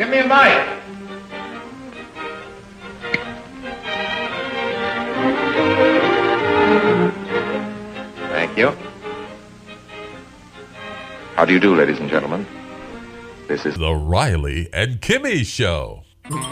Give 0.00 0.08
me 0.08 0.16
a 0.16 0.26
mic. 0.26 0.32
Thank 8.30 8.56
you. 8.56 8.72
How 11.34 11.44
do 11.44 11.52
you 11.52 11.60
do, 11.60 11.76
ladies 11.76 11.98
and 11.98 12.08
gentlemen? 12.08 12.46
This 13.46 13.66
is 13.66 13.76
The 13.76 13.92
Riley 13.92 14.70
and 14.72 15.02
Kimmy 15.02 15.44
Show. 15.44 16.02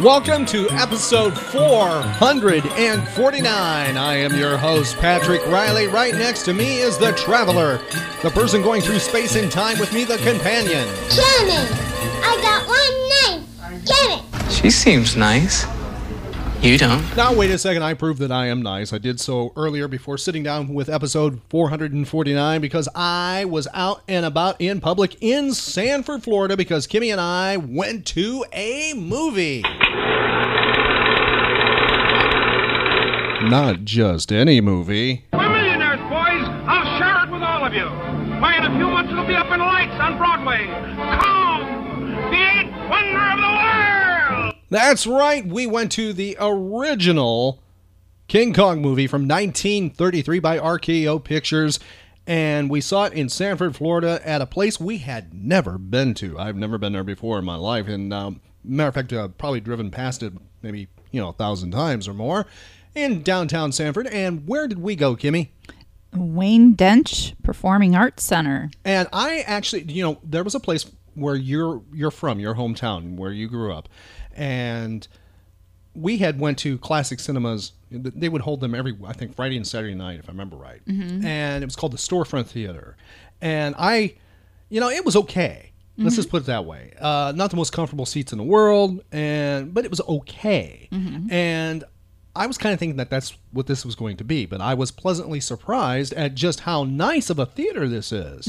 Welcome 0.03 0.45
to 0.45 0.69
episode 0.73 1.39
449. 1.39 3.97
I 3.97 4.15
am 4.15 4.37
your 4.37 4.59
host, 4.59 4.99
Patrick 4.99 5.47
Riley. 5.47 5.87
Right 5.87 6.13
next 6.13 6.43
to 6.43 6.53
me 6.53 6.81
is 6.81 6.99
the 6.99 7.13
traveler, 7.13 7.79
the 8.23 8.29
person 8.29 8.61
going 8.61 8.83
through 8.83 8.99
space 8.99 9.37
and 9.37 9.51
time 9.51 9.79
with 9.79 9.95
me, 9.95 10.05
the 10.05 10.19
companion. 10.19 10.87
Jimmy, 11.09 11.67
I 12.21 12.37
got 12.43 12.69
one 12.69 13.09
name. 13.89 14.25
Get 14.33 14.49
it. 14.49 14.53
She 14.53 14.71
seems 14.71 15.17
nice. 15.17 15.67
You 16.63 16.77
don't. 16.77 17.17
Now, 17.17 17.33
wait 17.33 17.53
a 17.53 17.59
second. 17.59 17.85
I 17.85 17.95
proved 17.95 18.19
that 18.21 18.33
I 18.33 18.47
am 18.47 18.63
nice. 18.63 18.93
I 18.93 18.99
did 18.99 19.21
so 19.21 19.53
earlier 19.55 19.87
before 19.87 20.19
sitting 20.19 20.43
down 20.43 20.75
with 20.75 20.89
episode 20.89 21.41
449 21.51 22.61
because 22.61 22.89
I 22.97 23.45
was 23.45 23.69
out 23.73 24.03
and 24.09 24.27
about 24.27 24.61
in 24.61 24.81
public 24.81 25.17
in 25.21 25.55
Sanford, 25.55 26.25
Florida 26.25 26.57
because 26.57 26.89
Kimmy 26.89 27.13
and 27.13 27.21
I 27.21 27.59
went 27.59 28.07
to 28.09 28.45
a 28.53 28.93
movie. 28.95 29.63
Not 33.49 33.85
just 33.85 34.33
any 34.33 34.61
movie. 34.61 35.25
We're 35.33 35.49
millionaires, 35.49 36.01
boys. 36.11 36.45
I'll 36.67 36.99
share 36.99 37.25
it 37.25 37.31
with 37.31 37.43
all 37.43 37.65
of 37.65 37.73
you. 37.73 37.87
Why, 38.41 38.57
in 38.59 38.65
a 38.65 38.77
few 38.77 38.89
months 38.89 39.13
it'll 39.13 39.27
be 39.27 39.35
up 39.37 39.47
in 39.53 39.61
lights 39.61 39.95
on 40.01 40.19
Broadway. 40.19 40.67
Come, 41.23 41.38
That's 44.71 45.07
right. 45.07 45.47
We 45.47 45.67
went 45.67 45.93
to 45.93 46.13
the 46.13 46.37
original 46.39 47.63
King 48.27 48.53
Kong 48.53 48.83
movie 48.83 49.07
from 49.07 49.23
1933 49.23 50.39
by 50.41 50.59
RKO 50.59 51.25
Pictures, 51.25 51.81
and 52.27 52.69
we 52.69 52.83
saw 52.83 53.05
it 53.05 53.15
in 53.15 53.31
Sanford, 53.31 53.75
Florida, 53.75 54.21
at 54.23 54.43
a 54.43 54.47
place 54.47 54.79
we 54.79 54.99
had 54.99 55.33
never 55.33 55.79
been 55.79 56.13
to. 56.15 56.39
I've 56.39 56.57
never 56.57 56.77
been 56.77 56.93
there 56.93 57.05
before 57.05 57.39
in 57.39 57.47
my 57.47 57.57
life, 57.57 57.89
and 57.89 58.13
um, 58.13 58.41
matter 58.63 58.89
of 58.89 58.95
fact, 58.95 59.13
I've 59.13 59.39
probably 59.39 59.61
driven 59.61 59.91
past 59.91 60.23
it 60.23 60.35
maybe 60.61 60.89
you 61.11 61.21
know 61.21 61.31
a 61.31 61.33
thousand 61.33 61.71
times 61.71 62.07
or 62.07 62.15
more 62.15 62.47
in 62.95 63.23
downtown 63.23 63.73
Sanford. 63.73 64.07
And 64.09 64.47
where 64.47 64.69
did 64.69 64.79
we 64.79 64.97
go, 64.97 65.17
Kimmy? 65.17 65.49
Wayne 66.15 66.75
Densch 66.75 67.35
Performing 67.43 67.95
Arts 67.95 68.25
Center. 68.25 68.71
And 68.85 69.09
I 69.13 69.41
actually, 69.41 69.83
you 69.85 70.03
know, 70.03 70.19
there 70.25 70.45
was 70.45 70.55
a 70.55 70.61
place 70.61 70.91
where 71.15 71.35
you're 71.35 71.83
you're 71.93 72.11
from, 72.11 72.41
your 72.41 72.55
hometown, 72.55 73.17
where 73.17 73.33
you 73.33 73.49
grew 73.49 73.73
up, 73.73 73.89
and 74.39 75.07
we 75.95 76.19
had 76.19 76.39
went 76.39 76.59
to 76.59 76.79
classic 76.79 77.19
cinemas. 77.21 77.73
They 77.91 78.29
would 78.29 78.43
hold 78.43 78.61
them 78.61 78.75
every, 78.75 78.97
I 79.05 79.13
think, 79.13 79.35
Friday 79.35 79.57
and 79.57 79.67
Saturday 79.67 79.95
night, 79.95 80.19
if 80.21 80.29
I 80.29 80.33
remember 80.33 80.57
right. 80.57 80.81
And 81.25 81.63
it 81.63 81.67
was 81.67 81.75
called 81.77 81.93
the 81.93 81.99
Storefront 81.99 82.47
Theater. 82.47 82.97
And 83.41 83.75
I, 83.79 84.15
you 84.69 84.81
know, 84.81 84.91
it 84.91 85.05
was 85.05 85.17
okay. 85.17 85.73
Let's 86.01 86.15
just 86.15 86.31
put 86.31 86.43
it 86.43 86.47
that 86.47 86.65
way. 86.65 86.93
Uh, 87.01 87.33
not 87.35 87.51
the 87.51 87.57
most 87.57 87.73
comfortable 87.73 88.07
seats 88.07 88.31
in 88.31 88.39
the 88.39 88.45
world, 88.45 89.03
and 89.11 89.75
but 89.75 89.85
it 89.85 89.91
was 89.91 90.01
okay. 90.03 90.89
And 91.33 91.83
I 92.37 92.47
was 92.47 92.57
kind 92.57 92.73
of 92.73 92.79
thinking 92.79 92.99
that 92.99 93.11
that's 93.11 93.37
what 93.51 93.67
this 93.67 93.85
was 93.85 93.97
going 93.97 94.17
to 94.19 94.25
be, 94.25 94.47
but 94.47 94.61
I 94.61 94.75
was 94.75 94.93
pleasantly 94.93 95.41
surprised 95.41 96.13
at 96.13 96.37
just 96.37 96.61
how 96.61 96.85
nice 96.85 97.31
of 97.31 97.41
a 97.41 97.47
theater 97.47 97.89
this 97.89 98.13
is. 98.13 98.47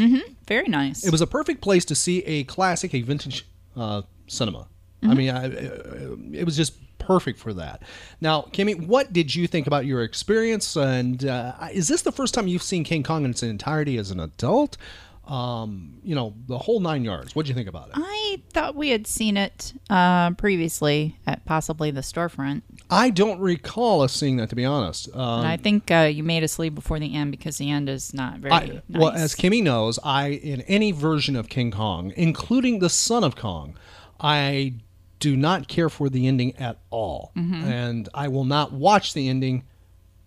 Very 0.48 0.68
nice. 0.68 1.04
It 1.04 1.12
was 1.12 1.22
a 1.22 1.26
perfect 1.28 1.62
place 1.62 1.86
to 1.86 1.96
see 1.96 2.20
a 2.26 2.44
classic, 2.44 2.94
a 2.94 3.02
vintage 3.02 3.48
uh, 3.76 4.04
cinema. 4.28 4.68
I 5.02 5.14
mean, 5.14 5.30
I, 5.30 5.46
uh, 5.46 6.16
it 6.34 6.44
was 6.46 6.58
just 6.58 6.74
perfect 7.00 7.40
for 7.40 7.54
that. 7.54 7.82
Now, 8.22 8.44
Kimmy, 8.52 8.86
what 8.86 9.14
did 9.14 9.34
you 9.34 9.48
think 9.48 9.66
about 9.66 9.86
your 9.86 10.04
experience? 10.04 10.76
And 10.76 11.26
uh, 11.26 11.54
is 11.72 11.88
this 11.88 12.02
the 12.04 12.12
first 12.12 12.34
time 12.34 12.48
you've 12.48 12.64
seen 12.64 12.84
King 12.84 13.04
Kong 13.04 13.26
in 13.26 13.32
its 13.32 13.42
entirety 13.44 13.98
as 13.98 14.12
an 14.12 14.20
adult? 14.20 14.78
Um, 15.26 16.00
you 16.04 16.16
know, 16.16 16.34
the 16.48 16.58
whole 16.58 16.80
nine 16.80 17.04
yards. 17.04 17.36
What 17.36 17.46
did 17.46 17.50
you 17.50 17.56
think 17.56 17.70
about 17.70 17.90
it? 17.90 17.94
I 17.96 18.42
thought 18.52 18.76
we 18.76 18.90
had 18.90 19.06
seen 19.06 19.38
it 19.38 19.74
uh, 19.90 20.32
previously 20.32 21.20
at 21.28 21.46
possibly 21.46 21.92
the 21.92 22.02
storefront. 22.02 22.64
I 22.90 23.12
don't 23.12 23.40
recall 23.40 24.02
us 24.02 24.12
seeing 24.12 24.38
that, 24.38 24.50
to 24.50 24.56
be 24.56 24.66
honest. 24.66 25.08
Um, 25.16 25.46
I 25.46 25.58
think 25.58 25.92
uh, 25.92 26.10
you 26.12 26.24
made 26.24 26.44
us 26.44 26.58
leave 26.58 26.74
before 26.74 27.00
the 27.00 27.16
end 27.16 27.30
because 27.30 27.58
the 27.58 27.70
end 27.70 27.90
is 27.90 28.12
not 28.12 28.40
very 28.40 28.54
I, 28.54 28.66
nice. 28.90 29.02
Well, 29.02 29.12
as 29.12 29.36
Kimmy 29.36 29.62
knows, 29.62 30.00
I 30.04 30.30
in 30.30 30.62
any 30.62 30.92
version 30.92 31.36
of 31.36 31.48
King 31.48 31.70
Kong, 31.70 32.12
including 32.16 32.80
the 32.80 32.90
Son 32.90 33.24
of 33.24 33.36
Kong, 33.36 33.78
I 34.20 34.74
do 35.20 35.36
not 35.36 35.68
care 35.68 35.90
for 35.90 36.10
the 36.10 36.28
ending 36.28 36.56
at 36.58 36.80
all, 36.90 37.32
and 37.36 38.08
I 38.14 38.28
will 38.30 38.46
not 38.46 38.72
watch 38.72 39.14
the 39.14 39.28
ending 39.30 39.64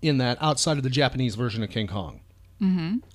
in 0.03 0.19
that 0.19 0.39
outside 0.41 0.77
of 0.77 0.83
the 0.83 0.91
Japanese 0.91 1.35
version 1.35 1.63
of 1.63 1.71
King 1.71 1.87
Kong. 1.87 2.21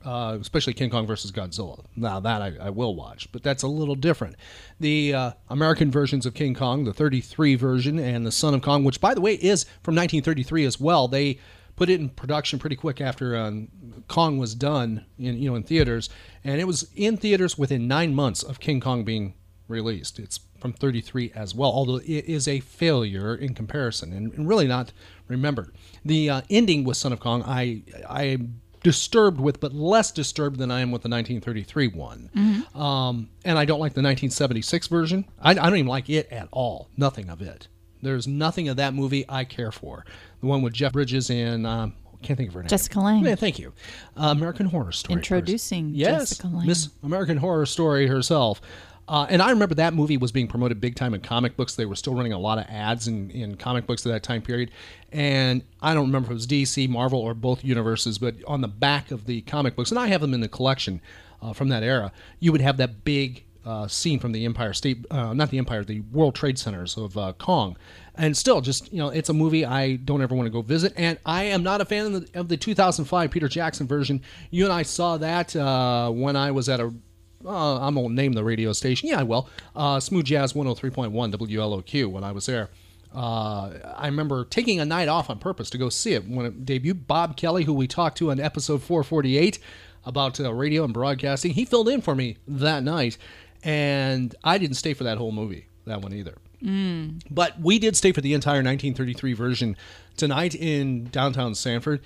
Uh, 0.04 0.38
especially 0.42 0.74
King 0.74 0.90
Kong 0.90 1.08
versus 1.08 1.32
Godzilla. 1.32 1.86
Now 1.96 2.20
that 2.20 2.42
I, 2.42 2.54
I 2.60 2.70
will 2.70 2.96
watch, 2.96 3.32
but 3.32 3.44
that's 3.44 3.64
a 3.64 3.68
little 3.68 3.96
different. 3.96 4.36
The 4.80 5.14
uh, 5.14 5.32
American 5.50 5.90
versions 5.90 6.26
of 6.26 6.34
King 6.34 6.54
Kong, 6.54 6.84
the 6.84 6.94
33 6.94 7.56
version, 7.56 7.98
and 7.98 8.26
the 8.26 8.32
Son 8.32 8.54
of 8.54 8.62
Kong, 8.62 8.84
which 8.84 9.00
by 9.00 9.14
the 9.14 9.22
way 9.22 9.36
is 9.36 9.64
from 9.84 9.96
1933 9.96 10.66
as 10.66 10.82
well. 10.82 11.08
They 11.08 11.40
put 11.78 11.90
it 11.90 12.02
in 12.02 12.10
production 12.10 12.60
pretty 12.60 12.76
quick 12.76 13.00
after 13.00 13.38
um, 13.38 13.70
Kong 14.10 14.38
was 14.38 14.54
done 14.54 15.06
in 15.18 15.38
you 15.42 15.50
know 15.50 15.56
in 15.56 15.64
theaters, 15.64 16.10
and 16.44 16.60
it 16.60 16.66
was 16.66 16.90
in 16.96 17.16
theaters 17.16 17.58
within 17.58 17.88
nine 17.88 18.14
months 18.14 18.44
of 18.44 18.60
King 18.60 18.82
Kong 18.82 19.06
being 19.06 19.34
released. 19.70 20.20
It's 20.20 20.40
from 20.59 20.73
33 20.73 21.31
as 21.35 21.53
well, 21.53 21.72
although 21.72 21.97
it 21.97 22.25
is 22.25 22.47
a 22.47 22.59
failure 22.59 23.35
in 23.35 23.53
comparison 23.53 24.13
and, 24.13 24.47
really 24.47 24.68
not 24.68 24.91
remembered. 25.28 25.73
The 26.06 26.29
uh, 26.29 26.41
ending 26.50 26.84
with 26.84 26.97
Son 26.97 27.13
of 27.13 27.19
Kong, 27.19 27.44
I 27.45 27.84
I 28.07 28.23
am 28.23 28.62
disturbed 28.84 29.40
with, 29.40 29.59
but 29.59 29.73
less 29.73 30.12
disturbed 30.12 30.57
than 30.57 30.72
I 30.72 30.79
am 30.81 30.91
with 30.91 31.01
the 31.01 31.09
1933 31.09 31.88
one. 31.88 32.66
Um, 32.73 33.29
and 33.44 33.57
I 33.57 33.66
don't 33.66 33.79
like 33.79 33.94
the 33.94 34.01
1976 34.01 34.88
version. 34.88 35.25
I, 35.41 35.51
I 35.51 35.53
don't 35.53 35.75
even 35.75 35.88
like 35.88 36.09
it 36.09 36.31
at 36.31 36.47
all. 36.51 36.89
Nothing 36.95 37.29
of 37.29 37.41
it. 37.41 37.68
There's 38.01 38.28
nothing 38.28 38.69
of 38.69 38.78
that 38.78 38.94
movie 38.94 39.25
I 39.28 39.44
care 39.44 39.72
for. 39.72 40.06
The 40.41 40.47
one 40.47 40.62
with 40.62 40.74
Jeff 40.74 40.94
Bridges 40.94 41.29
and 41.29 41.66
um, 41.66 41.94
can't 42.22 42.38
think 42.38 42.50
of 42.50 42.53
her 42.56 42.62
name. 42.62 42.69
Jessica 42.69 43.00
Lange. 43.00 43.25
Yeah, 43.25 43.35
thank 43.35 43.59
you. 43.59 43.74
Uh, 44.16 44.28
American 44.28 44.68
Horror 44.68 44.91
Story. 44.91 45.18
Introducing 45.18 45.94
yes, 45.94 46.29
Jessica 46.29 46.47
Lange. 46.47 46.68
Miss 46.68 46.89
American 47.03 47.38
Horror 47.38 47.66
Story 47.66 48.07
herself. 48.07 48.62
Uh, 49.07 49.25
and 49.29 49.41
I 49.41 49.51
remember 49.51 49.75
that 49.75 49.94
movie 49.94 50.18
was 50.18 50.31
being 50.31 50.47
promoted 50.47 50.81
big 50.81 50.95
time 50.95 51.13
in 51.13 51.22
comic 51.22 51.56
books. 51.56 51.75
They 51.75 51.85
were 51.85 51.95
still 51.95 52.13
running 52.13 52.34
a 52.34 52.40
lot 52.40 52.57
of 52.57 52.66
ads 52.68 53.07
in, 53.07 53.31
in 53.31 53.56
comic 53.56 53.88
books 53.88 54.06
at 54.06 54.12
that 54.12 54.23
time 54.23 54.41
period. 54.41 54.72
And 55.12 55.63
I 55.81 55.94
don't 55.94 56.07
remember 56.07 56.28
if 56.28 56.31
it 56.31 56.34
was 56.34 56.47
DC, 56.47 56.90
Marvel, 56.90 57.19
or 57.19 57.34
both 57.34 57.63
universes, 57.63 58.18
but 58.18 58.35
on 58.45 58.62
the 58.62 58.68
back 58.68 59.12
of 59.12 59.25
the 59.25 59.41
comic 59.41 59.75
books, 59.75 59.91
and 59.91 60.00
I 60.00 60.07
have 60.07 60.22
them 60.22 60.34
in 60.34 60.41
the 60.41 60.50
collection 60.50 61.01
uh, 61.41 61.53
from 61.53 61.69
that 61.69 61.84
era, 61.84 62.12
you 62.40 62.51
would 62.51 62.62
have 62.62 62.78
that 62.78 63.06
big 63.06 63.45
uh, 63.66 63.88
scene 63.88 64.19
from 64.19 64.31
the 64.31 64.45
Empire 64.45 64.74
State, 64.74 65.06
uh, 65.12 65.33
not 65.33 65.51
the 65.51 65.57
Empire, 65.57 65.83
the 65.83 66.00
World 66.12 66.36
Trade 66.36 66.57
Centers 66.57 66.98
of 66.98 67.18
uh, 67.18 67.33
Kong. 67.33 67.77
And 68.15 68.36
still, 68.36 68.62
just, 68.62 68.92
you 68.92 68.98
know, 68.98 69.10
it's 69.10 69.30
a 69.30 69.33
movie 69.33 69.65
I 69.65 69.98
don't 69.98 70.21
ever 70.21 70.33
want 70.33 70.48
to 70.48 70.51
go 70.51 70.62
visit. 70.62 70.94
And 70.95 71.19
I 71.25 71.44
am 71.44 71.63
not 71.63 71.81
a 71.81 71.86
fan 71.86 72.07
of 72.07 72.13
the, 72.13 72.39
of 72.39 72.48
the 72.48 72.57
2005 72.57 73.30
Peter 73.30 73.48
Jackson 73.48 73.86
version. 73.86 74.21
You 74.50 74.63
and 74.63 74.74
I 74.74 74.83
saw 74.83 75.18
that 75.18 75.56
uh, 75.56 76.10
when 76.10 76.36
I 76.36 76.51
was 76.51 76.69
at 76.69 76.80
a 76.80 76.94
uh, 77.45 77.80
I'm 77.80 77.95
gonna 77.95 78.10
name 78.10 78.34
the 78.34 78.44
radio 78.44 78.74
station. 78.74 79.10
Yeah, 79.10 79.19
I 79.19 79.24
will. 79.24 79.50
Uh, 79.75 80.00
Smooth 80.00 80.25
Jazz 80.25 80.54
103.1 80.54 81.12
WLOQ 81.34 82.07
when 82.12 82.24
I 82.24 82.31
was 82.31 82.45
there. 82.45 82.69
Uh, 83.16 83.72
I 83.95 84.07
remember 84.07 84.45
taking 84.45 84.80
a 84.80 84.86
night 84.86 85.07
off 85.07 85.30
on 85.30 85.39
purpose 85.39 85.69
to 85.72 85.78
go 85.78 85.89
see 85.89 86.13
it 86.13 86.28
when 86.28 86.45
it 86.45 86.66
debuted. 86.66 87.07
Bob 87.07 87.38
Kelly, 87.38 87.63
who 87.63 87.74
we 87.74 87.88
talked 87.88 88.18
to 88.19 88.31
on 88.31 88.39
episode 88.39 88.81
448 88.84 89.60
about 90.06 90.39
uh, 90.39 90.54
radio 90.54 90.84
and 90.84 90.94
broadcasting, 90.94 91.51
he 91.51 91.66
filled 91.66 91.89
in 91.89 92.01
for 92.01 92.16
me 92.16 92.38
that 92.48 92.84
night, 92.84 93.18
and 93.63 94.36
I 94.44 94.57
didn't 94.57 94.75
stay 94.75 94.94
for 94.94 95.04
that 95.06 95.18
whole 95.18 95.31
movie, 95.31 95.68
that 95.86 96.01
one 96.01 96.13
either. 96.13 96.36
But 97.31 97.60
we 97.62 97.80
did 97.80 97.95
stay 97.95 98.12
for 98.12 98.22
the 98.22 98.34
entire 98.34 98.57
1933 98.63 99.34
version 99.34 99.78
tonight 100.18 100.54
in 100.56 101.06
downtown 101.06 101.56
Sanford. 101.56 102.01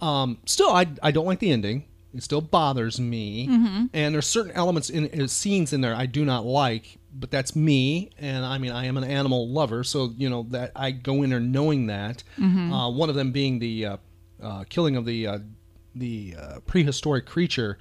Um, 0.00 0.38
still, 0.46 0.70
I, 0.70 0.86
I 1.02 1.10
don't 1.10 1.26
like 1.26 1.40
the 1.40 1.50
ending. 1.50 1.84
It 2.16 2.22
still 2.22 2.40
bothers 2.40 2.98
me. 2.98 3.46
Mhm. 3.48 3.90
And 3.92 4.14
there's 4.14 4.26
certain 4.26 4.52
elements 4.52 4.90
in, 4.90 5.06
in 5.06 5.28
scenes 5.28 5.72
in 5.72 5.80
there 5.80 5.94
I 5.94 6.06
do 6.06 6.24
not 6.24 6.44
like, 6.46 6.98
but 7.14 7.30
that's 7.30 7.54
me. 7.54 8.10
And 8.18 8.44
I 8.44 8.58
mean, 8.58 8.72
I 8.72 8.86
am 8.86 8.96
an 8.96 9.04
animal 9.04 9.48
lover, 9.48 9.84
so 9.84 10.12
you 10.16 10.28
know 10.30 10.44
that 10.50 10.72
I 10.74 10.90
go 10.90 11.22
in 11.22 11.30
there 11.30 11.40
knowing 11.40 11.86
that. 11.88 12.22
Mhm. 12.38 12.72
Uh, 12.72 12.90
one 12.90 13.08
of 13.08 13.14
them 13.14 13.32
being 13.32 13.58
the 13.58 13.86
uh, 13.86 13.96
uh, 14.42 14.64
killing 14.68 14.96
of 14.96 15.04
the 15.04 15.26
uh, 15.26 15.38
the 15.94 16.34
uh, 16.38 16.60
prehistoric 16.66 17.26
creature 17.26 17.78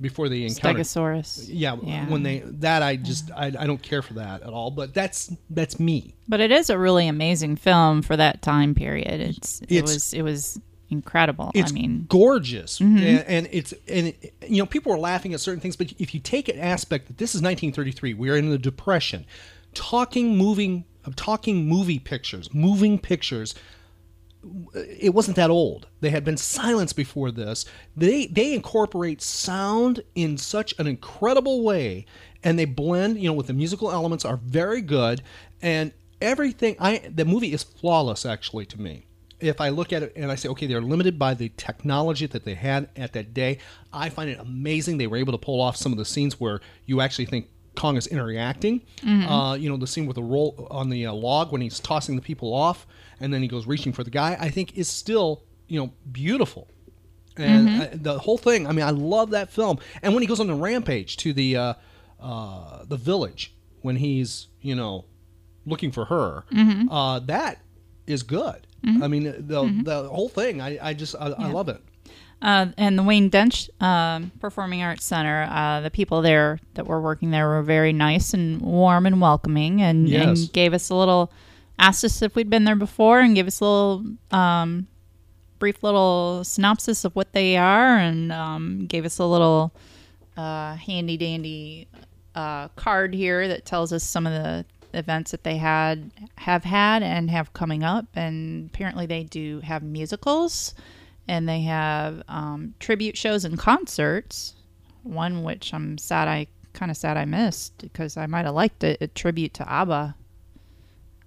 before 0.00 0.28
they 0.28 0.44
encounter 0.44 0.80
Stegosaurus. 0.80 1.48
Yeah, 1.50 1.76
Yeah. 1.82 2.08
when 2.08 2.22
they 2.22 2.42
that 2.44 2.82
I 2.82 2.96
just 2.96 3.30
I, 3.32 3.46
I 3.58 3.66
don't 3.66 3.82
care 3.82 4.00
for 4.00 4.14
that 4.14 4.42
at 4.42 4.48
all. 4.50 4.70
But 4.70 4.94
that's 4.94 5.32
that's 5.50 5.80
me. 5.80 6.14
But 6.28 6.40
it 6.40 6.50
is 6.52 6.70
a 6.70 6.78
really 6.78 7.08
amazing 7.08 7.56
film 7.56 8.02
for 8.02 8.16
that 8.16 8.40
time 8.42 8.74
period. 8.74 9.20
It's, 9.20 9.60
it 9.68 9.82
was 9.82 10.14
it 10.14 10.22
was 10.22 10.60
incredible. 10.90 11.50
It's 11.54 11.70
I 11.70 11.74
mean, 11.74 12.06
gorgeous, 12.08 12.78
Mhm. 12.78 13.02
and, 13.02 13.24
and 13.26 13.48
it's 13.52 13.74
and 13.88 14.08
it, 14.08 14.34
you 14.48 14.58
know 14.58 14.66
people 14.66 14.92
are 14.92 14.98
laughing 14.98 15.34
at 15.34 15.40
certain 15.40 15.60
things, 15.60 15.76
but 15.76 15.92
if 15.98 16.14
you 16.14 16.20
take 16.20 16.48
an 16.48 16.58
aspect 16.58 17.08
that 17.08 17.18
this 17.18 17.34
is 17.34 17.42
1933, 17.42 18.14
we're 18.14 18.36
in 18.36 18.50
the 18.50 18.58
Depression, 18.58 19.24
talking 19.74 20.36
moving, 20.36 20.84
talking 21.16 21.66
movie 21.66 21.98
pictures, 21.98 22.52
moving 22.54 22.98
pictures. 22.98 23.54
It 24.74 25.14
wasn't 25.14 25.36
that 25.36 25.50
old. 25.50 25.88
They 26.00 26.10
had 26.10 26.24
been 26.24 26.36
silenced 26.36 26.96
before 26.96 27.30
this. 27.30 27.64
They 27.96 28.26
they 28.26 28.54
incorporate 28.54 29.20
sound 29.20 30.02
in 30.14 30.38
such 30.38 30.74
an 30.78 30.86
incredible 30.86 31.62
way, 31.64 32.06
and 32.44 32.58
they 32.58 32.64
blend. 32.64 33.18
You 33.18 33.28
know, 33.28 33.32
with 33.34 33.48
the 33.48 33.52
musical 33.52 33.90
elements 33.90 34.24
are 34.24 34.36
very 34.36 34.80
good, 34.80 35.22
and 35.60 35.92
everything. 36.20 36.76
I 36.78 37.02
the 37.14 37.24
movie 37.24 37.52
is 37.52 37.62
flawless 37.64 38.24
actually 38.24 38.64
to 38.66 38.80
me 38.80 39.06
if 39.40 39.60
I 39.60 39.68
look 39.68 39.92
at 39.92 40.02
it 40.02 40.12
and 40.16 40.30
I 40.30 40.34
say, 40.34 40.48
okay, 40.48 40.66
they're 40.66 40.80
limited 40.82 41.18
by 41.18 41.34
the 41.34 41.50
technology 41.56 42.26
that 42.26 42.44
they 42.44 42.54
had 42.54 42.88
at 42.96 43.12
that 43.12 43.32
day, 43.34 43.58
I 43.92 44.08
find 44.08 44.28
it 44.30 44.38
amazing 44.40 44.98
they 44.98 45.06
were 45.06 45.16
able 45.16 45.32
to 45.32 45.38
pull 45.38 45.60
off 45.60 45.76
some 45.76 45.92
of 45.92 45.98
the 45.98 46.04
scenes 46.04 46.40
where 46.40 46.60
you 46.86 47.00
actually 47.00 47.26
think 47.26 47.48
Kong 47.76 47.96
is 47.96 48.08
interacting. 48.08 48.82
Mhm. 49.02 49.24
Uh, 49.28 49.54
you 49.54 49.68
know, 49.68 49.76
the 49.76 49.86
scene 49.86 50.06
with 50.06 50.16
the 50.16 50.22
roll 50.22 50.66
on 50.70 50.88
the 50.90 51.06
uh, 51.06 51.12
log 51.12 51.52
when 51.52 51.60
he's 51.60 51.78
tossing 51.78 52.16
the 52.16 52.22
people 52.22 52.52
off 52.52 52.86
and 53.20 53.32
then 53.32 53.40
he 53.42 53.46
goes 53.48 53.66
reaching 53.66 53.92
for 53.92 54.02
the 54.02 54.10
guy, 54.10 54.36
I 54.40 54.48
think 54.50 54.76
is 54.76 54.88
still, 54.88 55.42
you 55.68 55.78
know, 55.78 55.92
beautiful. 56.10 56.66
And 57.36 57.68
Mhm. 57.68 57.80
uh, 57.94 57.96
the 58.02 58.18
whole 58.18 58.38
thing, 58.38 58.66
I 58.66 58.72
mean, 58.72 58.84
I 58.84 58.90
love 58.90 59.30
that 59.30 59.50
film. 59.52 59.78
And 60.02 60.12
when 60.14 60.22
he 60.22 60.26
goes 60.26 60.40
on 60.40 60.48
the 60.48 60.54
rampage 60.54 61.16
to 61.18 61.32
the 61.32 61.56
uh, 61.56 61.74
uh, 62.20 62.84
the 62.88 62.96
village, 62.96 63.54
when 63.82 63.94
he's, 63.96 64.48
you 64.60 64.74
know, 64.74 65.04
looking 65.64 65.92
for 65.92 66.06
her, 66.06 66.42
Mhm. 66.50 66.88
uh, 66.90 67.20
that 67.20 67.60
is 68.08 68.24
good. 68.24 68.66
Mhm. 68.86 69.02
I 69.02 69.08
mean, 69.08 69.24
the 69.24 69.62
Mhm. 69.62 69.84
the 69.84 70.08
whole 70.08 70.28
thing, 70.28 70.60
I, 70.60 70.78
I 70.90 70.94
just 70.94 71.14
I, 71.18 71.28
I 71.28 71.48
love 71.50 71.68
it. 71.68 71.82
uh, 72.40 72.66
and 72.76 72.96
the 72.98 73.02
Wayne 73.02 73.28
Densch 73.30 73.68
um, 73.82 74.30
Performing 74.40 74.82
Arts 74.82 75.04
Center, 75.04 75.48
uh, 75.50 75.80
the 75.80 75.90
people 75.90 76.22
there 76.22 76.60
that 76.74 76.86
were 76.86 77.00
working 77.00 77.30
there 77.32 77.48
were 77.48 77.62
very 77.62 77.92
nice 77.92 78.32
and 78.34 78.60
warm 78.60 79.06
and 79.06 79.20
welcoming, 79.20 79.82
and, 79.82 80.08
Yes. 80.08 80.24
and 80.42 80.52
gave 80.52 80.72
us 80.72 80.88
a 80.90 80.94
little, 80.94 81.32
asked 81.78 82.04
us 82.04 82.22
if 82.22 82.36
we'd 82.36 82.48
been 82.50 82.62
there 82.64 82.76
before, 82.76 83.18
and 83.20 83.34
gave 83.34 83.46
us 83.48 83.60
a 83.60 83.64
little 83.64 84.04
um, 84.30 84.86
brief 85.58 85.82
little 85.82 86.44
synopsis 86.44 87.04
of 87.04 87.16
what 87.16 87.32
they 87.32 87.56
are, 87.56 87.96
and 87.98 88.30
um, 88.30 88.86
gave 88.86 89.04
us 89.04 89.18
a 89.18 89.24
little 89.26 89.72
uh, 90.36 90.76
handy 90.76 91.16
dandy 91.16 91.88
uh, 92.36 92.68
card 92.76 93.12
here 93.12 93.48
that 93.48 93.64
tells 93.64 93.92
us 93.92 94.04
some 94.04 94.24
of 94.28 94.32
the 94.32 94.64
events 94.94 95.30
that 95.30 95.44
they 95.44 95.56
had 95.56 96.10
have 96.36 96.64
had 96.64 97.02
and 97.02 97.30
have 97.30 97.52
coming 97.52 97.82
up. 97.82 98.06
And 98.14 98.70
apparently 98.72 99.06
they 99.06 99.24
do 99.24 99.60
have 99.60 99.82
musicals 99.82 100.74
and 101.26 101.48
they 101.48 101.62
have 101.62 102.22
um, 102.28 102.74
tribute 102.80 103.16
shows 103.16 103.44
and 103.44 103.58
concerts. 103.58 104.54
One 105.02 105.42
which 105.42 105.72
i'm 105.72 105.96
sad 105.96 106.28
i 106.28 106.46
kind 106.74 106.90
of 106.90 106.96
sad 106.96 107.16
i 107.16 107.24
missed 107.24 107.78
because 107.78 108.16
i 108.16 108.26
might 108.26 108.44
have 108.44 108.54
liked 108.54 108.84
it 108.84 108.98
a 109.00 109.06
tribute 109.08 109.54
to 109.54 109.70
abba 109.70 110.16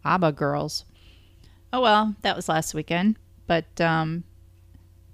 abba 0.06 0.32
girls. 0.32 0.86
Oh 1.74 1.82
well 1.82 2.16
that 2.22 2.36
was 2.36 2.50
last 2.50 2.74
weekend. 2.74 3.18
But 3.48 3.80
um 3.82 4.24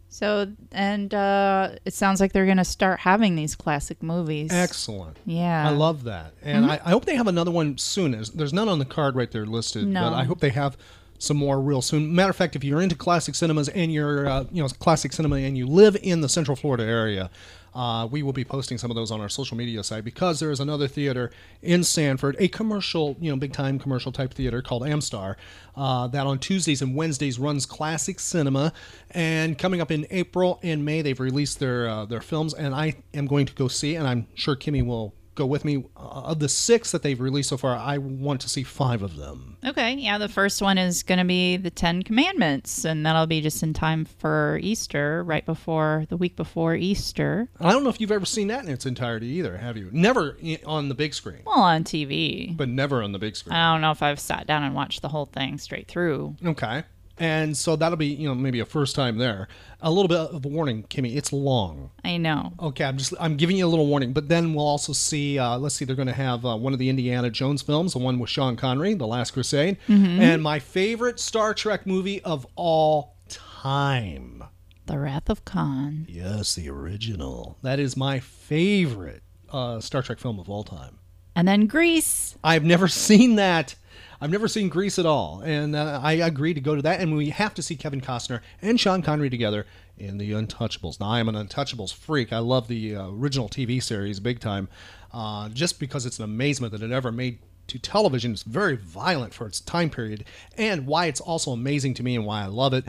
so 0.10 0.48
and 0.72 1.14
uh 1.14 1.70
it 1.86 1.94
sounds 1.94 2.20
like 2.22 2.32
they're 2.34 2.46
gonna 2.46 2.64
start 2.66 3.00
having 3.02 3.36
these 3.36 3.56
classic 3.56 4.02
movies 4.02 4.52
Excellent. 4.52 5.18
yeah 5.26 5.68
I 5.68 5.72
love 5.72 6.04
that, 6.06 6.34
and 6.42 6.66
Mhm. 6.66 6.70
I, 6.70 6.80
I 6.86 6.90
hope 6.92 7.06
they 7.06 7.16
have 7.16 7.28
another 7.28 7.52
one 7.52 7.78
soon. 7.78 8.12
There's 8.34 8.54
none 8.54 8.70
on 8.70 8.80
the 8.80 8.86
card 8.86 9.16
right 9.16 9.30
there 9.32 9.46
listed, 9.46 9.88
No. 9.88 10.02
but 10.10 10.14
I 10.14 10.24
hope 10.24 10.40
they 10.40 10.50
have 10.52 10.78
some 11.20 11.36
more 11.38 11.60
real 11.60 11.82
soon. 11.82 12.14
Matter 12.14 12.30
of 12.30 12.36
fact, 12.36 12.56
if 12.56 12.64
you're 12.64 12.80
into 12.82 12.96
classic 12.96 13.34
cinemas 13.36 13.70
and 13.70 13.92
you're 13.92 14.28
uh, 14.30 14.46
you 14.52 14.62
know 14.62 14.70
classic 14.70 15.12
cinema 15.14 15.38
and 15.38 15.58
you 15.58 15.66
live 15.66 15.98
in 16.04 16.22
the 16.22 16.30
Central 16.30 16.56
Florida 16.56 16.84
area, 16.84 17.30
uh, 17.78 18.08
we 18.08 18.24
will 18.24 18.34
be 18.34 18.44
posting 18.44 18.76
some 18.80 18.90
of 18.90 18.96
those 18.96 19.12
on 19.12 19.22
our 19.22 19.30
social 19.30 19.56
media 19.56 19.84
site 19.84 20.04
because 20.04 20.40
there 20.40 20.50
is 20.50 20.60
another 20.60 20.88
theater 20.88 21.30
in 21.62 21.84
Sanford, 21.84 22.36
a 22.40 22.48
commercial 22.48 23.16
you 23.22 23.30
know 23.30 23.38
big 23.38 23.54
time 23.54 23.78
commercial 23.78 24.12
type 24.12 24.34
theater 24.34 24.64
called 24.64 24.82
Amstar, 24.82 25.36
uh, 25.76 26.08
that 26.08 26.26
on 26.26 26.40
Tuesdays 26.40 26.82
and 26.82 26.96
Wednesdays 26.96 27.38
runs 27.38 27.68
classic 27.68 28.20
cinema, 28.20 28.74
and 29.12 29.60
coming 29.60 29.80
up 29.80 29.92
in 29.92 30.08
April 30.10 30.60
and 30.64 30.84
May 30.84 31.04
they've 31.04 31.20
released 31.20 31.60
their 31.60 31.88
uh, 31.88 32.06
their 32.06 32.20
films, 32.22 32.56
and 32.56 32.74
I 32.74 32.96
am 33.14 33.28
going 33.28 33.46
to 33.46 33.54
go 33.54 33.68
see, 33.68 33.96
and 33.96 34.08
I'm 34.08 34.28
sure 34.34 34.56
Kimmy 34.56 34.84
will 34.84 35.14
go 35.38 35.46
with 35.46 35.64
me. 35.64 35.86
Uh, 35.96 36.00
of 36.28 36.40
the 36.40 36.50
six 36.50 36.92
that 36.92 37.04
they've 37.04 37.20
released 37.20 37.50
so 37.50 37.58
far, 37.58 37.76
I 37.78 37.98
want 37.98 38.42
to 38.42 38.50
see 38.50 38.64
five 38.64 39.02
of 39.02 39.16
them. 39.16 39.58
Okay, 39.66 39.94
yeah, 39.94 40.18
the 40.18 40.28
first 40.28 40.62
one 40.62 40.78
is 40.78 41.04
going 41.04 41.20
to 41.20 41.26
be 41.26 41.56
the 41.58 41.70
Ten 41.70 42.04
Commandments, 42.04 42.84
and 42.84 43.06
that'll 43.06 43.28
be 43.28 43.40
just 43.42 43.64
in 43.64 43.74
time 43.74 44.04
for 44.06 44.60
Easter, 44.62 45.24
right 45.24 45.46
before 45.46 46.06
the 46.10 46.18
week 46.18 46.36
before 46.36 46.76
Easter. 46.76 47.48
I 47.60 47.72
don't 47.72 47.84
know 47.84 47.90
if 47.90 48.02
you've 48.02 48.12
ever 48.12 48.26
seen 48.26 48.48
that 48.50 48.66
in 48.66 48.72
its 48.72 48.86
entirety 48.86 49.28
either, 49.28 49.58
have 49.58 49.78
you? 49.78 49.90
Never 49.94 50.38
on 50.66 50.90
the 50.90 50.96
big 50.96 51.14
screen, 51.14 51.42
Well, 51.46 51.60
on 51.60 51.84
TV. 51.84 52.56
but 52.58 52.68
never 52.70 53.02
on 53.04 53.12
the 53.14 53.20
big 53.20 53.36
screen. 53.36 53.56
I 53.56 53.72
don't 53.74 53.82
know 53.82 53.92
if 53.92 54.04
I've 54.04 54.20
sat 54.20 54.48
down 54.48 54.64
and 54.64 54.76
watched 54.76 55.02
the 55.02 55.10
whole 55.10 55.26
thing 55.26 55.58
straight 55.58 55.88
through. 55.88 56.36
Okay. 56.46 56.84
And 57.20 57.58
so 57.58 57.76
that'll 57.76 57.98
be, 57.98 58.08
you 58.08 58.28
know, 58.28 58.36
maybe 58.36 58.60
a 58.60 58.66
first 58.66 58.96
time 58.96 59.18
there. 59.18 59.48
A 59.82 59.90
little 59.92 60.08
bit 60.08 60.18
of 60.20 60.46
a 60.46 60.48
warning, 60.48 60.84
Kimmy. 60.84 61.16
It's 61.16 61.34
long. 61.34 61.90
I 62.04 62.18
know. 62.18 62.54
Okay, 62.60 62.84
I'm 62.84 62.98
just 62.98 63.14
I'm 63.20 63.38
giving 63.38 63.58
you 63.58 63.66
a 63.66 63.70
little 63.70 63.88
warning, 63.88 64.14
but 64.14 64.28
then 64.30 64.54
we'll 64.54 64.68
also 64.68 64.94
see. 64.94 65.38
Uh, 65.40 65.58
let's 65.58 65.76
see, 65.76 65.86
they're 65.86 65.96
going 65.96 66.08
to 66.08 66.14
have 66.14 66.46
uh, 66.46 66.56
one 66.56 66.74
of 66.74 66.80
the 66.80 66.90
Indiana 66.90 67.30
Jones 67.30 67.62
films, 67.62 67.94
the 67.94 68.00
one 68.00 68.20
with 68.20 68.30
Sean 68.30 68.56
Connery, 68.56 68.94
The 68.94 69.08
Last 69.08 69.32
Crusade, 69.32 69.78
Mhm. 69.88 70.20
and 70.20 70.42
my 70.44 70.60
favorite 70.60 71.20
Star 71.20 71.54
Trek 71.54 71.86
movie 71.88 72.22
of 72.24 72.46
all 72.56 73.16
time. 73.28 74.44
The 74.86 74.98
Wrath 75.00 75.30
of 75.30 75.44
Khan. 75.46 76.06
Yes, 76.10 76.56
the 76.56 76.70
original. 76.70 77.58
That 77.62 77.80
is 77.80 77.98
my 77.98 78.20
favorite 78.20 79.22
uh, 79.52 79.80
Star 79.80 80.02
Trek 80.02 80.20
film 80.20 80.40
of 80.40 80.50
all 80.50 80.64
time. 80.64 80.98
And 81.36 81.48
then 81.48 81.68
Grease. 81.68 82.36
I've 82.44 82.64
never 82.64 82.88
seen 83.08 83.36
that. 83.36 83.76
I've 84.20 84.32
never 84.32 84.48
seen 84.48 84.70
Grease 84.70 84.98
at 84.98 85.06
all, 85.06 85.42
and 85.42 85.76
uh, 85.76 86.00
I 86.02 86.14
agreed 86.14 86.56
to 86.56 86.62
go 86.62 86.76
to 86.76 86.82
that. 86.82 87.00
And 87.00 87.16
we 87.16 87.30
have 87.30 87.54
to 87.56 87.62
see 87.62 87.76
Kevin 87.76 88.02
Costner 88.02 88.42
and 88.62 88.80
Sean 88.80 89.02
Connery 89.02 89.30
together 89.30 89.66
in 89.98 90.18
The 90.18 90.32
Untouchables. 90.32 91.00
Now, 91.00 91.10
I 91.10 91.20
am 91.20 91.30
an 91.30 91.36
Untouchables 91.36 91.94
freak. 91.94 92.34
I 92.34 92.40
love 92.40 92.68
the 92.68 92.96
uh, 92.96 93.10
original 93.10 93.48
TV 93.48 93.82
series 93.82 94.20
big 94.20 94.40
time, 94.40 94.70
uh, 95.14 95.50
just 95.50 95.80
because 95.80 96.06
it's 96.06 96.18
an 96.18 96.26
amazement 96.26 96.72
that 96.74 96.82
it 96.82 96.92
ever 96.92 97.12
made 97.12 97.40
to 97.68 97.78
television. 97.78 98.32
It's 98.32 98.44
very 98.44 98.76
violent 98.76 99.34
for 99.34 99.46
its 99.46 99.60
time 99.60 99.90
period, 99.90 100.26
and 100.58 100.88
why 100.88 101.06
it's 101.06 101.22
also 101.22 101.52
amazing 101.52 101.94
to 101.96 102.04
me 102.04 102.16
and 102.16 102.26
why 102.26 102.42
I 102.42 102.48
love 102.48 102.74
it 102.74 102.86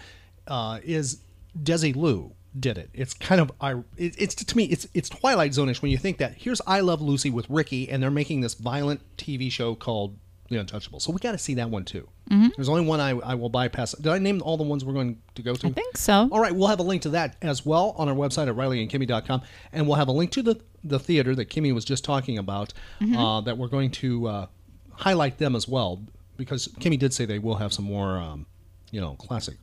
uh, 0.46 0.80
is 0.82 1.20
Desilu 1.62 2.32
did 2.58 2.78
it. 2.78 2.90
It's 2.94 3.14
kind 3.14 3.40
of 3.40 3.52
I 3.60 3.82
it's 3.96 4.34
to 4.34 4.56
me 4.56 4.64
it's 4.64 4.88
it's 4.94 5.08
Twilight 5.08 5.54
Zone-ish 5.54 5.82
when 5.82 5.90
you 5.90 5.98
think 5.98 6.18
that 6.18 6.34
here's 6.36 6.60
I 6.66 6.80
Love 6.80 7.00
Lucy 7.00 7.30
with 7.30 7.48
Ricky 7.48 7.88
and 7.88 8.02
they're 8.02 8.10
making 8.10 8.40
this 8.40 8.54
violent 8.54 9.00
TV 9.16 9.50
show 9.52 9.74
called 9.74 10.16
The 10.50 10.56
Untouchable. 10.56 10.98
So 11.00 11.12
we 11.12 11.18
got 11.18 11.32
to 11.32 11.38
see 11.38 11.54
that 11.54 11.68
one 11.68 11.84
too. 11.84 12.08
Mhm. 12.30 12.50
There's 12.56 12.68
only 12.70 12.86
one 12.86 13.00
I, 13.00 13.10
I 13.10 13.34
will 13.34 13.50
bypass. 13.50 13.92
Did 13.92 14.06
I 14.10 14.18
name 14.18 14.40
all 14.42 14.56
the 14.56 14.62
ones 14.64 14.82
we're 14.84 14.94
going 14.94 15.18
to 15.34 15.42
go 15.42 15.54
to? 15.54 15.66
I 15.66 15.70
think 15.72 15.96
so. 15.98 16.26
All 16.32 16.40
right, 16.40 16.54
we'll 16.54 16.68
have 16.68 16.78
a 16.80 16.82
link 16.84 17.02
to 17.02 17.10
that 17.10 17.36
as 17.42 17.66
well 17.66 17.94
on 17.98 18.08
our 18.08 18.14
website 18.14 18.48
at 18.48 18.54
rileyandkimmy.com 18.54 19.42
and 19.72 19.86
we'll 19.86 19.96
have 19.96 20.08
a 20.08 20.12
link 20.12 20.30
to 20.32 20.42
the 20.42 20.60
the 20.84 20.98
theater 20.98 21.34
that 21.34 21.50
Kimmy 21.50 21.74
was 21.74 21.84
just 21.84 22.02
talking 22.04 22.38
about 22.38 22.72
Mhm. 23.00 23.16
uh, 23.16 23.40
that 23.42 23.58
we're 23.58 23.68
going 23.68 23.90
to 23.90 24.26
uh, 24.28 24.46
highlight 24.92 25.38
them 25.38 25.54
as 25.56 25.66
well 25.68 26.02
because 26.36 26.68
Kimmy 26.80 26.98
did 26.98 27.12
say 27.12 27.24
they 27.26 27.38
will 27.40 27.56
have 27.56 27.72
some 27.72 27.84
more 27.84 28.16
um, 28.18 28.46
you 28.90 29.00
know 29.00 29.14
classic 29.16 29.56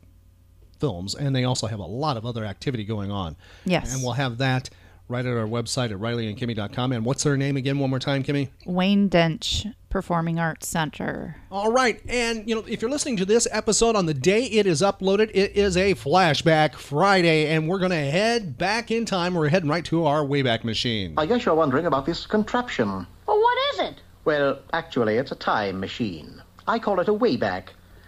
films, 0.79 1.15
and 1.15 1.35
they 1.35 1.45
also 1.45 1.67
have 1.67 1.79
a 1.79 1.85
lot 1.85 2.17
of 2.17 2.25
other 2.25 2.43
activity 2.45 2.83
going 2.83 3.09
on. 3.11 3.35
Yes. 3.65 3.93
And 3.93 4.03
we'll 4.03 4.11
have 4.13 4.37
that 4.39 4.69
right 5.07 5.25
at 5.25 5.37
our 5.37 5.45
website 5.45 5.91
at 5.91 5.97
rileyandkimmy.com. 5.97 6.91
And 6.91 7.05
what's 7.05 7.23
their 7.23 7.37
name 7.37 7.57
again, 7.57 7.79
one 7.79 7.89
more 7.89 7.99
time, 7.99 8.23
Kimmy? 8.23 8.49
Wayne 8.65 9.09
Densch 9.09 9.73
Performing 9.89 10.39
Arts 10.39 10.67
Center. 10.67 11.37
All 11.51 11.71
right. 11.71 12.01
And, 12.07 12.47
you 12.49 12.55
know, 12.55 12.63
if 12.67 12.81
you're 12.81 12.91
listening 12.91 13.17
to 13.17 13.25
this 13.25 13.47
episode 13.51 13.95
on 13.95 14.05
the 14.07 14.13
day 14.13 14.43
it 14.45 14.65
is 14.65 14.81
uploaded, 14.81 15.31
it 15.33 15.55
is 15.55 15.77
a 15.77 15.93
flashback 15.93 16.75
Friday, 16.75 17.47
and 17.47 17.69
we're 17.69 17.79
going 17.79 17.91
to 17.91 17.97
head 17.97 18.57
back 18.57 18.91
in 18.91 19.05
time. 19.05 19.35
We're 19.35 19.49
heading 19.49 19.69
right 19.69 19.85
to 19.85 20.05
our 20.05 20.23
Wayback 20.23 20.63
Machine. 20.63 21.13
I 21.17 21.25
guess 21.25 21.45
you're 21.45 21.55
wondering 21.55 21.85
about 21.85 22.05
this 22.05 22.25
contraption. 22.25 23.07
Well, 23.27 23.39
what 23.39 23.57
is 23.73 23.79
it? 23.91 24.01
Well, 24.25 24.59
actually, 24.73 25.17
it's 25.17 25.31
a 25.31 25.35
time 25.35 25.79
machine. 25.79 26.41
I 26.67 26.79
call 26.79 26.99
it 26.99 27.07
a 27.07 27.13
Wayback. 27.13 27.67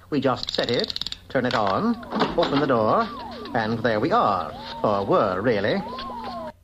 We 0.10 0.20
just 0.20 0.52
set 0.52 0.72
it, 0.72 1.16
turn 1.30 1.46
it 1.46 1.54
on, 1.54 1.96
open 2.38 2.60
the 2.60 2.66
door, 2.66 3.08
and 3.54 3.78
there 3.80 4.00
we 4.00 4.12
are. 4.12 4.52
Or 4.84 5.06
were, 5.06 5.42
really. 5.42 5.76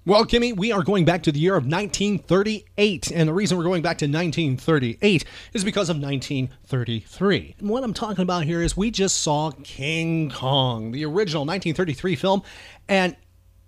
Well, 0.06 0.26
Kimmy, 0.26 0.54
we 0.54 0.74
are 0.74 0.84
going 0.84 1.06
back 1.06 1.24
to 1.24 1.32
the 1.32 1.40
year 1.40 1.56
of 1.56 1.64
1938. 1.64 3.10
And 3.12 3.30
the 3.30 3.34
reason 3.34 3.58
we're 3.58 3.64
going 3.64 3.82
back 3.82 4.00
to 4.00 4.06
1938 4.06 5.24
is 5.54 5.64
because 5.64 5.90
of 5.90 5.96
1933. 5.96 7.56
And 7.60 7.70
what 7.70 7.86
I'm 7.86 7.94
talking 7.94 8.24
about 8.24 8.44
here 8.44 8.62
is 8.62 8.76
we 8.76 8.92
just 8.92 9.22
saw 9.22 9.52
King 9.64 10.30
Kong, 10.30 10.92
the 10.92 11.06
original 11.06 11.46
1933 11.46 12.18
film, 12.18 12.44
and 12.90 13.16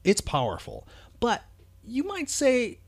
it's 0.03 0.19
powerful. 0.19 0.85
But 1.21 1.41
you 1.85 2.03
might 2.03 2.29
say 2.29 2.79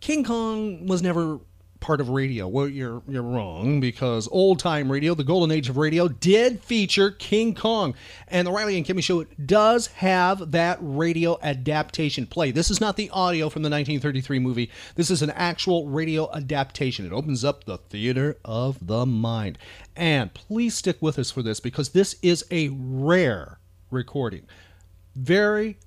King 0.00 0.24
Kong 0.24 0.86
was 0.86 1.02
never 1.02 1.40
part 1.82 2.00
of 2.00 2.08
radio. 2.08 2.48
Well, 2.48 2.68
you're 2.68 3.02
you're 3.06 3.22
wrong 3.22 3.80
because 3.80 4.28
old 4.32 4.58
time 4.58 4.90
radio, 4.90 5.14
the 5.14 5.24
golden 5.24 5.50
age 5.50 5.68
of 5.68 5.76
radio, 5.76 6.08
did 6.08 6.62
feature 6.62 7.10
King 7.10 7.54
Kong, 7.54 7.94
and 8.28 8.46
the 8.46 8.52
Riley 8.52 8.78
and 8.78 8.86
Kimmy 8.86 9.02
Show 9.02 9.24
does 9.44 9.88
have 9.88 10.52
that 10.52 10.78
radio 10.80 11.38
adaptation 11.42 12.26
play. 12.26 12.50
This 12.50 12.70
is 12.70 12.80
not 12.80 12.96
the 12.96 13.10
audio 13.10 13.50
from 13.50 13.62
the 13.62 13.68
1933 13.68 14.38
movie. 14.38 14.70
This 14.94 15.10
is 15.10 15.20
an 15.20 15.30
actual 15.30 15.88
radio 15.88 16.32
adaptation. 16.32 17.04
It 17.04 17.12
opens 17.12 17.44
up 17.44 17.64
the 17.64 17.76
theater 17.76 18.38
of 18.44 18.86
the 18.86 19.04
mind, 19.04 19.58
and 19.94 20.32
please 20.32 20.74
stick 20.74 20.96
with 21.02 21.18
us 21.18 21.30
for 21.30 21.42
this 21.42 21.60
because 21.60 21.90
this 21.90 22.16
is 22.22 22.44
a 22.50 22.70
rare 22.72 23.58
recording. 23.90 24.46
Very, 25.14 25.78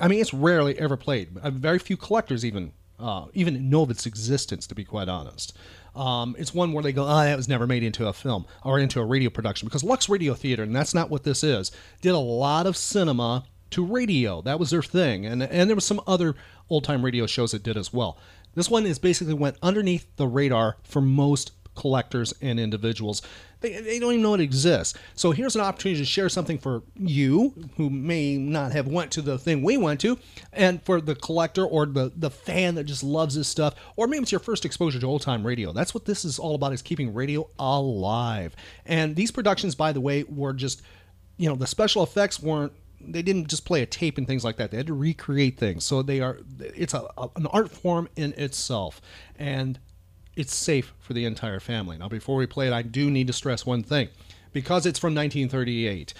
I 0.00 0.08
mean, 0.08 0.20
it's 0.20 0.34
rarely 0.34 0.76
ever 0.78 0.96
played. 0.96 1.36
Uh, 1.38 1.50
Very 1.50 1.78
few 1.78 1.96
collectors 1.96 2.44
even 2.44 2.72
uh, 2.98 3.26
even 3.34 3.68
know 3.68 3.82
of 3.82 3.90
its 3.90 4.06
existence, 4.06 4.66
to 4.68 4.74
be 4.74 4.84
quite 4.84 5.08
honest. 5.08 5.56
Um, 5.94 6.34
it's 6.38 6.52
one 6.52 6.72
where 6.72 6.82
they 6.82 6.92
go, 6.92 7.04
oh, 7.04 7.22
that 7.24 7.36
was 7.36 7.48
never 7.48 7.66
made 7.66 7.82
into 7.82 8.08
a 8.08 8.12
film 8.12 8.46
or 8.64 8.78
into 8.78 9.00
a 9.00 9.04
radio 9.04 9.30
production 9.30 9.68
because 9.68 9.84
Lux 9.84 10.08
Radio 10.08 10.34
Theater, 10.34 10.62
and 10.62 10.74
that's 10.74 10.94
not 10.94 11.10
what 11.10 11.22
this 11.22 11.44
is, 11.44 11.70
did 12.00 12.12
a 12.12 12.18
lot 12.18 12.66
of 12.66 12.76
cinema 12.76 13.44
to 13.70 13.84
radio. 13.84 14.42
That 14.42 14.58
was 14.58 14.70
their 14.70 14.82
thing. 14.82 15.24
And, 15.26 15.42
and 15.42 15.68
there 15.68 15.76
was 15.76 15.84
some 15.84 16.00
other 16.06 16.34
old 16.68 16.84
time 16.84 17.04
radio 17.04 17.26
shows 17.26 17.52
that 17.52 17.62
did 17.62 17.76
as 17.76 17.92
well. 17.92 18.18
This 18.54 18.70
one 18.70 18.86
is 18.86 18.98
basically 18.98 19.34
went 19.34 19.56
underneath 19.62 20.06
the 20.16 20.26
radar 20.26 20.76
for 20.82 21.00
most 21.00 21.52
collectors 21.74 22.32
and 22.40 22.60
individuals. 22.60 23.20
They, 23.64 23.80
they 23.80 23.98
don't 23.98 24.12
even 24.12 24.22
know 24.22 24.34
it 24.34 24.42
exists. 24.42 24.92
So 25.14 25.30
here's 25.30 25.54
an 25.54 25.62
opportunity 25.62 25.98
to 25.98 26.04
share 26.04 26.28
something 26.28 26.58
for 26.58 26.82
you 26.98 27.54
who 27.78 27.88
may 27.88 28.36
not 28.36 28.72
have 28.72 28.86
went 28.86 29.10
to 29.12 29.22
the 29.22 29.38
thing 29.38 29.62
we 29.62 29.78
went 29.78 30.02
to, 30.02 30.18
and 30.52 30.82
for 30.82 31.00
the 31.00 31.14
collector 31.14 31.64
or 31.64 31.86
the, 31.86 32.12
the 32.14 32.28
fan 32.28 32.74
that 32.74 32.84
just 32.84 33.02
loves 33.02 33.36
this 33.36 33.48
stuff, 33.48 33.74
or 33.96 34.06
maybe 34.06 34.22
it's 34.22 34.32
your 34.32 34.38
first 34.38 34.66
exposure 34.66 35.00
to 35.00 35.06
old 35.06 35.22
time 35.22 35.46
radio. 35.46 35.72
That's 35.72 35.94
what 35.94 36.04
this 36.04 36.26
is 36.26 36.38
all 36.38 36.54
about 36.54 36.74
is 36.74 36.82
keeping 36.82 37.14
radio 37.14 37.48
alive. 37.58 38.54
And 38.84 39.16
these 39.16 39.30
productions, 39.30 39.74
by 39.74 39.92
the 39.92 40.00
way, 40.00 40.24
were 40.24 40.52
just 40.52 40.82
you 41.38 41.48
know, 41.48 41.56
the 41.56 41.66
special 41.66 42.02
effects 42.02 42.40
weren't 42.40 42.72
they 43.00 43.22
didn't 43.22 43.48
just 43.48 43.64
play 43.64 43.82
a 43.82 43.86
tape 43.86 44.18
and 44.18 44.26
things 44.26 44.44
like 44.44 44.56
that. 44.56 44.70
They 44.70 44.76
had 44.76 44.86
to 44.88 44.94
recreate 44.94 45.58
things. 45.58 45.84
So 45.84 46.02
they 46.02 46.20
are 46.20 46.38
it's 46.58 46.92
a, 46.92 47.06
a 47.16 47.30
an 47.36 47.46
art 47.46 47.70
form 47.70 48.10
in 48.14 48.34
itself. 48.34 49.00
And 49.38 49.78
it's 50.36 50.54
safe 50.54 50.92
for 51.00 51.12
the 51.12 51.24
entire 51.24 51.60
family. 51.60 51.98
Now, 51.98 52.08
before 52.08 52.36
we 52.36 52.46
play 52.46 52.66
it, 52.66 52.72
I 52.72 52.82
do 52.82 53.10
need 53.10 53.26
to 53.28 53.32
stress 53.32 53.64
one 53.64 53.82
thing. 53.82 54.08
Because 54.52 54.86
it's 54.86 54.98
from 54.98 55.14
1938, 55.14 56.14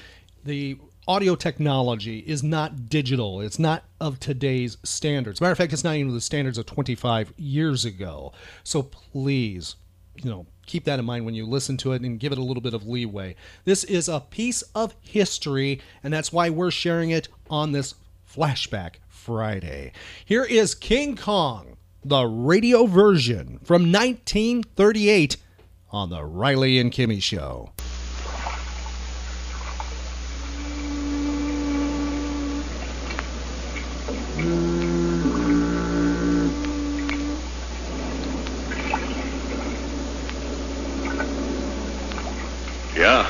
the 0.44 0.76
audio 1.06 1.34
technology 1.34 2.18
is 2.20 2.42
not 2.42 2.88
digital. 2.88 3.40
It's 3.40 3.58
not 3.58 3.84
of 4.00 4.18
today's 4.18 4.76
standards. 4.82 5.40
Matter 5.40 5.52
of 5.52 5.58
fact, 5.58 5.72
it's 5.72 5.84
not 5.84 5.96
even 5.96 6.14
the 6.14 6.20
standards 6.20 6.58
of 6.58 6.66
25 6.66 7.32
years 7.36 7.84
ago. 7.84 8.32
So 8.62 8.82
please, 8.82 9.76
you 10.16 10.30
know, 10.30 10.46
keep 10.66 10.84
that 10.84 10.98
in 10.98 11.04
mind 11.04 11.26
when 11.26 11.34
you 11.34 11.46
listen 11.46 11.76
to 11.78 11.92
it 11.92 12.02
and 12.02 12.18
give 12.18 12.32
it 12.32 12.38
a 12.38 12.42
little 12.42 12.62
bit 12.62 12.74
of 12.74 12.86
leeway. 12.86 13.36
This 13.64 13.84
is 13.84 14.08
a 14.08 14.20
piece 14.20 14.62
of 14.74 14.94
history, 15.00 15.80
and 16.02 16.12
that's 16.12 16.32
why 16.32 16.50
we're 16.50 16.70
sharing 16.70 17.10
it 17.10 17.28
on 17.50 17.72
this 17.72 17.94
Flashback 18.28 18.96
Friday. 19.08 19.92
Here 20.24 20.44
is 20.44 20.74
King 20.74 21.16
Kong 21.16 21.76
the 22.04 22.26
radio 22.26 22.84
version 22.84 23.58
from 23.64 23.90
1938 23.90 25.38
on 25.90 26.10
the 26.10 26.22
Riley 26.22 26.78
and 26.78 26.92
Kimmy 26.92 27.22
Show. 27.22 27.70
Yeah, 42.94 43.26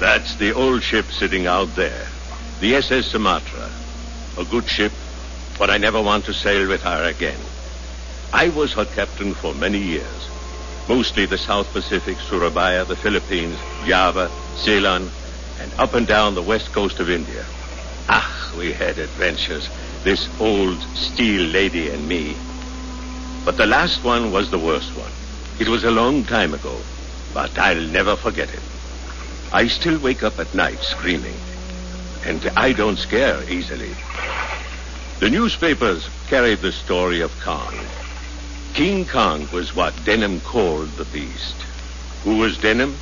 that's 0.00 0.34
the 0.36 0.52
old 0.52 0.82
ship 0.82 1.06
sitting 1.12 1.46
out 1.46 1.74
there. 1.76 2.06
The 2.60 2.76
SS 2.76 3.06
Sumatra. 3.06 3.70
A 4.38 4.44
good 4.44 4.66
ship, 4.68 4.92
but 5.58 5.68
I 5.68 5.76
never 5.76 6.00
want 6.00 6.24
to 6.24 6.32
sail 6.32 6.66
with 6.68 6.82
her 6.82 7.04
again. 7.04 7.38
I 8.32 8.50
was 8.50 8.74
her 8.74 8.84
captain 8.84 9.34
for 9.34 9.54
many 9.54 9.78
years. 9.78 10.28
Mostly 10.86 11.24
the 11.24 11.38
South 11.38 11.66
Pacific, 11.72 12.18
Surabaya, 12.20 12.84
the 12.84 12.96
Philippines, 12.96 13.58
Java, 13.86 14.30
Ceylon, 14.56 15.10
and 15.60 15.72
up 15.78 15.94
and 15.94 16.06
down 16.06 16.34
the 16.34 16.42
west 16.42 16.72
coast 16.72 17.00
of 17.00 17.08
India. 17.08 17.44
Ah, 18.08 18.52
we 18.56 18.72
had 18.72 18.98
adventures, 18.98 19.68
this 20.04 20.28
old 20.40 20.78
steel 20.94 21.42
lady 21.42 21.88
and 21.88 22.06
me. 22.06 22.36
But 23.44 23.56
the 23.56 23.66
last 23.66 24.04
one 24.04 24.30
was 24.30 24.50
the 24.50 24.58
worst 24.58 24.94
one. 24.96 25.12
It 25.58 25.68
was 25.68 25.84
a 25.84 25.90
long 25.90 26.24
time 26.24 26.52
ago, 26.52 26.78
but 27.32 27.58
I'll 27.58 27.80
never 27.80 28.14
forget 28.14 28.52
it. 28.52 28.60
I 29.52 29.68
still 29.68 29.98
wake 29.98 30.22
up 30.22 30.38
at 30.38 30.54
night 30.54 30.80
screaming, 30.82 31.36
and 32.24 32.50
I 32.56 32.74
don't 32.74 32.98
scare 32.98 33.42
easily. 33.50 33.94
The 35.20 35.30
newspapers 35.30 36.08
carried 36.28 36.60
the 36.60 36.72
story 36.72 37.22
of 37.22 37.32
Kong. 37.40 37.74
King 38.74 39.06
Kong 39.06 39.48
was 39.52 39.74
what 39.74 39.94
Denham 40.04 40.40
called 40.40 40.90
the 40.92 41.04
beast. 41.06 41.56
Who 42.24 42.38
was 42.38 42.58
Denham? 42.58 42.96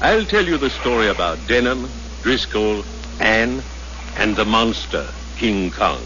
I'll 0.00 0.24
tell 0.24 0.44
you 0.44 0.58
the 0.58 0.70
story 0.70 1.08
about 1.08 1.38
Denham, 1.46 1.88
Driscoll, 2.22 2.84
Anne, 3.20 3.62
and 4.16 4.34
the 4.34 4.44
monster, 4.44 5.06
King 5.36 5.70
Kong. 5.70 6.02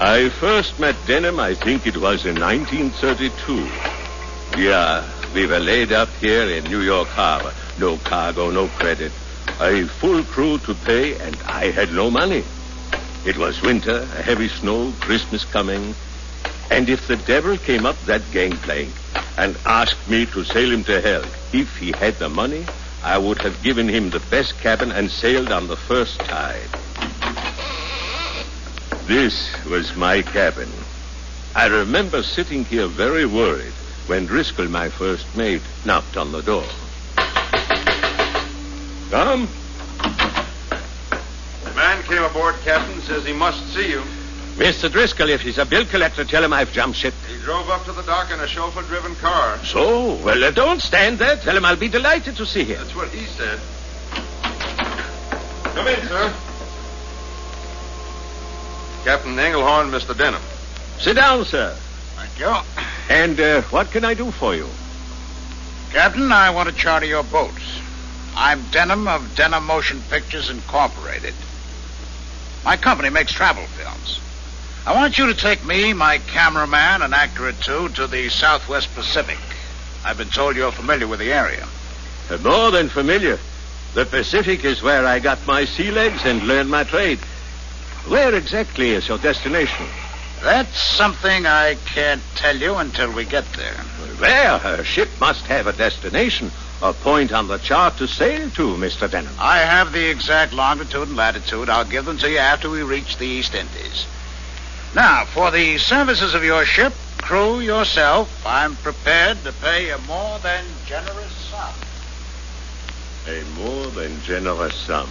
I 0.00 0.28
first 0.28 0.78
met 0.78 0.96
Denham, 1.06 1.40
I 1.40 1.54
think 1.54 1.86
it 1.86 1.96
was 1.96 2.24
in 2.24 2.40
1932. 2.40 3.68
Yeah, 4.56 5.04
we 5.34 5.46
were 5.46 5.58
laid 5.58 5.92
up 5.92 6.08
here 6.20 6.48
in 6.48 6.64
New 6.64 6.80
York 6.80 7.08
Harbor. 7.08 7.52
No 7.78 7.98
cargo, 7.98 8.50
no 8.50 8.68
credit. 8.68 9.12
A 9.60 9.84
full 9.86 10.22
crew 10.22 10.58
to 10.58 10.74
pay, 10.74 11.18
and 11.18 11.36
I 11.46 11.70
had 11.70 11.92
no 11.92 12.10
money. 12.10 12.44
It 13.24 13.36
was 13.36 13.60
winter, 13.62 14.08
a 14.16 14.22
heavy 14.22 14.48
snow, 14.48 14.92
Christmas 15.00 15.44
coming. 15.44 15.94
And 16.70 16.88
if 16.88 17.06
the 17.06 17.16
devil 17.16 17.56
came 17.58 17.84
up 17.84 18.00
that 18.06 18.22
gangplank 18.30 18.90
and 19.36 19.56
asked 19.66 20.08
me 20.08 20.26
to 20.26 20.44
sail 20.44 20.70
him 20.70 20.84
to 20.84 21.00
hell, 21.00 21.24
if 21.52 21.76
he 21.76 21.92
had 21.92 22.14
the 22.14 22.28
money, 22.28 22.64
I 23.02 23.18
would 23.18 23.40
have 23.42 23.62
given 23.62 23.88
him 23.88 24.10
the 24.10 24.20
best 24.20 24.58
cabin 24.60 24.92
and 24.92 25.10
sailed 25.10 25.52
on 25.52 25.66
the 25.66 25.76
first 25.76 26.18
tide. 26.20 26.68
This 29.06 29.54
was 29.64 29.96
my 29.96 30.22
cabin. 30.22 30.70
I 31.54 31.66
remember 31.66 32.22
sitting 32.22 32.64
here 32.64 32.86
very 32.86 33.24
worried 33.24 33.72
when 34.06 34.26
Driscoll, 34.26 34.68
my 34.68 34.88
first 34.90 35.36
mate, 35.36 35.62
knocked 35.84 36.16
on 36.16 36.32
the 36.32 36.42
door. 36.42 36.64
Come. 39.10 39.48
Man 42.08 42.16
came 42.16 42.24
aboard, 42.24 42.54
Captain, 42.64 43.00
says 43.02 43.26
he 43.26 43.32
must 43.32 43.74
see 43.74 43.90
you. 43.90 44.02
Mr. 44.56 44.90
Driscoll, 44.90 45.28
if 45.28 45.42
he's 45.42 45.58
a 45.58 45.66
bill 45.66 45.84
collector, 45.84 46.24
tell 46.24 46.42
him 46.42 46.52
I've 46.52 46.72
jumped 46.72 46.98
ship. 46.98 47.14
He 47.30 47.38
drove 47.42 47.68
up 47.68 47.84
to 47.84 47.92
the 47.92 48.02
dock 48.02 48.30
in 48.30 48.40
a 48.40 48.46
chauffeur-driven 48.46 49.14
car. 49.16 49.58
So, 49.64 50.14
well, 50.24 50.42
uh, 50.42 50.50
don't 50.50 50.80
stand 50.80 51.18
there. 51.18 51.36
Tell 51.36 51.56
him 51.56 51.64
I'll 51.64 51.76
be 51.76 51.88
delighted 51.88 52.36
to 52.36 52.46
see 52.46 52.64
him. 52.64 52.78
That's 52.78 52.96
what 52.96 53.08
he 53.10 53.26
said. 53.26 53.60
Come 55.74 55.86
in, 55.86 56.00
sir. 56.08 56.34
Captain 59.04 59.36
Engelhorn, 59.38 59.90
Mr. 59.90 60.16
Denham. 60.16 60.42
Sit 60.98 61.14
down, 61.14 61.44
sir. 61.44 61.76
Thank 62.16 62.38
you. 62.38 62.56
And 63.10 63.38
uh, 63.38 63.62
what 63.70 63.90
can 63.90 64.04
I 64.04 64.14
do 64.14 64.30
for 64.30 64.54
you? 64.54 64.66
Captain, 65.92 66.32
I 66.32 66.50
want 66.50 66.68
to 66.68 66.74
charter 66.74 67.06
your 67.06 67.22
boat. 67.24 67.52
I'm 68.34 68.62
Denham 68.70 69.06
of 69.06 69.34
Denham 69.36 69.66
Motion 69.66 70.02
Pictures 70.10 70.50
Incorporated. 70.50 71.34
My 72.64 72.76
company 72.76 73.10
makes 73.10 73.32
travel 73.32 73.64
films. 73.66 74.20
I 74.86 74.94
want 74.94 75.18
you 75.18 75.26
to 75.26 75.34
take 75.34 75.64
me, 75.64 75.92
my 75.92 76.18
cameraman, 76.18 77.02
and 77.02 77.14
actor 77.14 77.48
or 77.48 77.52
two 77.52 77.88
to 77.90 78.06
the 78.06 78.28
Southwest 78.30 78.94
Pacific. 78.94 79.38
I've 80.04 80.16
been 80.16 80.30
told 80.30 80.56
you're 80.56 80.72
familiar 80.72 81.06
with 81.06 81.20
the 81.20 81.32
area. 81.32 81.66
Uh, 82.30 82.38
more 82.38 82.70
than 82.70 82.88
familiar. 82.88 83.38
The 83.94 84.06
Pacific 84.06 84.64
is 84.64 84.82
where 84.82 85.06
I 85.06 85.18
got 85.18 85.46
my 85.46 85.64
sea 85.64 85.90
legs 85.90 86.22
and 86.24 86.46
learned 86.46 86.70
my 86.70 86.84
trade. 86.84 87.18
Where 88.06 88.34
exactly 88.34 88.90
is 88.90 89.08
your 89.08 89.18
destination? 89.18 89.86
That's 90.42 90.80
something 90.96 91.46
I 91.46 91.74
can't 91.74 92.22
tell 92.36 92.56
you 92.56 92.76
until 92.76 93.12
we 93.12 93.24
get 93.24 93.44
there. 93.54 93.74
Where? 94.18 94.54
A 94.54 94.84
ship 94.84 95.08
must 95.20 95.44
have 95.46 95.66
a 95.66 95.72
destination. 95.72 96.50
A 96.80 96.92
point 96.92 97.32
on 97.32 97.48
the 97.48 97.58
chart 97.58 97.96
to 97.96 98.06
sail 98.06 98.50
to, 98.50 98.76
Mr. 98.76 99.10
Denham. 99.10 99.34
I 99.38 99.58
have 99.58 99.92
the 99.92 100.08
exact 100.08 100.52
longitude 100.52 101.08
and 101.08 101.16
latitude. 101.16 101.68
I'll 101.68 101.84
give 101.84 102.04
them 102.04 102.18
to 102.18 102.30
you 102.30 102.38
after 102.38 102.70
we 102.70 102.82
reach 102.82 103.16
the 103.16 103.26
East 103.26 103.54
Indies. 103.54 104.06
Now, 104.94 105.24
for 105.24 105.50
the 105.50 105.78
services 105.78 106.34
of 106.34 106.44
your 106.44 106.64
ship, 106.64 106.92
crew, 107.20 107.58
yourself, 107.58 108.46
I'm 108.46 108.76
prepared 108.76 109.42
to 109.42 109.52
pay 109.52 109.90
a 109.90 109.98
more 109.98 110.38
than 110.38 110.64
generous 110.86 111.32
sum. 111.50 111.74
A 113.26 113.42
more 113.58 113.88
than 113.88 114.22
generous 114.22 114.76
sum. 114.76 115.10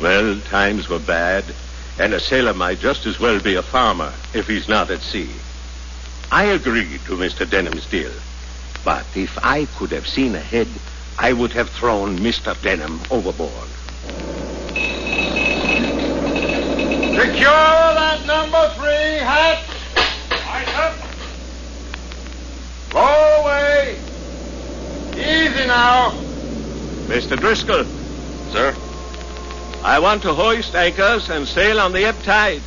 Well, 0.00 0.40
times 0.40 0.88
were 0.88 0.98
bad, 0.98 1.44
and 1.98 2.14
a 2.14 2.20
sailor 2.20 2.54
might 2.54 2.80
just 2.80 3.04
as 3.04 3.20
well 3.20 3.40
be 3.40 3.56
a 3.56 3.62
farmer 3.62 4.14
if 4.32 4.48
he's 4.48 4.68
not 4.68 4.90
at 4.90 5.02
sea. 5.02 5.30
I 6.32 6.44
agreed 6.44 7.00
to 7.06 7.16
Mr. 7.16 7.48
Denham's 7.48 7.86
deal. 7.86 8.12
But 8.88 9.04
if 9.14 9.36
I 9.44 9.66
could 9.76 9.92
have 9.92 10.08
seen 10.08 10.34
ahead, 10.34 10.66
I 11.18 11.34
would 11.34 11.52
have 11.52 11.68
thrown 11.68 12.18
Mr. 12.20 12.58
Denham 12.62 13.02
overboard. 13.10 13.68
Secure 17.20 17.92
that 18.00 18.24
number 18.24 18.66
three 18.76 19.18
hatch. 19.20 19.68
Aye, 20.30 20.64
sir. 20.74 20.94
Blow 22.88 23.42
away. 23.42 23.98
Easy 25.12 25.66
now. 25.66 26.12
Mr. 27.08 27.38
Driscoll. 27.38 27.84
Sir? 28.52 28.74
I 29.84 29.98
want 29.98 30.22
to 30.22 30.32
hoist 30.32 30.74
anchors 30.74 31.28
and 31.28 31.46
sail 31.46 31.78
on 31.78 31.92
the 31.92 32.06
ebb 32.06 32.22
tide. 32.22 32.62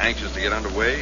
Anxious 0.00 0.32
to 0.32 0.40
get 0.40 0.52
underway? 0.52 1.00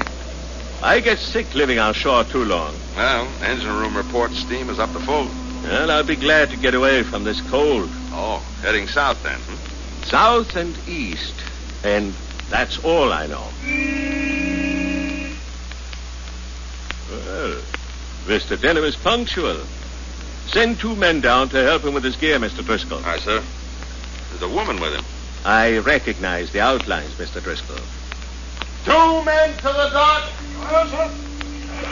I 0.80 1.00
get 1.00 1.18
sick 1.18 1.54
living 1.54 1.78
on 1.78 1.92
shore 1.92 2.22
too 2.24 2.44
long. 2.44 2.74
Well, 2.96 3.28
engine 3.42 3.74
room 3.74 3.96
reports 3.96 4.38
steam 4.38 4.70
is 4.70 4.78
up 4.78 4.92
to 4.92 5.00
full. 5.00 5.28
Well, 5.64 5.90
I'll 5.90 6.04
be 6.04 6.14
glad 6.14 6.50
to 6.50 6.56
get 6.56 6.74
away 6.74 7.02
from 7.02 7.24
this 7.24 7.40
cold. 7.50 7.90
Oh, 8.12 8.38
heading 8.62 8.86
south 8.86 9.20
then, 9.24 9.40
hmm? 9.40 10.04
South 10.04 10.54
and 10.54 10.76
east. 10.88 11.34
And 11.82 12.14
that's 12.48 12.82
all 12.84 13.12
I 13.12 13.26
know. 13.26 13.48
Well, 17.10 17.60
Mr. 18.26 18.60
Denham 18.60 18.84
is 18.84 18.94
punctual. 18.96 19.60
Send 20.46 20.78
two 20.78 20.94
men 20.94 21.20
down 21.20 21.48
to 21.50 21.62
help 21.62 21.82
him 21.82 21.94
with 21.94 22.04
his 22.04 22.16
gear, 22.16 22.38
Mr. 22.38 22.64
Driscoll. 22.64 23.04
Aye, 23.04 23.18
sir. 23.18 23.42
There's 24.30 24.42
a 24.42 24.48
woman 24.48 24.80
with 24.80 24.94
him. 24.94 25.04
I 25.44 25.78
recognize 25.78 26.52
the 26.52 26.60
outlines, 26.60 27.14
Mr. 27.14 27.42
Driscoll. 27.42 27.76
Two 28.84 29.24
men 29.24 29.56
to 29.58 29.64
the 29.64 29.90
dock. 29.92 30.30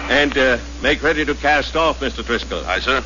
And 0.09 0.37
uh, 0.39 0.59
make 0.83 1.03
ready 1.03 1.25
to 1.25 1.35
cast 1.35 1.77
off, 1.77 2.01
Mr. 2.01 2.25
Driscoll. 2.25 2.65
Aye, 2.67 2.81
sir. 2.81 3.05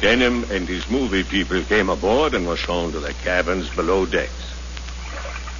Denham 0.00 0.44
and 0.50 0.68
his 0.68 0.88
movie 0.90 1.24
people 1.24 1.62
came 1.62 1.88
aboard 1.88 2.34
and 2.34 2.46
were 2.46 2.56
shown 2.56 2.92
to 2.92 3.00
the 3.00 3.14
cabins 3.24 3.70
below 3.70 4.06
decks. 4.06 4.32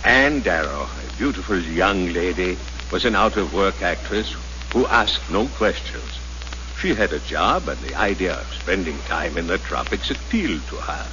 Anne 0.04 0.40
Darrow, 0.40 0.83
a 0.83 1.16
beautiful 1.16 1.59
young 1.59 2.12
lady, 2.12 2.59
was 2.92 3.04
an 3.04 3.16
out-of-work 3.16 3.80
actress 3.80 4.35
who 4.73 4.87
asked 4.87 5.30
no 5.30 5.47
questions. 5.49 6.18
She 6.78 6.94
had 6.94 7.12
a 7.12 7.21
job, 7.21 7.68
and 7.68 7.80
the 7.80 7.94
idea 7.94 8.35
of 8.35 8.52
spending 8.52 8.99
time 9.09 9.38
in 9.38 9.47
the 9.47 9.59
tropics 9.59 10.11
appealed 10.11 10.61
to 10.68 10.76
her. 10.76 11.06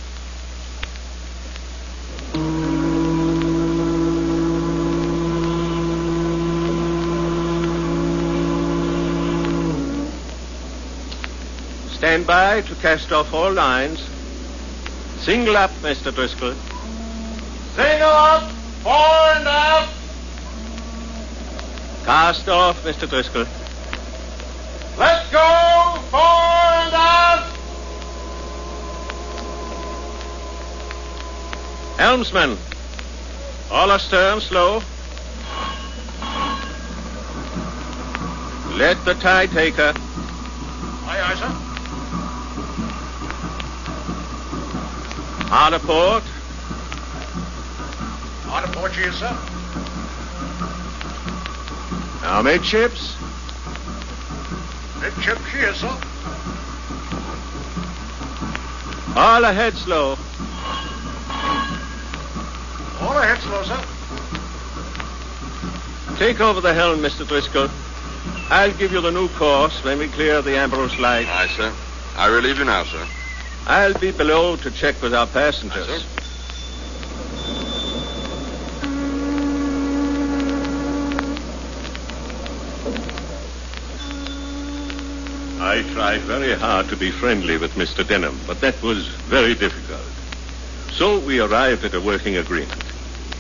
Stand 12.01 12.25
by 12.25 12.61
to 12.61 12.73
cast 12.77 13.11
off 13.11 13.31
all 13.31 13.53
lines. 13.53 13.99
Single 15.19 15.55
up, 15.55 15.69
Mr. 15.83 16.11
Driscoll. 16.11 16.55
Single 17.75 18.09
up, 18.09 18.51
fore 18.81 19.35
and 19.35 19.47
aft. 19.47 19.93
Cast 22.03 22.49
off, 22.49 22.81
Mr. 22.81 23.07
Driscoll. 23.07 23.45
Let's 24.97 25.29
go, 25.29 26.01
fore 26.09 26.21
and 26.81 26.95
aft. 26.95 27.55
Helmsman, 31.99 32.57
all 33.69 33.91
astern 33.91 34.41
slow. 34.41 34.81
Let 38.75 39.05
the 39.05 39.13
tide 39.13 39.51
take 39.51 39.75
her. 39.75 39.93
Aye, 41.05 41.21
aye, 41.21 41.35
sir. 41.35 41.70
Hard 45.53 45.73
port. 45.81 46.23
On 48.47 48.63
to 48.63 48.69
port, 48.71 48.95
you, 48.95 49.11
sir. 49.11 49.37
Now, 52.21 52.41
midships. 52.41 53.17
Midship 55.01 55.37
cheer, 55.51 55.73
sir. 55.73 55.91
All 59.17 59.43
ahead 59.43 59.73
slow. 59.73 60.17
All 63.01 63.17
ahead, 63.17 63.41
slow, 63.41 63.63
sir. 63.63 63.83
Take 66.15 66.39
over 66.39 66.61
the 66.61 66.73
helm, 66.73 66.99
Mr. 66.99 67.27
Driscoll. 67.27 67.69
I'll 68.49 68.71
give 68.71 68.93
you 68.93 69.01
the 69.01 69.11
new 69.11 69.27
course 69.27 69.83
when 69.83 69.99
we 69.99 70.07
clear 70.07 70.41
the 70.41 70.55
Ambrose 70.55 70.97
Light. 70.97 71.27
Aye, 71.27 71.49
sir. 71.57 71.73
I 72.15 72.27
relieve 72.27 72.57
you 72.57 72.63
now, 72.63 72.85
sir. 72.85 73.05
I'll 73.67 73.93
be 73.93 74.11
below 74.11 74.55
to 74.57 74.71
check 74.71 75.01
with 75.01 75.13
our 75.13 75.27
passengers. 75.27 76.05
I 85.59 85.83
tried 85.93 86.21
very 86.23 86.53
hard 86.53 86.89
to 86.89 86.97
be 86.97 87.11
friendly 87.11 87.57
with 87.57 87.71
Mr. 87.73 88.05
Denham, 88.05 88.39
but 88.47 88.59
that 88.61 88.81
was 88.81 89.07
very 89.29 89.53
difficult. 89.53 90.01
So 90.91 91.19
we 91.19 91.39
arrived 91.39 91.85
at 91.85 91.93
a 91.93 92.01
working 92.01 92.37
agreement. 92.37 92.83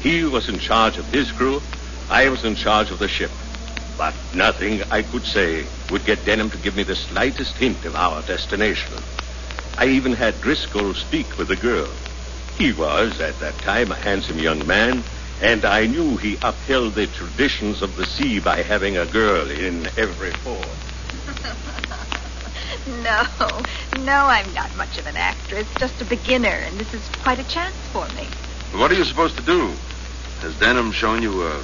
He 0.01 0.23
was 0.23 0.47
in 0.47 0.59
charge 0.59 0.97
of 0.97 1.05
his 1.07 1.31
crew, 1.31 1.61
I 2.09 2.29
was 2.29 2.43
in 2.43 2.55
charge 2.55 2.91
of 2.91 2.99
the 2.99 3.07
ship. 3.07 3.31
But 3.97 4.15
nothing 4.33 4.83
I 4.91 5.01
could 5.01 5.25
say 5.25 5.65
would 5.91 6.05
get 6.05 6.25
Denham 6.25 6.49
to 6.51 6.57
give 6.57 6.75
me 6.75 6.83
the 6.83 6.95
slightest 6.95 7.57
hint 7.57 7.85
of 7.85 7.95
our 7.95 8.21
destination. 8.21 8.93
I 9.77 9.87
even 9.87 10.13
had 10.13 10.41
Driscoll 10.41 10.93
speak 10.93 11.37
with 11.37 11.47
the 11.47 11.55
girl. 11.55 11.89
He 12.57 12.73
was, 12.73 13.19
at 13.19 13.39
that 13.39 13.57
time, 13.59 13.91
a 13.91 13.95
handsome 13.95 14.39
young 14.39 14.65
man, 14.67 15.03
and 15.41 15.65
I 15.65 15.87
knew 15.87 16.17
he 16.17 16.37
upheld 16.43 16.95
the 16.95 17.07
traditions 17.07 17.81
of 17.81 17.95
the 17.95 18.05
sea 18.05 18.39
by 18.39 18.61
having 18.61 18.97
a 18.97 19.05
girl 19.05 19.49
in 19.49 19.87
every 19.97 20.31
port. 20.31 20.67
No, 22.87 23.23
no, 23.99 24.25
I'm 24.25 24.53
not 24.53 24.75
much 24.75 24.97
of 24.97 25.05
an 25.05 25.15
actress, 25.15 25.67
just 25.77 26.01
a 26.01 26.05
beginner, 26.05 26.49
and 26.49 26.79
this 26.79 26.93
is 26.93 27.07
quite 27.21 27.39
a 27.39 27.43
chance 27.43 27.75
for 27.91 28.07
me. 28.09 28.27
What 28.79 28.91
are 28.91 28.95
you 28.95 29.05
supposed 29.05 29.37
to 29.37 29.43
do? 29.43 29.73
Has 30.41 30.55
Denham 30.55 30.91
shown 30.91 31.21
you 31.21 31.47
a 31.47 31.63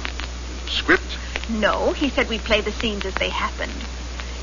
script? 0.68 1.18
No, 1.50 1.92
he 1.92 2.10
said 2.10 2.28
we'd 2.28 2.42
play 2.42 2.60
the 2.60 2.72
scenes 2.72 3.04
as 3.04 3.14
they 3.14 3.30
happened. 3.30 3.84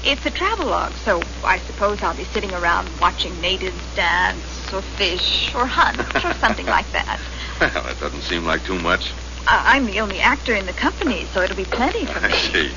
It's 0.06 0.24
a 0.24 0.30
travelogue, 0.30 0.94
so 1.04 1.20
I 1.44 1.58
suppose 1.58 2.04
I'll 2.04 2.16
be 2.16 2.26
sitting 2.26 2.54
around 2.54 2.88
watching 3.02 3.42
natives 3.42 3.82
dance 3.96 4.72
or 4.72 4.84
fish 4.84 5.54
or 5.56 5.66
hunt 5.66 6.00
or 6.24 6.34
something 6.40 6.68
like 6.68 6.90
that. 6.92 7.20
Well, 7.60 7.72
that 7.72 8.00
doesn't 8.00 8.22
seem 8.22 8.46
like 8.46 8.64
too 8.64 8.78
much. 8.78 9.12
Uh, 9.48 9.64
I'm 9.66 9.88
the 9.88 10.00
only 10.02 10.20
actor 10.20 10.54
in 10.54 10.68
the 10.68 10.74
company, 10.74 11.26
so 11.34 11.42
it'll 11.42 11.56
be 11.56 11.66
plenty 11.66 12.06
for 12.06 12.20
me. 12.20 12.28
I 12.28 12.32
me. 12.32 12.38
see. 12.38 12.72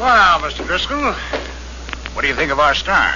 Well, 0.00 0.40
Mr. 0.40 0.66
Driscoll, 0.66 1.12
what 2.12 2.22
do 2.22 2.26
you 2.28 2.34
think 2.34 2.50
of 2.50 2.58
our 2.58 2.74
star? 2.74 3.14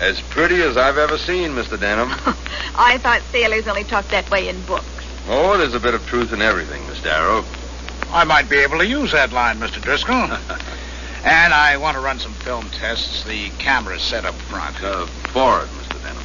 As 0.00 0.20
pretty 0.20 0.62
as 0.62 0.76
I've 0.76 0.98
ever 0.98 1.18
seen, 1.18 1.50
Mr. 1.52 1.78
Denham. 1.78 2.10
I 2.76 2.98
thought 2.98 3.22
sailors 3.32 3.66
only 3.66 3.82
talked 3.82 4.10
that 4.10 4.30
way 4.30 4.48
in 4.48 4.60
books. 4.62 4.86
Oh, 5.28 5.58
there's 5.58 5.74
a 5.74 5.80
bit 5.80 5.94
of 5.94 6.06
truth 6.06 6.32
in 6.32 6.40
everything, 6.40 6.86
Miss 6.86 7.02
Darrow. 7.02 7.44
I 8.10 8.22
might 8.22 8.48
be 8.48 8.58
able 8.58 8.78
to 8.78 8.86
use 8.86 9.10
that 9.10 9.32
line, 9.32 9.58
Mr. 9.58 9.82
Driscoll. 9.82 10.28
and 11.24 11.54
I 11.54 11.78
want 11.78 11.96
to 11.96 12.00
run 12.00 12.18
some 12.18 12.34
film 12.34 12.68
tests. 12.70 13.24
The 13.24 13.48
camera's 13.58 14.02
set 14.02 14.24
up 14.24 14.34
front. 14.34 14.82
Uh, 14.82 15.06
forward, 15.06 15.68
Mr. 15.68 16.02
Denham. 16.02 16.22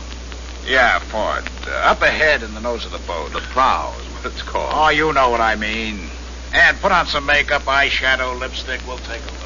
Yeah, 0.65 0.99
forward. 0.99 1.49
Uh, 1.65 1.71
up 1.71 2.01
ahead 2.01 2.43
in 2.43 2.53
the 2.53 2.59
nose 2.59 2.85
of 2.85 2.91
the 2.91 2.99
boat. 2.99 3.31
The 3.31 3.39
prow 3.39 3.95
is 3.97 4.05
what 4.07 4.25
it's 4.25 4.41
called. 4.41 4.71
Oh, 4.73 4.89
you 4.89 5.13
know 5.13 5.29
what 5.29 5.41
I 5.41 5.55
mean. 5.55 6.09
And 6.53 6.77
put 6.79 6.91
on 6.91 7.07
some 7.07 7.25
makeup, 7.25 7.63
eyeshadow, 7.63 8.37
lipstick. 8.37 8.81
We'll 8.85 8.97
take 8.97 9.21
a 9.21 9.25
look. 9.25 9.39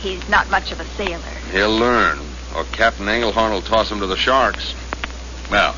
He's 0.00 0.28
not 0.28 0.50
much 0.50 0.72
of 0.72 0.80
a 0.80 0.84
sailor. 0.84 1.22
He'll 1.52 1.76
learn, 1.76 2.18
or 2.56 2.64
Captain 2.64 3.06
Engelhorn 3.06 3.52
will 3.52 3.62
toss 3.62 3.90
him 3.90 4.00
to 4.00 4.06
the 4.06 4.16
sharks. 4.16 4.74
Well, 5.50 5.76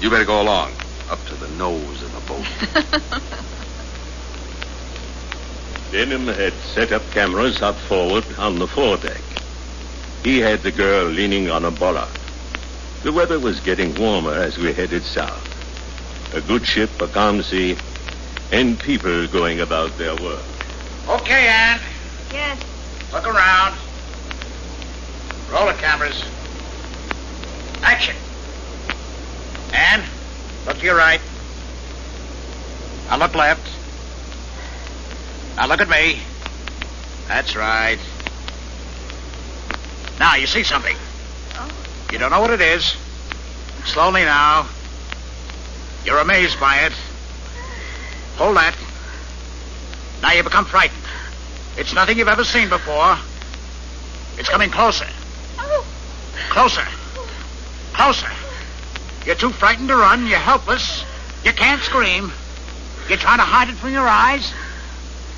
you 0.00 0.10
better 0.10 0.24
go 0.24 0.40
along. 0.40 0.72
Up 1.10 1.24
to 1.26 1.34
the 1.34 1.48
nose 1.48 2.02
of 2.02 2.12
the 2.12 2.20
boat. 2.20 3.42
Denham 5.90 6.26
had 6.26 6.52
set 6.74 6.92
up 6.92 7.02
cameras 7.12 7.62
up 7.62 7.76
forward 7.76 8.24
on 8.36 8.58
the 8.58 8.66
foredeck. 8.66 9.20
He 10.22 10.38
had 10.38 10.62
the 10.62 10.70
girl 10.70 11.06
leaning 11.06 11.50
on 11.50 11.64
a 11.64 11.70
bollard. 11.70 12.08
The 13.02 13.12
weather 13.12 13.38
was 13.38 13.60
getting 13.60 13.94
warmer 13.94 14.34
as 14.34 14.58
we 14.58 14.72
headed 14.72 15.02
south. 15.02 15.44
A 16.34 16.42
good 16.42 16.66
ship, 16.66 16.90
a 17.00 17.08
calm 17.08 17.42
sea, 17.42 17.78
and 18.52 18.78
people 18.78 19.26
going 19.28 19.60
about 19.60 19.96
their 19.96 20.14
work. 20.16 20.42
Okay, 21.08 21.46
Ann. 21.48 21.80
Yes. 22.32 22.60
Look 23.12 23.26
around. 23.26 23.78
Roll 25.50 25.66
the 25.66 25.72
cameras. 25.74 26.22
Action. 27.82 28.16
Ann, 29.72 30.04
look 30.66 30.78
to 30.78 30.84
your 30.84 30.96
right. 30.96 31.20
Now 33.08 33.16
look 33.16 33.34
left. 33.34 33.77
Now 35.58 35.66
look 35.66 35.80
at 35.80 35.88
me. 35.88 36.20
That's 37.26 37.56
right. 37.56 37.98
Now, 40.20 40.36
you 40.36 40.46
see 40.46 40.62
something. 40.62 40.94
Oh. 41.54 41.68
You 42.12 42.18
don't 42.18 42.30
know 42.30 42.40
what 42.40 42.52
it 42.52 42.60
is. 42.60 42.94
Slowly 43.84 44.22
now. 44.22 44.68
You're 46.04 46.20
amazed 46.20 46.60
by 46.60 46.84
it. 46.84 46.92
Hold 48.36 48.56
that. 48.56 48.76
Now 50.22 50.30
you 50.30 50.44
become 50.44 50.64
frightened. 50.64 51.02
It's 51.76 51.92
nothing 51.92 52.18
you've 52.18 52.28
ever 52.28 52.44
seen 52.44 52.68
before. 52.68 53.18
It's 54.38 54.48
coming 54.48 54.70
closer. 54.70 55.08
Oh. 55.58 55.84
Closer. 56.50 56.86
Closer. 57.94 58.30
You're 59.26 59.34
too 59.34 59.50
frightened 59.50 59.88
to 59.88 59.96
run. 59.96 60.28
You're 60.28 60.38
helpless. 60.38 61.04
You 61.44 61.52
can't 61.52 61.82
scream. 61.82 62.30
You're 63.08 63.18
trying 63.18 63.38
to 63.38 63.44
hide 63.44 63.70
it 63.70 63.74
from 63.74 63.92
your 63.92 64.06
eyes. 64.06 64.52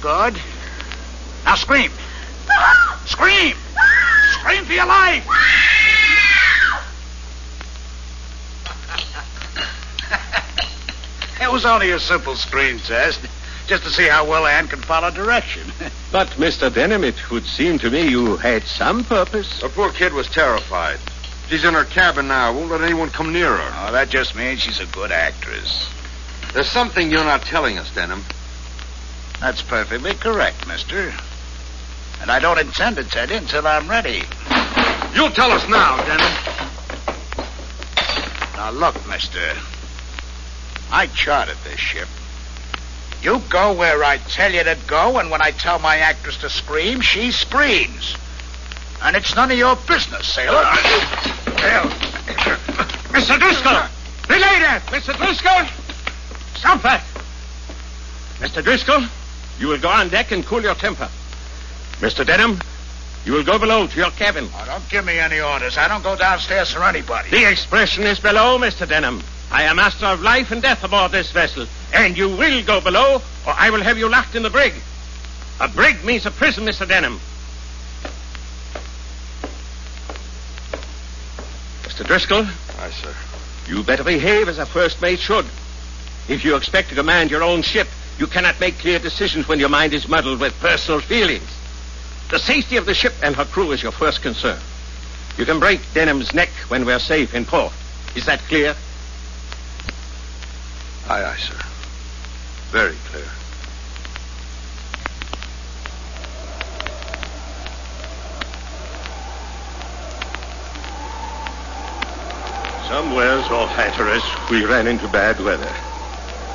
Good. 0.01 0.41
Now 1.45 1.55
scream. 1.57 1.91
Scream! 3.07 3.57
Scream 4.33 4.65
for 4.65 4.73
your 4.73 4.87
life! 4.87 5.27
It 11.41 11.51
was 11.51 11.65
only 11.65 11.91
a 11.91 11.99
simple 11.99 12.37
screen 12.37 12.79
test, 12.81 13.19
just 13.67 13.83
to 13.85 13.91
see 13.91 14.07
how 14.07 14.29
well 14.29 14.47
Anne 14.47 14.69
can 14.69 14.81
follow 14.83 15.11
direction. 15.11 15.73
But, 16.13 16.29
Mr. 16.31 16.75
Denham, 16.75 17.05
it 17.05 17.31
would 17.31 17.47
seem 17.47 17.79
to 17.79 17.89
me 17.89 18.09
you 18.09 18.37
had 18.37 18.65
some 18.65 19.05
purpose. 19.05 19.61
The 19.61 19.69
poor 19.69 19.93
kid 19.93 20.13
was 20.13 20.27
terrified. 20.27 20.99
She's 21.49 21.65
in 21.65 21.75
her 21.75 21.85
cabin 21.85 22.27
now. 22.27 22.53
Won't 22.53 22.71
let 22.73 22.81
anyone 22.81 23.11
come 23.11 23.33
near 23.33 23.57
her. 23.57 23.87
Oh, 23.89 23.93
that 23.93 24.09
just 24.11 24.35
means 24.35 24.61
she's 24.61 24.81
a 24.81 24.87
good 24.87 25.13
actress. 25.13 25.89
There's 26.53 26.69
something 26.69 27.11
you're 27.13 27.23
not 27.25 27.43
telling 27.43 27.79
us, 27.79 27.95
Denham. 27.95 28.25
That's 29.41 29.63
perfectly 29.63 30.15
correct, 30.15 30.69
mister. 30.69 31.13
And 32.21 32.31
I 32.31 32.39
don't 32.39 32.59
intend 32.59 32.97
to 32.97 33.05
tell 33.05 33.29
you 33.29 33.37
until 33.37 33.67
I'm 33.67 33.89
ready. 33.89 34.23
You'll 35.15 35.31
tell 35.31 35.51
us 35.51 35.67
now, 35.67 35.97
Denham. 36.05 36.33
Now, 38.57 38.71
look, 38.71 38.95
mister. 39.09 39.57
I 40.93 41.07
chartered 41.07 41.57
this 41.65 41.81
ship. 41.81 42.09
You 43.23 43.41
go 43.49 43.73
where 43.73 44.05
I 44.05 44.19
tell 44.19 44.53
you 44.53 44.63
to 44.63 44.77
go, 44.87 45.19
and 45.19 45.31
when 45.31 45.41
I 45.41 45.53
tell 45.53 45.79
my 45.79 45.97
actress 45.97 46.37
to 46.39 46.51
scream, 46.51 47.01
she 47.01 47.33
screams. 47.33 48.17
And 49.03 49.17
it's 49.17 49.35
none 49.35 49.51
of 49.51 49.57
your 49.57 49.77
business, 49.77 50.33
sailor. 50.35 50.63
Uh, 50.63 50.77
well, 51.47 51.85
Mr. 53.11 53.39
Driscoll! 53.39 53.89
Relay 54.29 54.61
that! 54.61 54.83
Mr. 54.87 55.17
Driscoll! 55.17 55.67
Stop 56.57 56.83
that! 56.83 57.03
Mr. 58.41 58.63
Driscoll, 58.63 59.07
you 59.61 59.69
will 59.69 59.79
go 59.79 59.91
on 59.91 60.09
deck 60.09 60.33
and 60.33 60.45
cool 60.45 60.63
your 60.63 60.75
temper. 60.75 61.09
Mr. 62.01 62.27
Denham, 62.27 62.59
you 63.27 63.33
will 63.33 63.45
go 63.45 63.59
below 63.59 63.87
to 63.87 63.97
your 63.97 64.11
cabin. 64.13 64.49
Oh, 64.55 64.65
don't 64.65 64.89
give 64.89 65.05
me 65.05 65.19
any 65.19 65.39
orders. 65.39 65.77
I 65.77 65.87
don't 65.87 66.03
go 66.03 66.17
downstairs 66.17 66.73
for 66.73 66.83
anybody. 66.83 67.29
The 67.29 67.49
expression 67.49 68.05
is 68.05 68.19
below, 68.19 68.59
Mr. 68.59 68.89
Denham. 68.89 69.23
I 69.51 69.65
am 69.65 69.77
master 69.77 70.07
of 70.07 70.23
life 70.23 70.51
and 70.51 70.63
death 70.63 70.83
aboard 70.83 71.13
this 71.13 71.31
vessel, 71.31 71.67
and 71.93 72.17
you 72.17 72.35
will 72.35 72.65
go 72.65 72.81
below, 72.81 73.21
or 73.47 73.53
I 73.53 73.69
will 73.69 73.83
have 73.83 73.99
you 73.99 74.09
locked 74.09 74.35
in 74.35 74.43
the 74.43 74.51
brig. 74.51 74.73
A 75.61 75.69
brig 75.69 76.03
means 76.05 76.25
a 76.25 76.31
prison, 76.31 76.65
Mr. 76.65 76.89
Denham. 76.89 77.21
Mr. 81.83 82.07
Driscoll. 82.07 82.47
Aye, 82.79 82.91
sir. 83.03 83.15
You 83.69 83.83
better 83.83 84.05
behave 84.05 84.49
as 84.49 84.59
a 84.59 84.65
first 84.65 85.03
mate 85.03 85.19
should. 85.19 85.45
If 86.29 86.45
you 86.45 86.57
expect 86.57 86.89
to 86.89 86.95
command 86.95 87.31
your 87.31 87.43
own 87.43 87.61
ship, 87.61 87.89
you 88.21 88.27
cannot 88.27 88.61
make 88.61 88.79
clear 88.79 88.99
decisions 88.99 89.49
when 89.49 89.59
your 89.59 89.71
mind 89.71 89.95
is 89.95 90.07
muddled 90.07 90.41
with 90.41 90.53
personal 90.61 91.01
feelings. 91.01 91.49
The 92.31 92.39
safety 92.39 92.77
of 92.77 92.85
the 92.85 92.93
ship 92.93 93.15
and 93.23 93.35
her 93.35 93.47
crew 93.47 93.73
is 93.73 93.83
your 93.83 93.93
first 93.93 94.21
concern. 94.21 94.61
You 95.39 95.47
can 95.47 95.59
break 95.59 95.81
Denham's 95.95 96.35
neck 96.35 96.51
when 96.69 96.85
we're 96.85 96.99
safe 96.99 97.35
in 97.35 97.47
port. 97.47 97.73
Is 98.15 98.27
that 98.27 98.41
clear? 98.41 98.77
Aye, 101.09 101.25
aye, 101.25 101.37
sir. 101.39 101.57
Very 102.71 102.95
clear. 103.11 103.25
Somewheres 112.87 113.49
off 113.51 113.71
Hatteras, 113.71 114.25
we 114.51 114.67
ran 114.67 114.87
into 114.87 115.09
bad 115.09 115.41
weather. 115.41 115.73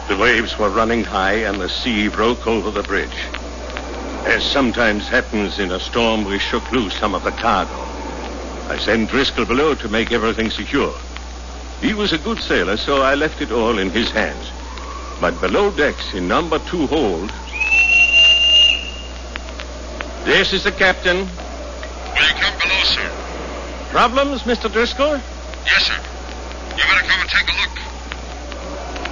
The 0.08 0.18
waves 0.18 0.58
were 0.60 0.70
running 0.70 1.04
high 1.04 1.46
and 1.48 1.60
the 1.60 1.68
sea 1.68 2.10
broke 2.10 2.46
over 2.46 2.70
the 2.70 2.84
bridge. 2.84 3.18
As 4.26 4.44
sometimes 4.44 5.08
happens 5.08 5.58
in 5.58 5.72
a 5.72 5.80
storm, 5.80 6.26
we 6.26 6.38
shook 6.38 6.72
loose 6.72 6.94
some 6.96 7.16
of 7.16 7.24
the 7.24 7.32
cargo. 7.32 7.74
I 8.70 8.78
sent 8.80 9.10
Driscoll 9.10 9.46
below 9.46 9.74
to 9.76 9.90
make 9.90 10.12
everything 10.12 10.52
secure. 10.52 10.94
He 11.82 11.94
was 11.94 12.14
a 12.14 12.20
good 12.20 12.40
sailor, 12.40 12.78
so 12.78 13.02
I 13.02 13.16
left 13.16 13.42
it 13.42 13.52
all 13.52 13.80
in 13.80 13.90
his 13.90 14.10
hands. 14.12 14.50
But 15.20 15.40
below 15.42 15.72
decks, 15.72 16.14
in 16.14 16.28
number 16.28 16.60
two 16.60 16.88
hold. 16.88 17.32
This 20.24 20.54
is 20.54 20.64
the 20.64 20.72
captain. 20.72 21.18
Will 21.18 22.28
you 22.28 22.34
come 22.36 22.58
below, 22.60 22.84
sir? 22.84 23.12
Problems, 23.90 24.42
Mr. 24.44 24.72
Driscoll? 24.72 25.20
Yes, 25.66 25.86
sir. 25.86 26.00
You 26.78 26.84
better 26.84 27.08
come 27.08 27.22
and 27.22 27.30
take 27.30 27.50
a 27.50 27.62
look. 27.62 27.75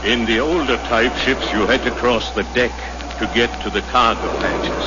In 0.06 0.26
the 0.26 0.42
older 0.42 0.76
type 0.76 1.16
ships, 1.16 1.50
you 1.54 1.66
had 1.66 1.82
to 1.84 1.92
cross 1.92 2.30
the 2.32 2.44
deck 2.44 2.74
to 3.20 3.28
get 3.34 3.50
to 3.62 3.70
the 3.70 3.82
cargo 3.84 4.28
hatches. 4.39 4.84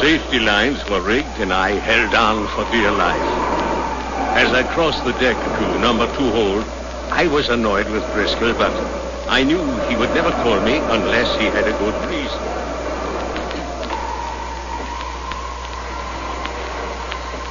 Safety 0.00 0.40
lines 0.40 0.82
were 0.88 1.02
rigged, 1.02 1.40
and 1.40 1.52
I 1.52 1.72
held 1.72 2.14
on 2.14 2.48
for 2.48 2.64
dear 2.72 2.90
life. 2.90 3.20
As 4.38 4.50
I 4.54 4.62
crossed 4.62 5.04
the 5.04 5.12
deck 5.12 5.36
to 5.36 5.78
number 5.78 6.06
two 6.16 6.30
hold, 6.30 6.64
I 7.10 7.26
was 7.26 7.50
annoyed 7.50 7.90
with 7.90 8.02
Driscoll, 8.14 8.54
but 8.54 8.72
I 9.28 9.44
knew 9.44 9.62
he 9.90 9.96
would 9.96 10.14
never 10.14 10.30
call 10.30 10.58
me 10.62 10.78
unless 10.78 11.38
he 11.38 11.44
had 11.44 11.68
a 11.68 11.76
good 11.76 11.94
reason. 12.08 12.40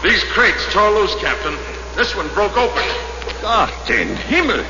These 0.01 0.23
crates 0.33 0.65
tore 0.73 0.89
loose, 0.89 1.13
Captain. 1.21 1.74
This 1.95 2.13
one 2.15 2.27
broke 2.33 2.57
open. 2.57 2.83
Ah, 3.43 3.71
God 3.87 3.89
in 3.89 4.15
Himmel! 4.15 4.65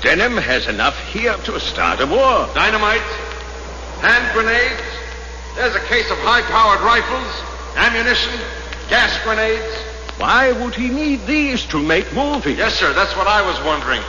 Denham 0.00 0.36
has 0.36 0.68
enough 0.68 0.98
here 1.08 1.34
to 1.44 1.58
start 1.58 2.00
a 2.00 2.06
war. 2.06 2.48
Dynamite, 2.54 3.00
hand 4.00 4.32
grenades. 4.32 4.80
There's 5.56 5.74
a 5.74 5.84
case 5.86 6.08
of 6.10 6.16
high-powered 6.18 6.80
rifles, 6.80 7.26
ammunition, 7.76 8.32
gas 8.88 9.18
grenades. 9.24 9.74
Why 10.18 10.52
would 10.52 10.74
he 10.74 10.88
need 10.88 11.26
these 11.26 11.66
to 11.66 11.82
make 11.82 12.12
movies? 12.14 12.58
Yes, 12.58 12.74
sir. 12.76 12.92
That's 12.92 13.16
what 13.16 13.26
I 13.26 13.42
was 13.42 13.60
wondering. 13.64 14.02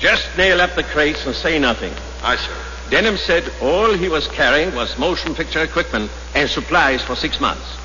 Just 0.00 0.28
nail 0.36 0.60
up 0.60 0.74
the 0.74 0.82
crates 0.82 1.24
and 1.24 1.34
say 1.34 1.58
nothing. 1.58 1.92
Aye, 2.22 2.36
sir. 2.36 2.56
Denham 2.90 3.16
said 3.16 3.50
all 3.62 3.92
he 3.92 4.08
was 4.08 4.28
carrying 4.28 4.74
was 4.74 4.98
motion 4.98 5.34
picture 5.34 5.62
equipment 5.62 6.10
and 6.34 6.50
supplies 6.50 7.02
for 7.02 7.16
six 7.16 7.40
months. 7.40 7.81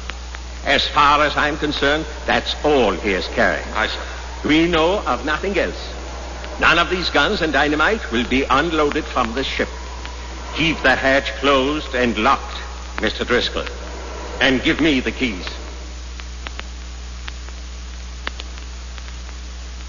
As 0.67 0.85
far 0.85 1.23
as 1.23 1.37
I'm 1.37 1.57
concerned, 1.57 2.05
that's 2.25 2.53
all 2.65 2.91
he 2.91 3.13
is 3.13 3.25
carrying. 3.29 3.65
Aye, 3.69 3.87
sir. 3.87 4.01
We 4.45 4.67
know 4.67 4.99
of 4.99 5.23
nothing 5.23 5.57
else. 5.57 5.81
None 6.59 6.77
of 6.77 6.89
these 6.89 7.09
guns 7.09 7.41
and 7.41 7.53
dynamite 7.53 8.11
will 8.11 8.27
be 8.27 8.43
unloaded 8.43 9.05
from 9.05 9.33
the 9.33 9.45
ship. 9.45 9.69
Keep 10.55 10.81
the 10.81 10.93
hatch 10.93 11.31
closed 11.35 11.95
and 11.95 12.17
locked, 12.17 12.57
Mr. 12.97 13.25
Driscoll. 13.25 13.65
And 14.41 14.61
give 14.61 14.81
me 14.81 14.99
the 14.99 15.13
keys. 15.13 15.47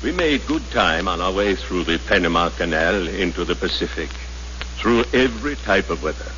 We 0.05 0.13
made 0.13 0.47
good 0.47 0.71
time 0.71 1.09
on 1.09 1.21
our 1.21 1.33
way 1.33 1.57
through 1.57 1.85
the 1.85 1.99
Panama 1.99 2.51
Canal 2.51 3.09
into 3.09 3.45
the 3.45 3.57
Pacific, 3.57 4.11
through 4.77 5.03
every 5.13 5.57
type 5.57 5.91
of 5.91 6.05
weather. 6.05 6.31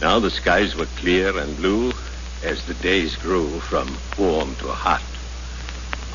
Now 0.00 0.20
the 0.20 0.30
skies 0.30 0.76
were 0.76 0.86
clear 0.86 1.36
and 1.36 1.56
blue 1.56 1.92
as 2.44 2.64
the 2.66 2.74
days 2.74 3.16
grew 3.16 3.60
from 3.60 3.96
warm 4.18 4.54
to 4.56 4.68
hot. 4.68 5.02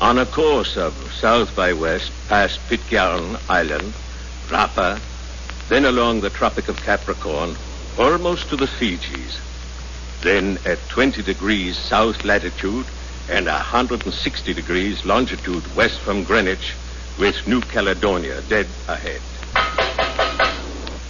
On 0.00 0.18
a 0.18 0.26
course 0.26 0.76
of 0.76 0.94
south 1.12 1.54
by 1.54 1.72
west 1.72 2.12
past 2.28 2.60
Pitcairn 2.68 3.36
Island, 3.48 3.92
Rapa, 4.48 5.00
then 5.68 5.84
along 5.84 6.20
the 6.20 6.30
Tropic 6.30 6.68
of 6.68 6.76
Capricorn, 6.76 7.54
almost 7.98 8.48
to 8.48 8.56
the 8.56 8.66
Fijis. 8.66 9.38
Then 10.22 10.58
at 10.64 10.78
20 10.88 11.22
degrees 11.22 11.76
south 11.76 12.24
latitude 12.24 12.86
and 13.28 13.46
160 13.46 14.54
degrees 14.54 15.04
longitude 15.04 15.64
west 15.76 15.98
from 16.00 16.24
Greenwich, 16.24 16.74
with 17.18 17.46
New 17.46 17.60
Caledonia 17.60 18.40
dead 18.48 18.66
ahead. 18.88 19.20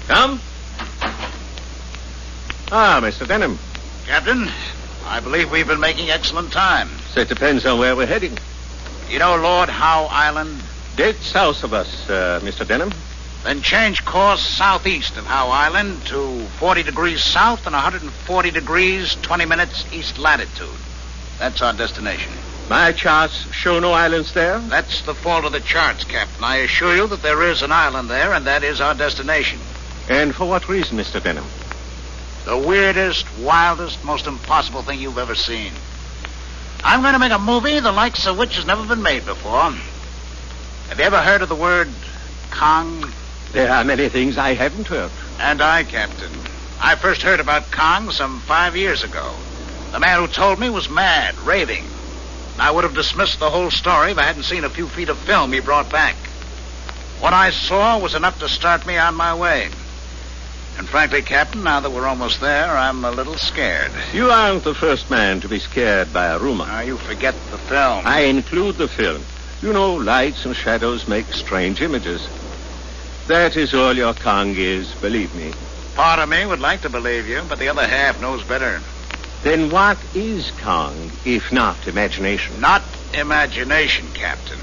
Come. 0.08 0.40
Ah, 2.72 3.00
Mr. 3.02 3.26
Denham. 3.26 3.58
Captain, 4.06 4.50
I 5.10 5.18
believe 5.18 5.50
we've 5.50 5.66
been 5.66 5.80
making 5.80 6.08
excellent 6.08 6.52
time. 6.52 6.88
So 7.12 7.20
it 7.20 7.28
depends 7.28 7.66
on 7.66 7.80
where 7.80 7.96
we're 7.96 8.06
heading. 8.06 8.38
You 9.08 9.18
know 9.18 9.34
Lord 9.34 9.68
Howe 9.68 10.06
Island? 10.08 10.62
Dead 10.94 11.16
south 11.16 11.64
of 11.64 11.74
us, 11.74 12.08
uh, 12.08 12.38
Mr. 12.44 12.64
Denham. 12.64 12.92
Then 13.42 13.60
change 13.60 14.04
course 14.04 14.40
southeast 14.40 15.16
of 15.16 15.26
Howe 15.26 15.48
Island 15.48 16.06
to 16.06 16.44
40 16.60 16.84
degrees 16.84 17.24
south 17.24 17.66
and 17.66 17.74
140 17.74 18.50
degrees 18.52 19.16
20 19.22 19.46
minutes 19.46 19.84
east 19.92 20.16
latitude. 20.16 20.68
That's 21.40 21.60
our 21.60 21.72
destination. 21.72 22.32
My 22.68 22.92
charts 22.92 23.52
show 23.52 23.80
no 23.80 23.90
islands 23.90 24.32
there? 24.32 24.60
That's 24.60 25.02
the 25.02 25.14
fault 25.14 25.44
of 25.44 25.50
the 25.50 25.58
charts, 25.58 26.04
Captain. 26.04 26.44
I 26.44 26.58
assure 26.58 26.94
you 26.94 27.08
that 27.08 27.22
there 27.22 27.42
is 27.50 27.62
an 27.62 27.72
island 27.72 28.08
there, 28.08 28.32
and 28.32 28.46
that 28.46 28.62
is 28.62 28.80
our 28.80 28.94
destination. 28.94 29.58
And 30.08 30.32
for 30.32 30.48
what 30.48 30.68
reason, 30.68 30.96
Mr. 30.98 31.20
Denham? 31.20 31.46
The 32.50 32.58
weirdest, 32.58 33.26
wildest, 33.38 34.02
most 34.02 34.26
impossible 34.26 34.82
thing 34.82 34.98
you've 34.98 35.18
ever 35.18 35.36
seen. 35.36 35.72
I'm 36.82 37.00
going 37.00 37.12
to 37.12 37.20
make 37.20 37.30
a 37.30 37.38
movie 37.38 37.78
the 37.78 37.92
likes 37.92 38.26
of 38.26 38.36
which 38.36 38.56
has 38.56 38.66
never 38.66 38.84
been 38.84 39.04
made 39.04 39.24
before. 39.24 39.70
Have 40.88 40.98
you 40.98 41.04
ever 41.04 41.22
heard 41.22 41.42
of 41.42 41.48
the 41.48 41.54
word 41.54 41.88
Kong? 42.50 43.08
There 43.52 43.70
are 43.70 43.84
many 43.84 44.08
things 44.08 44.36
I 44.36 44.54
haven't 44.54 44.88
heard. 44.88 45.12
And 45.38 45.62
I, 45.62 45.84
Captain. 45.84 46.32
I 46.80 46.96
first 46.96 47.22
heard 47.22 47.38
about 47.38 47.70
Kong 47.70 48.10
some 48.10 48.40
five 48.40 48.74
years 48.74 49.04
ago. 49.04 49.32
The 49.92 50.00
man 50.00 50.18
who 50.18 50.26
told 50.26 50.58
me 50.58 50.70
was 50.70 50.90
mad, 50.90 51.38
raving. 51.42 51.84
I 52.58 52.72
would 52.72 52.82
have 52.82 52.96
dismissed 52.96 53.38
the 53.38 53.50
whole 53.50 53.70
story 53.70 54.10
if 54.10 54.18
I 54.18 54.24
hadn't 54.24 54.42
seen 54.42 54.64
a 54.64 54.70
few 54.70 54.88
feet 54.88 55.08
of 55.08 55.18
film 55.18 55.52
he 55.52 55.60
brought 55.60 55.88
back. 55.88 56.16
What 57.20 57.32
I 57.32 57.50
saw 57.50 58.00
was 58.00 58.16
enough 58.16 58.40
to 58.40 58.48
start 58.48 58.88
me 58.88 58.96
on 58.96 59.14
my 59.14 59.36
way. 59.36 59.70
And 60.80 60.88
frankly, 60.88 61.20
Captain, 61.20 61.62
now 61.62 61.80
that 61.80 61.90
we're 61.90 62.06
almost 62.06 62.40
there, 62.40 62.74
I'm 62.74 63.04
a 63.04 63.10
little 63.10 63.36
scared. 63.36 63.92
You 64.14 64.30
aren't 64.30 64.64
the 64.64 64.74
first 64.74 65.10
man 65.10 65.42
to 65.42 65.46
be 65.46 65.58
scared 65.58 66.10
by 66.10 66.28
a 66.28 66.38
rumor. 66.38 66.64
Now, 66.64 66.80
you 66.80 66.96
forget 66.96 67.34
the 67.50 67.58
film. 67.58 68.06
I 68.06 68.20
include 68.20 68.78
the 68.78 68.88
film. 68.88 69.22
You 69.60 69.74
know, 69.74 69.96
lights 69.96 70.46
and 70.46 70.56
shadows 70.56 71.06
make 71.06 71.26
strange 71.34 71.82
images. 71.82 72.26
That 73.26 73.58
is 73.58 73.74
all 73.74 73.94
your 73.94 74.14
Kong 74.14 74.54
is, 74.56 74.90
believe 75.02 75.34
me. 75.34 75.52
Part 75.96 76.18
of 76.18 76.30
me 76.30 76.46
would 76.46 76.60
like 76.60 76.80
to 76.80 76.88
believe 76.88 77.28
you, 77.28 77.42
but 77.46 77.58
the 77.58 77.68
other 77.68 77.86
half 77.86 78.18
knows 78.22 78.42
better. 78.44 78.80
Then 79.42 79.68
what 79.68 79.98
is 80.14 80.50
Kong, 80.62 81.12
if 81.26 81.52
not 81.52 81.88
imagination? 81.88 82.58
Not 82.58 82.82
imagination, 83.12 84.06
Captain. 84.14 84.58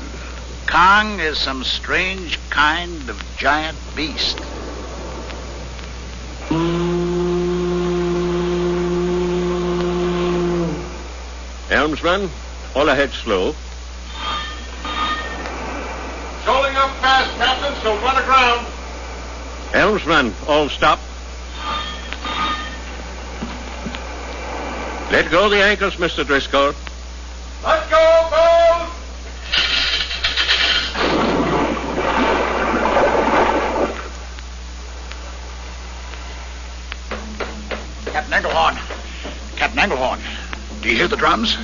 Kong 0.66 1.20
is 1.20 1.38
some 1.38 1.64
strange 1.64 2.40
kind 2.50 3.08
of 3.08 3.24
giant 3.38 3.78
beast. 3.96 4.42
Helmsman, 11.70 12.30
all 12.76 12.88
ahead 12.88 13.12
slow. 13.12 13.54
Shoaling 16.46 16.76
up 16.78 16.96
fast, 17.02 17.36
Captain, 17.38 17.76
so 17.82 17.94
run 17.98 18.24
aground. 18.24 18.66
Helmsman, 19.74 20.34
all 20.48 20.70
stop. 20.70 21.00
Let 25.12 25.30
go 25.30 25.50
the 25.50 25.62
anchors, 25.62 25.98
Mr. 25.98 26.26
Driscoll. 26.26 26.74
Let 27.66 27.90
go, 27.90 28.28
boat! 28.30 28.90
Captain 38.06 38.34
Engelhorn. 38.34 38.78
Captain 39.58 39.80
Engelhorn. 39.80 40.37
Do 40.88 40.94
you 40.94 41.00
hear 41.00 41.10
the 41.10 41.18
drums? 41.18 41.58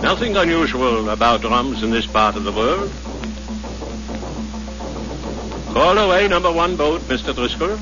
Nothing 0.00 0.38
unusual 0.38 1.10
about 1.10 1.42
drums 1.42 1.82
in 1.82 1.90
this 1.90 2.06
part 2.06 2.34
of 2.34 2.44
the 2.44 2.50
world. 2.50 2.90
Call 5.74 5.98
away 5.98 6.26
number 6.26 6.50
one 6.50 6.76
boat, 6.76 7.02
Mr. 7.02 7.34
Driscoll. 7.34 7.76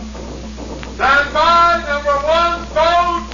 Stand 0.97 1.33
by, 1.33 1.85
number 1.87 2.17
one 2.27 2.65
boat! 2.75 3.31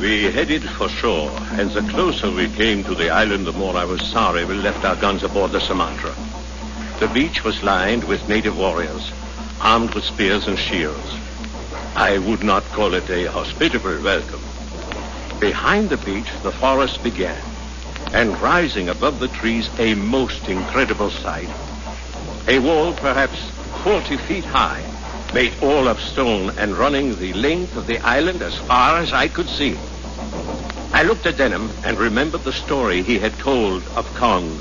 We 0.00 0.30
headed 0.30 0.62
for 0.62 0.88
shore, 0.88 1.32
and 1.54 1.72
the 1.72 1.82
closer 1.90 2.30
we 2.30 2.48
came 2.50 2.84
to 2.84 2.94
the 2.94 3.10
island, 3.10 3.48
the 3.48 3.52
more 3.52 3.76
I 3.76 3.84
was 3.84 4.00
sorry 4.12 4.44
we 4.44 4.54
left 4.54 4.84
our 4.84 4.94
guns 4.94 5.24
aboard 5.24 5.50
the 5.50 5.58
Sumatra. 5.60 6.14
The 7.00 7.08
beach 7.08 7.42
was 7.42 7.64
lined 7.64 8.04
with 8.04 8.28
native 8.28 8.56
warriors, 8.56 9.10
armed 9.60 9.92
with 9.96 10.04
spears 10.04 10.46
and 10.46 10.56
shields. 10.56 11.23
I 11.96 12.18
would 12.18 12.42
not 12.42 12.64
call 12.72 12.94
it 12.94 13.08
a 13.08 13.26
hospitable 13.26 14.02
welcome. 14.02 14.42
Behind 15.38 15.90
the 15.90 15.96
beach, 15.96 16.28
the 16.42 16.50
forest 16.50 17.02
began, 17.04 17.40
and 18.12 18.36
rising 18.40 18.88
above 18.88 19.20
the 19.20 19.28
trees, 19.28 19.70
a 19.78 19.94
most 19.94 20.48
incredible 20.48 21.10
sight. 21.10 21.48
A 22.48 22.58
wall, 22.58 22.92
perhaps 22.94 23.38
40 23.84 24.16
feet 24.16 24.44
high, 24.44 24.82
made 25.32 25.54
all 25.62 25.86
of 25.86 26.00
stone 26.00 26.50
and 26.58 26.76
running 26.76 27.16
the 27.18 27.32
length 27.32 27.76
of 27.76 27.86
the 27.86 28.00
island 28.00 28.42
as 28.42 28.56
far 28.58 28.98
as 28.98 29.12
I 29.12 29.28
could 29.28 29.48
see. 29.48 29.76
I 30.92 31.04
looked 31.04 31.26
at 31.26 31.36
Denham 31.36 31.70
and 31.84 31.96
remembered 31.96 32.42
the 32.42 32.52
story 32.52 33.02
he 33.02 33.20
had 33.20 33.38
told 33.38 33.84
of 33.94 34.12
Kong. 34.14 34.58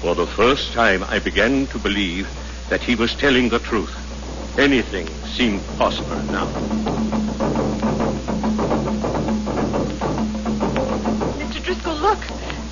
For 0.00 0.16
the 0.16 0.26
first 0.26 0.72
time, 0.72 1.04
I 1.04 1.20
began 1.20 1.68
to 1.68 1.78
believe 1.78 2.28
that 2.68 2.82
he 2.82 2.96
was 2.96 3.14
telling 3.14 3.48
the 3.48 3.60
truth. 3.60 4.01
Anything 4.58 5.08
seemed 5.24 5.62
possible 5.78 6.16
now. 6.30 6.46
Mr. 11.38 11.62
Driscoll, 11.64 11.96
look. 11.96 12.18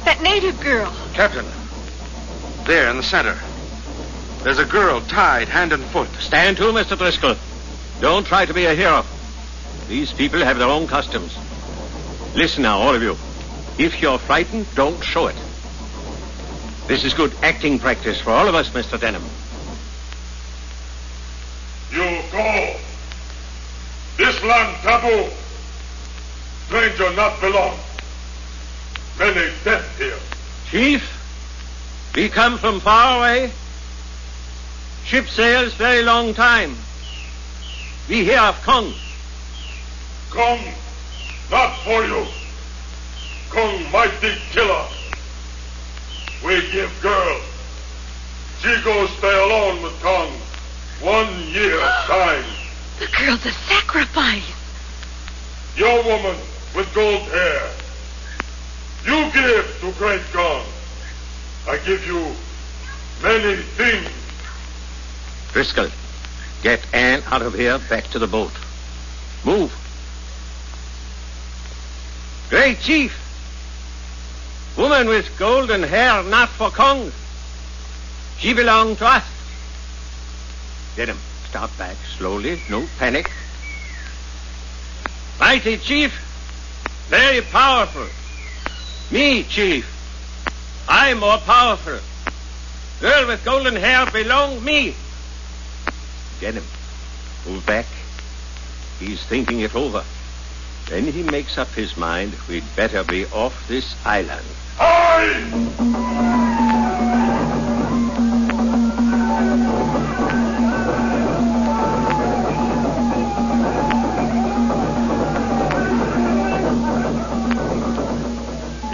That 0.04 0.20
native 0.22 0.60
girl. 0.60 0.94
Captain, 1.14 1.46
there 2.66 2.90
in 2.90 2.98
the 2.98 3.02
center. 3.02 3.38
There's 4.42 4.58
a 4.58 4.64
girl 4.64 5.00
tied 5.00 5.48
hand 5.48 5.72
and 5.72 5.82
foot. 5.84 6.08
Stand 6.18 6.58
to, 6.58 6.64
Mr. 6.64 6.98
Driscoll. 6.98 7.36
Don't 8.00 8.26
try 8.26 8.44
to 8.44 8.54
be 8.54 8.66
a 8.66 8.74
hero. 8.74 9.04
These 9.88 10.12
people 10.12 10.40
have 10.40 10.58
their 10.58 10.68
own 10.68 10.86
customs. 10.86 11.36
Listen 12.34 12.62
now, 12.62 12.78
all 12.78 12.94
of 12.94 13.02
you. 13.02 13.16
If 13.78 14.02
you're 14.02 14.18
frightened, 14.18 14.66
don't 14.74 15.02
show 15.02 15.28
it. 15.28 15.36
This 16.86 17.04
is 17.04 17.14
good 17.14 17.34
acting 17.42 17.78
practice 17.78 18.20
for 18.20 18.30
all 18.32 18.48
of 18.48 18.54
us, 18.54 18.68
Mr. 18.70 19.00
Denham. 19.00 19.24
You 21.92 22.22
go. 22.30 22.76
This 24.16 24.42
land 24.44 24.76
taboo. 24.82 25.28
Stranger 26.66 27.12
not 27.14 27.40
belong. 27.40 27.78
Many 29.18 29.50
death 29.64 29.98
here. 29.98 30.18
Chief, 30.70 31.02
we 32.14 32.28
come 32.28 32.58
from 32.58 32.80
far 32.80 33.18
away. 33.18 33.50
Ship 35.04 35.26
sails 35.28 35.74
very 35.74 36.02
long 36.02 36.32
time. 36.34 36.76
We 38.08 38.24
hear 38.24 38.38
of 38.38 38.62
Kong. 38.62 38.94
Kong, 40.30 40.60
not 41.50 41.76
for 41.78 42.04
you. 42.04 42.24
Kong 43.50 43.90
mighty 43.90 44.34
killer. 44.52 44.86
We 46.44 46.70
give 46.70 46.92
girl. 47.02 47.40
She 48.62 48.80
go 48.84 49.06
stay 49.18 49.42
alone 49.44 49.82
with 49.82 50.00
Kong. 50.00 50.30
One 51.00 51.48
year 51.48 51.80
time. 52.06 52.44
The 52.98 53.06
girl's 53.06 53.46
a 53.46 53.52
sacrifice. 53.52 54.44
Your 55.74 56.04
woman 56.04 56.36
with 56.76 56.92
gold 56.94 57.22
hair. 57.22 57.70
You 59.06 59.30
give 59.32 59.78
to 59.80 59.92
great 59.92 60.20
Kong. 60.30 60.62
I 61.66 61.78
give 61.78 62.06
you 62.06 62.34
many 63.22 63.62
things. 63.62 64.10
Driscoll, 65.52 65.88
get 66.62 66.86
Anne 66.92 67.22
out 67.28 67.40
of 67.40 67.54
here, 67.54 67.78
back 67.88 68.04
to 68.08 68.18
the 68.18 68.26
boat. 68.26 68.52
Move. 69.42 69.72
Great 72.50 72.78
Chief. 72.80 73.16
Woman 74.76 75.08
with 75.08 75.38
golden 75.38 75.82
hair, 75.82 76.22
not 76.24 76.50
for 76.50 76.70
Kong. 76.70 77.10
She 78.38 78.52
belonged 78.52 78.98
to 78.98 79.06
us. 79.06 79.39
Get 80.96 81.08
him. 81.08 81.18
Start 81.48 81.70
back 81.78 81.96
slowly. 82.16 82.60
No 82.68 82.86
panic. 82.98 83.30
Mighty 85.38 85.78
Chief. 85.78 86.12
Very 87.08 87.40
powerful. 87.40 88.06
Me, 89.10 89.42
Chief. 89.44 89.86
I'm 90.88 91.20
more 91.20 91.38
powerful. 91.38 91.98
Girl 93.00 93.26
with 93.26 93.44
golden 93.44 93.76
hair 93.76 94.06
belong 94.10 94.62
me. 94.62 94.94
Get 96.40 96.54
him. 96.54 96.64
move 97.46 97.64
back. 97.66 97.86
He's 98.98 99.22
thinking 99.24 99.60
it 99.60 99.74
over. 99.74 100.04
Then 100.88 101.04
he 101.04 101.22
makes 101.22 101.56
up 101.56 101.68
his 101.68 101.96
mind 101.96 102.34
we'd 102.48 102.64
better 102.76 103.04
be 103.04 103.24
off 103.26 103.66
this 103.68 103.94
island. 104.04 104.44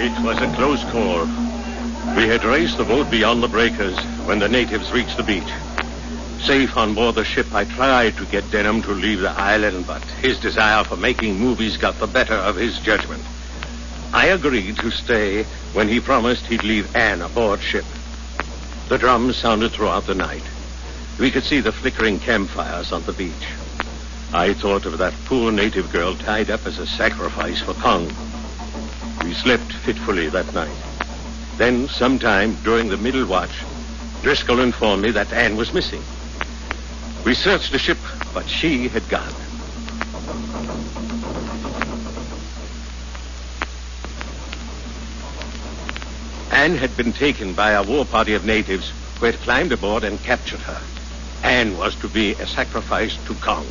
It 0.07 0.23
was 0.23 0.39
a 0.39 0.47
close 0.55 0.85
call. 0.85 1.25
We 2.15 2.29
had 2.29 2.45
raced 2.45 2.77
the 2.77 2.85
boat 2.85 3.11
beyond 3.11 3.43
the 3.43 3.49
breakers 3.49 3.99
when 4.25 4.39
the 4.39 4.49
natives 4.49 4.93
reached 4.93 5.17
the 5.17 5.25
beach. 5.25 5.53
Safe 6.41 6.77
on 6.77 6.95
board 6.95 7.17
the 7.17 7.25
ship, 7.25 7.53
I 7.53 7.65
tried 7.65 8.17
to 8.19 8.25
get 8.25 8.49
Denham 8.53 8.83
to 8.83 8.93
leave 8.93 9.19
the 9.19 9.33
island, 9.33 9.85
but 9.85 10.05
his 10.05 10.39
desire 10.39 10.85
for 10.85 10.97
making 10.97 11.41
movies 11.41 11.77
got 11.77 11.99
the 11.99 12.07
better 12.07 12.35
of 12.35 12.55
his 12.55 12.79
judgment. 12.79 13.25
I 14.13 14.27
agreed 14.27 14.77
to 14.77 14.93
stay 14.93 15.43
when 15.73 15.89
he 15.89 15.99
promised 15.99 16.47
he'd 16.47 16.63
leave 16.63 16.95
Anne 16.95 17.21
aboard 17.21 17.61
ship. 17.61 17.85
The 18.89 18.99
drums 18.99 19.37
sounded 19.37 19.73
throughout 19.73 20.07
the 20.07 20.15
night. 20.15 20.45
We 21.19 21.33
could 21.33 21.43
see 21.43 21.59
the 21.59 21.73
flickering 21.73 22.21
campfires 22.21 22.93
on 22.93 23.03
the 23.03 23.13
beach. 23.13 23.49
I 24.33 24.55
thought 24.55 24.87
of 24.87 24.99
that 24.99 25.15
poor 25.25 25.51
native 25.51 25.91
girl 25.91 26.15
tied 26.15 26.49
up 26.49 26.65
as 26.65 26.79
a 26.79 26.87
sacrifice 26.87 27.61
for 27.61 27.75
Kong. 27.75 28.36
We 29.25 29.35
slept 29.35 29.73
fitfully 29.73 30.29
that 30.29 30.55
night. 30.55 30.77
Then, 31.59 31.89
sometime 31.89 32.57
during 32.63 32.89
the 32.89 32.97
middle 32.97 33.27
watch, 33.27 33.65
Driscoll 34.23 34.61
informed 34.61 35.03
me 35.03 35.11
that 35.13 35.33
Anne 35.33 35.57
was 35.57 35.73
missing. 35.73 36.03
We 37.25 37.35
searched 37.35 37.73
the 37.73 37.79
ship, 37.79 37.99
but 38.35 38.49
she 38.49 38.89
had 38.89 39.09
gone. 39.09 39.33
Anne 46.51 46.77
had 46.77 46.97
been 46.97 47.13
taken 47.13 47.53
by 47.53 47.71
a 47.71 47.83
war 47.83 48.05
party 48.05 48.35
of 48.35 48.45
natives 48.45 48.93
who 49.19 49.27
had 49.27 49.41
climbed 49.41 49.73
aboard 49.73 50.05
and 50.05 50.23
captured 50.23 50.61
her. 50.61 50.81
Anne 51.43 51.77
was 51.77 51.95
to 51.97 52.09
be 52.09 52.33
a 52.35 52.47
sacrifice 52.47 53.17
to 53.27 53.35
Kong. 53.37 53.67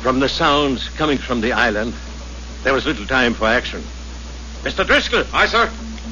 From 0.00 0.20
the 0.20 0.28
sounds 0.28 0.88
coming 0.90 1.18
from 1.18 1.40
the 1.40 1.52
island, 1.52 1.94
there 2.64 2.72
was 2.72 2.86
little 2.86 3.06
time 3.06 3.34
for 3.34 3.46
action. 3.46 3.82
Mr. 4.62 4.86
Driscoll. 4.86 5.24
Aye, 5.32 5.46
sir. 5.46 5.70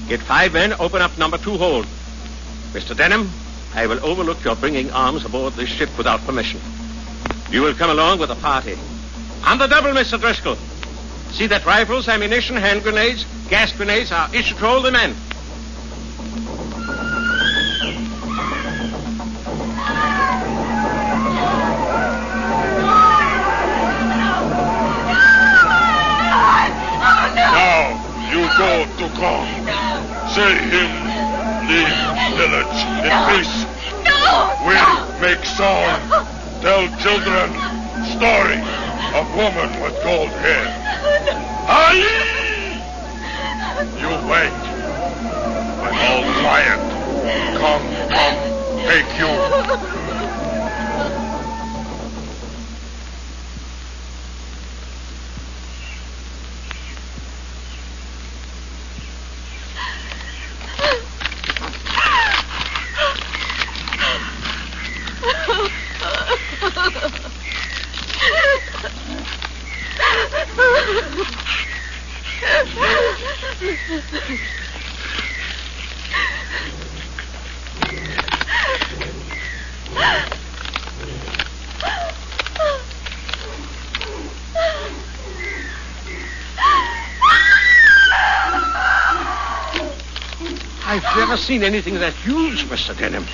Get 0.08 0.20
five 0.20 0.52
men, 0.52 0.74
open 0.74 1.00
up 1.00 1.16
number 1.16 1.38
two 1.38 1.56
hold. 1.56 1.86
Mr. 2.72 2.94
Denham, 2.94 3.30
I 3.74 3.86
will 3.86 4.04
overlook 4.04 4.44
your 4.44 4.54
bringing 4.54 4.90
arms 4.90 5.24
aboard 5.24 5.54
this 5.54 5.70
ship 5.70 5.88
without 5.96 6.20
permission. 6.20 6.60
You 7.50 7.62
will 7.62 7.74
come 7.74 7.90
along 7.90 8.18
with 8.18 8.28
the 8.28 8.34
party. 8.36 8.76
On 9.46 9.58
the 9.58 9.66
double, 9.66 9.90
Mr. 9.90 10.20
Driscoll. 10.20 10.56
See 11.32 11.46
that 11.46 11.64
rifles, 11.64 12.08
ammunition, 12.08 12.56
hand 12.56 12.82
grenades, 12.82 13.24
gas 13.48 13.72
grenades 13.72 14.12
are 14.12 14.32
issued 14.34 14.58
to 14.58 14.66
all 14.66 14.82
the 14.82 14.92
men. 14.92 15.16
You 28.52 28.58
go 28.58 28.84
to 28.98 29.08
Kong. 29.16 29.46
Say 30.34 30.52
him 30.72 30.90
leave 31.68 32.00
village 32.36 32.80
in 33.04 33.12
peace. 33.28 33.66
We 34.66 34.74
make 35.20 35.44
song. 35.44 36.00
Tell 36.60 36.88
children 36.98 37.52
story 38.16 38.58
of 39.14 39.28
woman 39.34 39.80
with 39.82 39.94
gold 40.02 40.30
hair. 40.30 40.66
Aye! 41.68 42.82
You 43.98 44.10
wait. 44.28 44.62
When 45.80 45.94
all 45.94 46.24
quiet, 46.40 46.82
come, 47.58 47.84
come, 48.10 48.36
take 48.86 49.18
you. 49.18 50.01
Seen 91.52 91.64
anything 91.64 91.96
that 91.96 92.14
huge, 92.14 92.64
Mr. 92.64 92.96
Denham. 92.96 93.26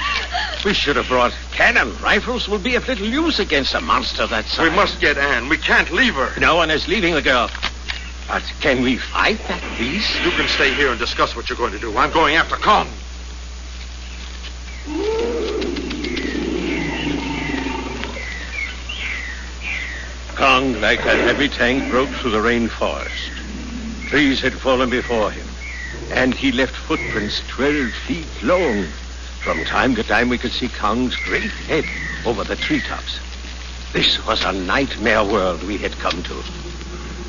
We 0.65 0.75
should 0.75 0.97
have 0.97 1.07
brought 1.07 1.33
cannon. 1.53 1.97
Rifles 2.03 2.49
will 2.49 2.59
be 2.59 2.75
of 2.75 2.89
little 2.89 3.07
use 3.07 3.39
against 3.39 3.75
a 3.75 3.81
monster 3.81 4.27
that 4.27 4.45
size. 4.47 4.69
We 4.69 4.75
must 4.75 5.01
get 5.01 5.17
Anne. 5.17 5.49
We 5.49 5.57
can't 5.57 5.89
leave 5.93 6.15
her. 6.15 6.33
No 6.41 6.57
one 6.57 6.69
is 6.69 6.89
leaving 6.89 7.15
the 7.15 7.23
girl. 7.23 7.49
But 8.27 8.43
can 8.61 8.83
we 8.83 8.97
fight 8.97 9.39
that 9.47 9.63
beast? 9.79 10.13
You 10.25 10.33
can 10.33 10.49
stay 10.49 10.75
here 10.75 10.91
and 10.91 10.99
discuss 10.99 11.37
what 11.37 11.49
you're 11.49 11.57
going 11.57 11.71
to 11.71 11.79
do. 11.79 11.97
I'm 11.97 12.11
going 12.11 12.35
after 12.35 12.57
Kong. 12.57 12.89
Kong, 20.35 20.81
like 20.81 21.05
a 21.05 21.15
heavy 21.23 21.49
tank, 21.49 21.89
broke 21.89 22.09
through 22.09 22.33
the 22.33 22.39
rainforest. 22.39 23.31
Trees 24.09 24.41
had 24.41 24.55
fallen 24.55 24.91
before 24.91 25.31
him, 25.31 25.47
and 26.11 26.35
he 26.35 26.53
left 26.53 26.75
footprints 26.75 27.43
12 27.49 27.93
feet 28.07 28.43
long. 28.43 28.85
From 29.43 29.65
time 29.65 29.95
to 29.95 30.03
time, 30.03 30.29
we 30.29 30.39
could 30.39 30.53
see 30.53 30.69
Kong's 30.69 31.17
great 31.17 31.51
head 31.51 31.85
over 32.27 32.45
the 32.45 32.57
treetops. 32.57 33.19
This 33.93 34.25
was 34.27 34.45
a 34.45 34.53
nightmare 34.53 35.25
world 35.25 35.63
we 35.63 35.79
had 35.79 35.93
come 35.93 36.23
to. 36.25 36.43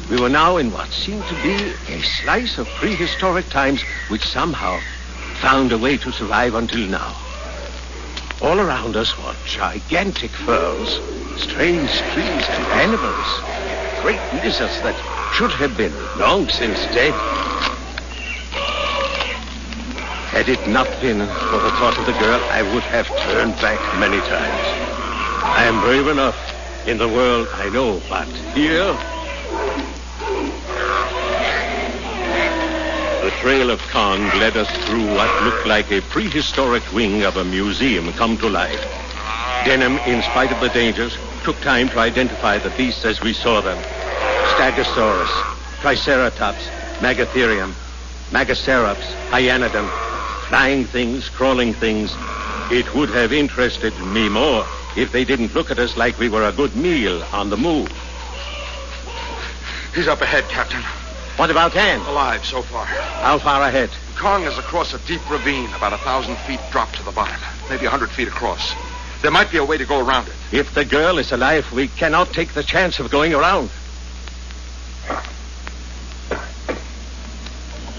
We 0.09 0.19
were 0.19 0.29
now 0.29 0.57
in 0.57 0.71
what 0.71 0.89
seemed 0.89 1.23
to 1.25 1.43
be 1.43 1.73
a 1.93 2.01
slice 2.01 2.57
of 2.57 2.67
prehistoric 2.67 3.49
times 3.49 3.81
which 4.09 4.25
somehow 4.25 4.79
found 5.39 5.71
a 5.71 5.77
way 5.77 5.97
to 5.97 6.11
survive 6.11 6.55
until 6.55 6.85
now. 6.87 7.15
All 8.41 8.59
around 8.59 8.95
us 8.95 9.17
were 9.17 9.35
gigantic 9.45 10.31
ferns, 10.31 10.99
strange 11.37 11.91
trees 12.13 12.45
and 12.49 12.65
animals, 12.81 13.41
great 14.01 14.43
lizards 14.43 14.81
that 14.81 14.95
should 15.35 15.51
have 15.51 15.77
been 15.77 15.93
long 16.17 16.49
since 16.49 16.79
dead. 16.93 17.68
Had 20.39 20.47
it 20.47 20.67
not 20.69 20.87
been 21.01 21.17
for 21.19 21.59
the 21.59 21.69
thought 21.71 21.99
of 21.99 22.05
the 22.05 22.13
girl, 22.13 22.39
I 22.49 22.61
would 22.61 22.83
have 22.83 23.07
turned 23.27 23.55
back 23.59 23.77
many 23.99 24.19
times. 24.19 24.63
I 25.43 25.65
am 25.65 25.81
brave 25.81 26.07
enough 26.07 26.87
in 26.87 26.97
the 26.97 27.09
world, 27.09 27.49
I 27.55 27.67
know, 27.67 28.01
but 28.07 28.25
here. 28.55 28.95
The 33.21 33.35
trail 33.41 33.69
of 33.69 33.81
Kong 33.91 34.21
led 34.39 34.55
us 34.55 34.71
through 34.85 35.13
what 35.13 35.43
looked 35.43 35.67
like 35.67 35.91
a 35.91 35.99
prehistoric 35.99 36.89
wing 36.93 37.23
of 37.23 37.35
a 37.35 37.43
museum 37.43 38.13
come 38.13 38.37
to 38.37 38.47
life. 38.47 38.79
Denham, 39.65 39.97
in 40.07 40.21
spite 40.21 40.53
of 40.53 40.61
the 40.61 40.69
dangers, 40.69 41.17
took 41.43 41.59
time 41.59 41.89
to 41.89 41.99
identify 41.99 42.59
the 42.59 42.69
beasts 42.77 43.03
as 43.03 43.19
we 43.19 43.33
saw 43.33 43.59
them. 43.59 43.77
Stegosaurus, 44.55 45.81
Triceratops, 45.81 46.65
Megatherium, 47.01 47.73
Megacerops, 48.31 49.03
Hyaenodon, 49.31 50.08
flying 50.49 50.83
things, 50.83 51.29
crawling 51.29 51.73
things. 51.73 52.11
It 52.71 52.93
would 52.95 53.09
have 53.09 53.31
interested 53.31 53.97
me 53.99 54.29
more 54.29 54.65
if 54.97 55.11
they 55.11 55.23
didn't 55.23 55.53
look 55.53 55.69
at 55.69 55.77
us 55.77 55.95
like 55.95 56.17
we 56.17 56.27
were 56.27 56.43
a 56.43 56.51
good 56.51 56.75
meal 56.75 57.23
on 57.31 57.51
the 57.51 57.57
move. 57.57 57.91
He's 59.93 60.07
up 60.07 60.21
ahead, 60.21 60.43
Captain. 60.45 60.81
What 61.37 61.51
about 61.51 61.75
Anne? 61.75 62.01
Alive 62.01 62.43
so 62.43 62.63
far. 62.63 62.85
How 62.85 63.37
far 63.37 63.61
ahead? 63.61 63.91
Kong 64.17 64.43
is 64.43 64.57
across 64.57 64.93
a 64.93 64.99
deep 64.99 65.21
ravine, 65.29 65.71
about 65.73 65.93
a 65.93 65.97
thousand 65.97 66.35
feet 66.39 66.59
drop 66.71 66.91
to 66.93 67.03
the 67.03 67.11
bottom, 67.11 67.39
maybe 67.69 67.85
a 67.85 67.89
hundred 67.89 68.09
feet 68.09 68.27
across. 68.27 68.73
There 69.21 69.31
might 69.31 69.51
be 69.51 69.57
a 69.57 69.63
way 69.63 69.77
to 69.77 69.85
go 69.85 70.05
around 70.05 70.27
it. 70.27 70.33
If 70.51 70.73
the 70.73 70.83
girl 70.83 71.19
is 71.19 71.31
alive, 71.31 71.71
we 71.71 71.89
cannot 71.89 72.33
take 72.33 72.53
the 72.53 72.63
chance 72.63 72.99
of 72.99 73.11
going 73.11 73.33
around. 73.33 73.69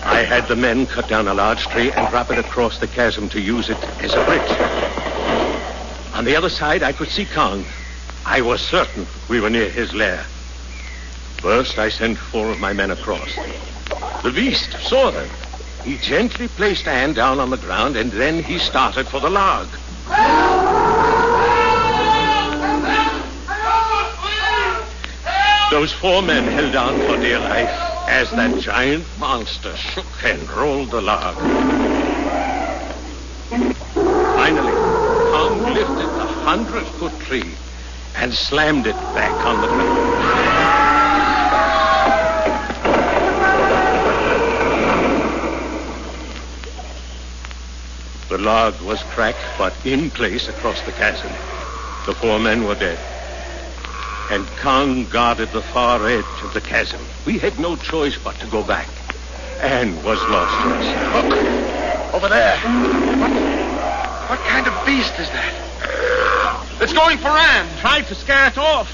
I 0.02 0.22
had 0.22 0.48
the 0.48 0.56
men 0.56 0.86
cut 0.86 1.08
down 1.08 1.28
a 1.28 1.34
large 1.34 1.66
tree 1.68 1.90
and 1.92 2.08
drop 2.08 2.30
it 2.30 2.38
across 2.38 2.78
the 2.78 2.86
chasm 2.86 3.28
to 3.30 3.40
use 3.40 3.68
it 3.68 3.78
as 4.02 4.14
a 4.14 4.24
bridge. 4.24 4.50
On 6.14 6.24
the 6.24 6.36
other 6.36 6.48
side, 6.48 6.82
I 6.82 6.92
could 6.92 7.08
see 7.08 7.24
Kong. 7.24 7.64
I 8.24 8.40
was 8.40 8.60
certain 8.60 9.06
we 9.28 9.40
were 9.40 9.50
near 9.50 9.68
his 9.68 9.94
lair. 9.94 10.24
First, 11.38 11.78
I 11.78 11.88
sent 11.88 12.18
four 12.18 12.50
of 12.50 12.60
my 12.60 12.72
men 12.72 12.90
across. 12.90 13.34
The 14.22 14.30
beast 14.30 14.72
saw 14.82 15.10
them. 15.10 15.28
He 15.84 15.96
gently 15.96 16.48
placed 16.48 16.86
Anne 16.86 17.14
down 17.14 17.40
on 17.40 17.50
the 17.50 17.56
ground, 17.56 17.96
and 17.96 18.12
then 18.12 18.42
he 18.42 18.58
started 18.58 19.08
for 19.08 19.20
the 19.20 19.30
log. 19.30 19.68
Those 25.70 25.92
four 25.92 26.20
men 26.20 26.44
held 26.44 26.74
on 26.74 27.00
for 27.06 27.16
dear 27.16 27.38
life 27.38 27.89
as 28.10 28.28
that 28.32 28.60
giant 28.60 29.06
monster 29.20 29.74
shook 29.76 30.24
and 30.24 30.50
rolled 30.50 30.90
the 30.90 31.00
log. 31.00 31.36
Finally, 34.34 34.72
Kong 35.30 35.62
lifted 35.72 36.10
the 36.18 36.26
hundred-foot 36.42 37.16
tree 37.20 37.54
and 38.16 38.34
slammed 38.34 38.88
it 38.88 38.96
back 39.14 39.46
on 39.46 39.60
the 39.60 39.68
ground. 39.68 40.10
The 48.28 48.38
log 48.38 48.80
was 48.82 49.00
cracked, 49.14 49.38
but 49.56 49.72
in 49.86 50.10
place 50.10 50.48
across 50.48 50.80
the 50.82 50.92
chasm. 50.92 51.30
The 52.06 52.14
four 52.14 52.40
men 52.40 52.64
were 52.64 52.74
dead. 52.74 52.98
And 54.30 54.46
Kong 54.62 55.06
guarded 55.06 55.50
the 55.50 55.60
far 55.60 56.06
edge 56.08 56.24
of 56.44 56.54
the 56.54 56.60
chasm. 56.60 57.00
We 57.26 57.38
had 57.38 57.58
no 57.58 57.74
choice 57.74 58.16
but 58.16 58.36
to 58.36 58.46
go 58.46 58.62
back. 58.62 58.86
Anne 59.60 59.96
was 60.04 60.22
lost 60.30 60.54
to 60.62 60.70
us. 60.70 60.86
Look, 61.26 62.14
over 62.14 62.28
there. 62.28 62.56
What, 63.18 63.32
what 64.30 64.38
kind 64.46 64.68
of 64.68 64.86
beast 64.86 65.18
is 65.18 65.28
that? 65.30 66.80
It's 66.80 66.92
going 66.92 67.18
for 67.18 67.28
Anne. 67.28 67.68
Tried 67.80 68.06
to 68.06 68.14
scare 68.14 68.46
it 68.46 68.56
off. 68.56 68.88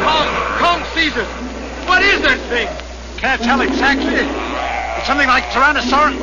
Kong, 0.00 0.28
Kong 0.58 0.82
sees 0.94 1.14
it. 1.14 1.28
What 1.86 2.02
is 2.02 2.22
that 2.22 2.40
thing? 2.48 2.68
Can't 3.18 3.42
tell 3.42 3.60
exactly. 3.60 4.14
It's 4.16 5.06
something 5.06 5.28
like 5.28 5.44
Tyrannosaurus. 5.44 6.16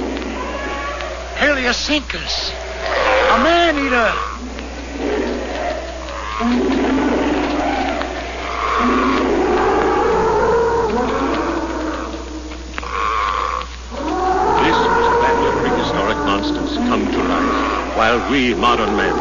Palaeoscincus. 1.38 2.61
A 3.32 3.40
man 3.40 3.78
eater. 3.78 4.12
This 14.60 14.76
was 14.92 15.08
a 15.08 15.22
battle 15.22 15.48
of 15.48 15.54
prehistoric 15.62 16.18
monsters 16.26 16.76
come 16.90 17.08
to 17.08 17.24
life, 17.24 17.96
while 17.96 18.30
we 18.30 18.54
modern 18.54 18.98
men, 18.98 19.16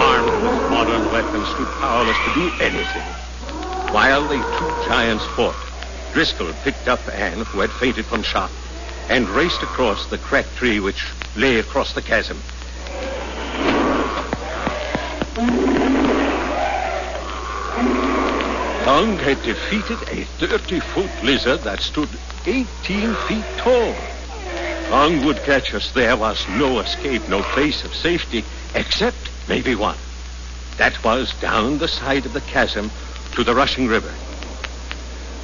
armed 0.00 0.42
with 0.42 0.70
modern 0.70 1.12
weapons, 1.12 1.46
stood 1.48 1.68
powerless 1.82 2.16
to 2.16 2.34
do 2.34 2.50
anything. 2.64 3.02
While 3.92 4.26
the 4.26 4.38
two 4.38 4.88
giants 4.88 5.26
fought, 5.36 5.54
Driscoll 6.14 6.54
picked 6.64 6.88
up 6.88 7.06
Anne, 7.14 7.44
who 7.44 7.60
had 7.60 7.70
fainted 7.72 8.06
from 8.06 8.22
shock, 8.22 8.50
and 9.10 9.28
raced 9.28 9.62
across 9.62 10.06
the 10.06 10.16
cracked 10.16 10.56
tree 10.56 10.80
which 10.80 11.06
lay 11.36 11.58
across 11.58 11.92
the 11.92 12.00
chasm. 12.00 12.40
Kong 18.90 19.16
had 19.18 19.40
defeated 19.44 20.02
a 20.08 20.24
30-foot 20.44 21.22
lizard 21.22 21.60
that 21.60 21.80
stood 21.80 22.08
18 22.44 23.14
feet 23.28 23.44
tall. 23.56 23.94
Kong 24.88 25.24
would 25.24 25.36
catch 25.44 25.72
us. 25.74 25.92
There 25.92 26.16
was 26.16 26.44
no 26.58 26.80
escape, 26.80 27.28
no 27.28 27.40
place 27.40 27.84
of 27.84 27.94
safety, 27.94 28.42
except 28.74 29.30
maybe 29.48 29.76
one. 29.76 29.96
That 30.76 31.04
was 31.04 31.32
down 31.40 31.78
the 31.78 31.86
side 31.86 32.26
of 32.26 32.32
the 32.32 32.40
chasm 32.40 32.90
to 33.34 33.44
the 33.44 33.54
rushing 33.54 33.86
river. 33.86 34.12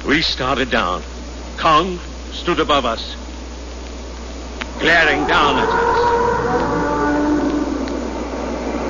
We 0.05 0.21
started 0.23 0.69
down. 0.69 1.01
Kong 1.57 2.01
stood 2.33 2.59
above 2.59 2.83
us, 2.83 3.15
glaring 4.81 5.25
down 5.25 5.55
at 5.55 5.69
us. 5.69 5.97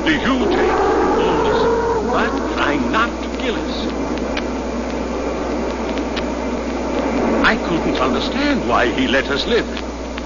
Ape 0.08 0.26
pulled 0.26 1.46
us, 1.46 1.62
but 2.12 2.54
trying 2.56 2.92
not 2.92 3.10
to 3.22 3.38
kill 3.38 3.56
us. 3.56 4.07
Couldn't 7.68 8.00
understand 8.00 8.66
why 8.68 8.92
he 8.92 9.08
let 9.08 9.30
us 9.30 9.46
live. 9.46 9.68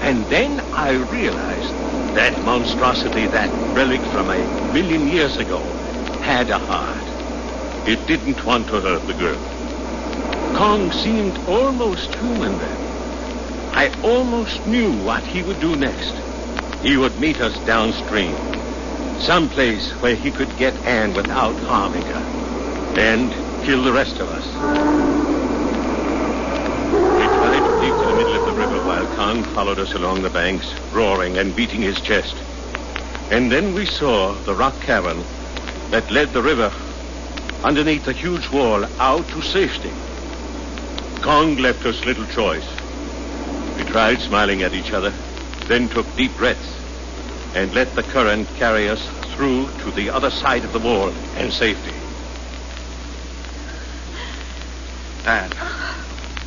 And 0.00 0.28
then 0.28 0.60
I 0.72 0.92
realized 0.92 1.74
that 2.14 2.44
monstrosity, 2.44 3.26
that 3.26 3.50
relic 3.74 4.02
from 4.12 4.30
a 4.30 4.46
million 4.72 5.08
years 5.08 5.36
ago, 5.38 5.60
had 6.22 6.50
a 6.50 6.58
heart. 6.58 7.04
It 7.88 8.06
didn't 8.06 8.46
want 8.46 8.68
to 8.68 8.80
hurt 8.80 9.06
the 9.08 9.14
girl. 9.14 9.42
Kong 10.54 10.92
seemed 10.92 11.36
almost 11.48 12.14
human 12.14 12.58
then. 12.58 12.78
I 13.74 13.90
almost 14.04 14.64
knew 14.64 14.92
what 15.02 15.24
he 15.24 15.42
would 15.42 15.58
do 15.60 15.74
next. 15.74 16.14
He 16.82 16.96
would 16.96 17.18
meet 17.18 17.40
us 17.40 17.58
downstream, 17.66 18.36
someplace 19.18 19.90
where 20.00 20.14
he 20.14 20.30
could 20.30 20.56
get 20.58 20.76
Anne 20.86 21.14
without 21.14 21.58
harming 21.58 22.02
her, 22.02 22.24
and 23.00 23.32
kill 23.64 23.82
the 23.82 23.92
rest 23.92 24.20
of 24.20 24.28
us. 24.28 24.46
We 27.18 27.26
tried 27.38 27.64
to 27.64 27.72
leap 27.80 27.96
to 27.98 28.01
the 28.12 28.18
middle 28.18 28.36
of 28.36 28.44
the 28.44 28.60
river 28.60 28.76
while 28.86 29.06
Kong 29.16 29.42
followed 29.54 29.78
us 29.78 29.94
along 29.94 30.20
the 30.20 30.28
banks, 30.28 30.70
roaring 30.92 31.38
and 31.38 31.56
beating 31.56 31.80
his 31.80 31.98
chest. 32.02 32.36
And 33.30 33.50
then 33.50 33.74
we 33.74 33.86
saw 33.86 34.34
the 34.44 34.54
rock 34.54 34.78
cavern 34.80 35.24
that 35.90 36.10
led 36.10 36.28
the 36.34 36.42
river 36.42 36.70
underneath 37.64 38.04
the 38.04 38.12
huge 38.12 38.50
wall 38.50 38.84
out 39.00 39.26
to 39.28 39.40
safety. 39.40 39.90
Kong 41.22 41.56
left 41.56 41.86
us 41.86 42.04
little 42.04 42.26
choice. 42.26 42.68
We 43.78 43.84
tried 43.84 44.20
smiling 44.20 44.62
at 44.62 44.74
each 44.74 44.92
other, 44.92 45.14
then 45.66 45.88
took 45.88 46.06
deep 46.14 46.36
breaths 46.36 46.76
and 47.54 47.72
let 47.72 47.94
the 47.94 48.02
current 48.02 48.46
carry 48.56 48.90
us 48.90 49.02
through 49.34 49.70
to 49.84 49.90
the 49.90 50.10
other 50.10 50.30
side 50.30 50.64
of 50.64 50.74
the 50.74 50.80
wall 50.80 51.10
and 51.36 51.50
safety. 51.50 51.94
Anne. 55.24 55.52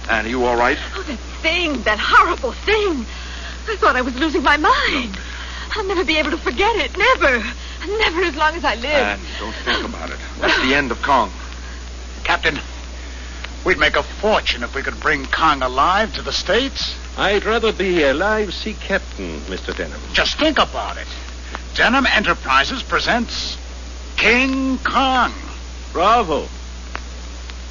Anne, 0.08 0.26
are 0.26 0.30
you 0.30 0.46
all 0.46 0.58
right? 0.58 0.78
That 1.08 1.35
thing, 1.46 1.84
that 1.84 2.00
horrible 2.00 2.54
thing. 2.54 3.06
I 3.70 3.76
thought 3.76 3.96
I 3.96 4.02
was 4.02 4.16
losing 4.16 4.42
my 4.42 4.58
mind. 4.58 5.16
I'll 5.76 5.86
never 5.86 6.04
be 6.04 6.18
able 6.18 6.32
to 6.32 6.40
forget 6.40 6.76
it. 6.78 6.98
Never. 6.98 7.38
Never 7.88 8.24
as 8.24 8.36
long 8.36 8.56
as 8.56 8.66
I 8.66 8.74
live. 8.74 8.86
Anne, 8.86 9.20
don't 9.38 9.54
think 9.54 9.88
about 9.88 10.10
it. 10.10 10.18
That's 10.42 10.60
the 10.68 10.74
end 10.74 10.90
of 10.90 11.04
Kong. 11.04 11.32
Captain, 12.24 12.58
we'd 13.64 13.78
make 13.78 13.96
a 13.96 14.02
fortune 14.02 14.64
if 14.64 14.74
we 14.74 14.82
could 14.82 15.00
bring 15.00 15.28
Kong 15.28 15.62
alive 15.62 16.16
to 16.16 16.24
the 16.24 16.34
States. 16.34 16.96
I'd 17.16 17.46
rather 17.46 17.72
be 17.72 18.02
a 18.02 18.16
live 18.16 18.52
sea 18.52 18.74
captain, 18.74 19.40
Mr. 19.42 19.76
Denham. 19.78 20.02
Just 20.14 20.40
think 20.40 20.58
about 20.58 20.98
it. 20.98 21.08
Denham 21.76 22.08
Enterprises 22.08 22.82
presents 22.82 23.56
King 24.18 24.80
Kong. 24.80 25.32
Bravo. 25.94 26.48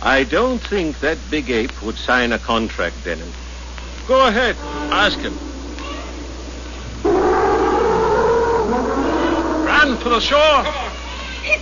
I 0.00 0.22
don't 0.22 0.60
think 0.60 1.00
that 1.00 1.18
big 1.28 1.50
ape 1.50 1.82
would 1.82 1.96
sign 1.96 2.30
a 2.30 2.38
contract, 2.38 3.02
Denham. 3.02 3.32
Go 4.06 4.26
ahead. 4.26 4.56
Ask 4.92 5.18
him. 5.18 5.32
Run 9.64 9.96
for 9.96 10.10
the 10.10 10.20
shore. 10.20 10.64
He 11.42 11.56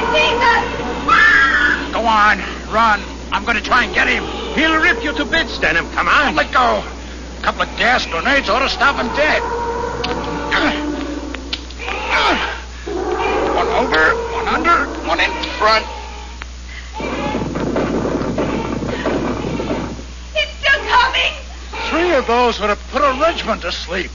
sees 0.00 0.40
us. 0.42 1.92
Go 1.92 2.00
on, 2.04 2.38
run. 2.72 3.00
I'm 3.32 3.44
going 3.44 3.56
to 3.56 3.62
try 3.62 3.84
and 3.84 3.94
get 3.94 4.08
him. 4.08 4.24
He'll 4.54 4.80
rip 4.80 5.02
you 5.04 5.12
to 5.14 5.24
bits, 5.24 5.58
Denham. 5.58 5.88
Come 5.92 6.08
on. 6.08 6.34
Let 6.34 6.52
go. 6.52 6.82
A 7.38 7.42
couple 7.42 7.62
of 7.62 7.68
gas 7.76 8.04
grenades 8.06 8.48
ought 8.48 8.60
to 8.60 8.68
stop 8.68 8.96
him 8.96 9.08
dead. 9.14 9.42
One 13.54 13.68
over, 13.68 14.14
one 14.34 14.48
under, 14.48 14.86
one 15.06 15.20
in 15.20 15.30
front. 15.58 15.86
He's 20.34 20.50
still 20.58 20.80
coming. 20.86 21.32
Three 21.96 22.12
of 22.12 22.26
those 22.26 22.60
would 22.60 22.68
have 22.68 22.78
put 22.90 23.00
a 23.00 23.18
regiment 23.18 23.62
to 23.62 23.72
sleep. 23.72 24.10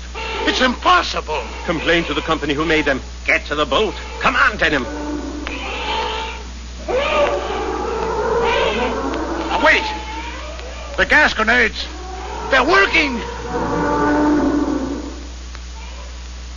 It's 0.45 0.61
impossible. 0.61 1.41
Complain 1.65 2.03
to 2.03 2.13
the 2.13 2.21
company 2.21 2.53
who 2.53 2.63
made 2.63 2.86
them. 2.86 3.01
Get 3.25 3.43
to 3.47 3.55
the 3.55 3.65
boat. 3.65 3.95
Come 4.19 4.36
on, 4.36 4.55
Denham. 4.57 4.84
Now, 9.47 9.65
wait. 9.65 9.82
The 10.95 11.07
gas 11.07 11.34
grenades. 11.34 11.88
They're 12.51 12.63
working. 12.63 13.17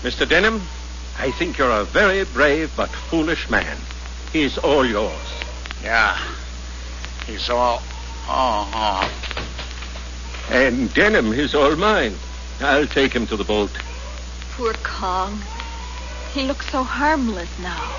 Mr. 0.03 0.29
Denham, 0.29 0.61
I 1.19 1.31
think 1.31 1.57
you're 1.57 1.71
a 1.71 1.85
very 1.85 2.25
brave 2.25 2.71
but 2.77 2.91
foolish 2.91 3.49
man. 3.49 3.79
He's 4.31 4.59
all 4.59 4.85
yours. 4.85 5.33
Yeah. 5.83 6.19
He's 7.27 7.49
all 7.49 7.83
Oh, 8.27 8.71
oh. 8.75 9.34
And 10.51 10.93
Denham 10.95 11.33
is 11.33 11.55
all 11.55 11.75
mine. 11.77 12.17
I'll 12.61 12.87
take 12.87 13.13
him 13.13 13.27
to 13.29 13.37
the 13.37 13.45
boat. 13.45 13.71
Poor 14.53 14.73
Kong. 14.83 15.43
He 16.33 16.43
looks 16.43 16.71
so 16.71 16.83
harmless 16.83 17.49
now. 17.59 17.93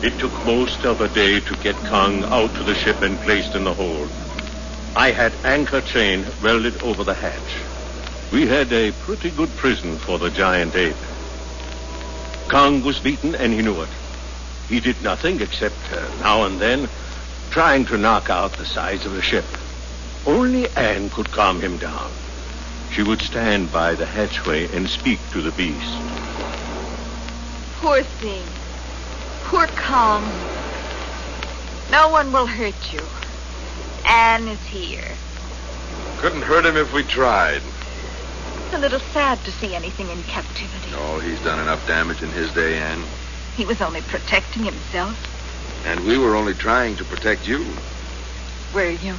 It 0.00 0.16
took 0.18 0.44
most 0.44 0.84
of 0.84 1.00
a 1.00 1.08
day 1.08 1.40
to 1.40 1.54
get 1.56 1.74
Kong 1.84 2.24
out 2.26 2.54
to 2.54 2.62
the 2.62 2.74
ship 2.74 3.02
and 3.02 3.20
placed 3.20 3.54
in 3.54 3.64
the 3.64 3.74
hold. 3.74 4.10
I 4.94 5.10
had 5.10 5.34
anchor 5.44 5.80
chain 5.80 6.26
welded 6.42 6.82
over 6.82 7.02
the 7.02 7.14
hatch. 7.14 7.77
We 8.32 8.46
had 8.46 8.72
a 8.72 8.92
pretty 8.92 9.30
good 9.30 9.48
prison 9.56 9.96
for 9.96 10.18
the 10.18 10.30
giant 10.30 10.74
ape. 10.74 10.96
Kong 12.48 12.82
was 12.82 12.98
beaten 12.98 13.34
and 13.34 13.52
he 13.52 13.62
knew 13.62 13.80
it. 13.80 13.88
He 14.68 14.80
did 14.80 15.02
nothing 15.02 15.40
except 15.40 15.76
uh, 15.92 16.06
now 16.20 16.44
and 16.44 16.60
then 16.60 16.88
trying 17.50 17.86
to 17.86 17.96
knock 17.96 18.28
out 18.28 18.52
the 18.52 18.66
sides 18.66 19.06
of 19.06 19.12
the 19.12 19.22
ship. 19.22 19.44
Only 20.26 20.68
Anne 20.68 21.08
could 21.08 21.30
calm 21.30 21.60
him 21.60 21.78
down. 21.78 22.10
She 22.92 23.02
would 23.02 23.22
stand 23.22 23.72
by 23.72 23.94
the 23.94 24.04
hatchway 24.04 24.74
and 24.74 24.88
speak 24.88 25.20
to 25.32 25.40
the 25.40 25.52
beast. 25.52 25.98
Poor 27.80 28.02
thing. 28.02 28.44
Poor 29.44 29.66
Kong. 29.68 30.22
No 31.90 32.10
one 32.10 32.30
will 32.32 32.46
hurt 32.46 32.92
you. 32.92 33.00
Anne 34.06 34.48
is 34.48 34.62
here. 34.66 35.12
Couldn't 36.18 36.42
hurt 36.42 36.66
him 36.66 36.76
if 36.76 36.92
we 36.92 37.04
tried. 37.04 37.62
It's 38.68 38.76
a 38.76 38.80
little 38.80 39.00
sad 39.00 39.42
to 39.44 39.50
see 39.50 39.74
anything 39.74 40.10
in 40.10 40.22
captivity. 40.24 40.90
Oh, 40.92 41.20
he's 41.20 41.40
done 41.40 41.58
enough 41.58 41.86
damage 41.86 42.22
in 42.22 42.28
his 42.28 42.52
day, 42.52 42.76
Anne. 42.76 43.02
He 43.56 43.64
was 43.64 43.80
only 43.80 44.02
protecting 44.02 44.62
himself. 44.62 45.16
And 45.86 46.04
we 46.04 46.18
were 46.18 46.36
only 46.36 46.52
trying 46.52 46.94
to 46.96 47.04
protect 47.04 47.48
you. 47.48 47.64
Were 48.74 48.90
you? 48.90 49.14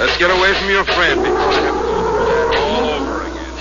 Let's 0.00 0.18
get 0.18 0.32
away 0.32 0.52
from 0.54 0.68
your 0.68 0.82
friend 0.84 1.22
before 1.22 1.38
I 1.38 1.60
have 1.60 1.76
to 1.76 1.80
go 1.80 2.10
through 2.10 2.26
that 2.26 2.56
all 2.58 2.90
over 2.90 3.22
again. 3.22 3.54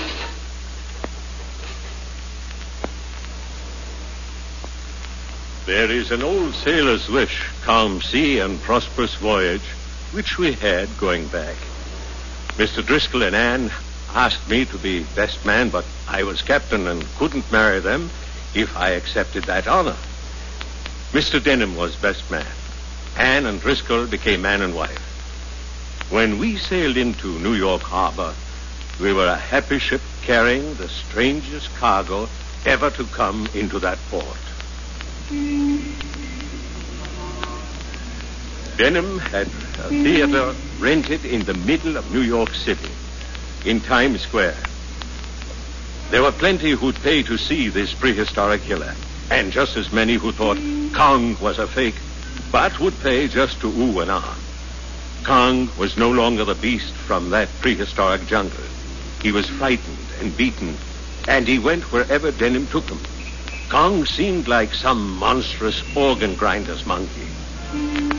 There 5.68 5.92
is 5.92 6.10
an 6.10 6.24
old 6.24 6.56
sailor's 6.56 7.08
wish, 7.10 7.48
calm 7.62 8.02
sea 8.02 8.40
and 8.40 8.60
prosperous 8.60 9.14
voyage, 9.14 9.62
which 10.14 10.40
we 10.40 10.54
had 10.54 10.90
going 10.98 11.28
back. 11.28 11.58
Mr. 12.58 12.86
Driscoll 12.86 13.24
and 13.24 13.36
Anne 13.36 13.72
asked 14.14 14.48
me 14.48 14.64
to 14.66 14.78
be 14.78 15.04
best 15.16 15.44
man, 15.44 15.70
but 15.70 15.86
I 16.08 16.22
was 16.24 16.42
captain 16.44 16.88
and 16.88 17.04
couldn't 17.18 17.52
marry 17.52 17.80
them 17.80 18.12
if 18.54 18.78
I 18.78 18.90
accepted 18.92 19.46
that 19.46 19.68
honor. 19.68 19.96
Mr. 21.12 21.44
Denham 21.44 21.76
was 21.76 21.96
best 21.96 22.30
man. 22.30 22.46
Anne 23.18 23.48
and 23.48 23.60
Driscoll 23.60 24.06
became 24.06 24.44
man 24.44 24.62
and 24.62 24.76
wife. 24.76 25.00
When 26.12 26.38
we 26.38 26.58
sailed 26.58 26.98
into 26.98 27.40
New 27.40 27.54
York 27.54 27.82
Harbor, 27.82 28.36
we 29.00 29.14
were 29.14 29.28
a 29.28 29.36
happy 29.36 29.80
ship 29.80 30.02
carrying 30.22 30.76
the 30.76 30.90
strangest 30.90 31.74
cargo 31.76 32.30
ever 32.66 32.92
to 32.92 33.06
come 33.06 33.48
into 33.56 33.80
that 33.80 33.98
port. 34.10 34.38
Denham 38.78 39.20
had 39.20 39.48
a 39.78 39.90
theater 39.90 40.56
rented 40.80 41.26
in 41.26 41.44
the 41.44 41.54
middle 41.54 41.96
of 41.96 42.12
New 42.12 42.22
York 42.22 42.56
City, 42.56 42.90
in 43.66 43.80
Times 43.80 44.22
Square. 44.22 44.58
There 46.10 46.24
were 46.24 46.32
plenty 46.32 46.72
who'd 46.72 46.96
pay 46.96 47.22
to 47.24 47.38
see 47.38 47.70
this 47.70 47.94
prehistoric 47.94 48.64
killer, 48.64 48.96
and 49.30 49.52
just 49.52 49.78
as 49.78 49.92
many 49.92 50.16
who 50.16 50.32
thought 50.32 50.58
Kong 50.96 51.38
was 51.40 51.60
a 51.60 51.68
fake, 51.68 51.96
but 52.52 52.80
would 52.80 53.00
pay 53.02 53.28
just 53.28 53.62
to 53.62 53.68
ooh 53.68 54.00
and 54.00 54.10
ah. 54.10 54.38
Kong 55.24 55.70
was 55.78 55.96
no 55.96 56.12
longer 56.12 56.44
the 56.44 56.56
beast 56.56 56.94
from 56.94 57.30
that 57.30 57.50
prehistoric 57.62 58.26
jungle. 58.26 58.64
He 59.22 59.32
was 59.32 59.48
frightened 59.48 60.08
and 60.20 60.36
beaten, 60.36 60.76
and 61.28 61.48
he 61.48 61.60
went 61.60 61.92
wherever 61.92 62.32
Denham 62.32 62.68
took 62.68 62.90
him. 62.90 63.00
Kong 63.70 64.06
seemed 64.06 64.48
like 64.48 64.74
some 64.74 65.18
monstrous 65.18 65.84
organ 65.96 66.36
grinder's 66.36 66.86
monkey. 66.86 68.13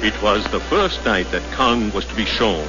It 0.00 0.22
was 0.22 0.44
the 0.52 0.60
first 0.60 1.04
night 1.04 1.32
that 1.32 1.42
Kong 1.56 1.90
was 1.90 2.04
to 2.04 2.14
be 2.14 2.24
shown. 2.24 2.68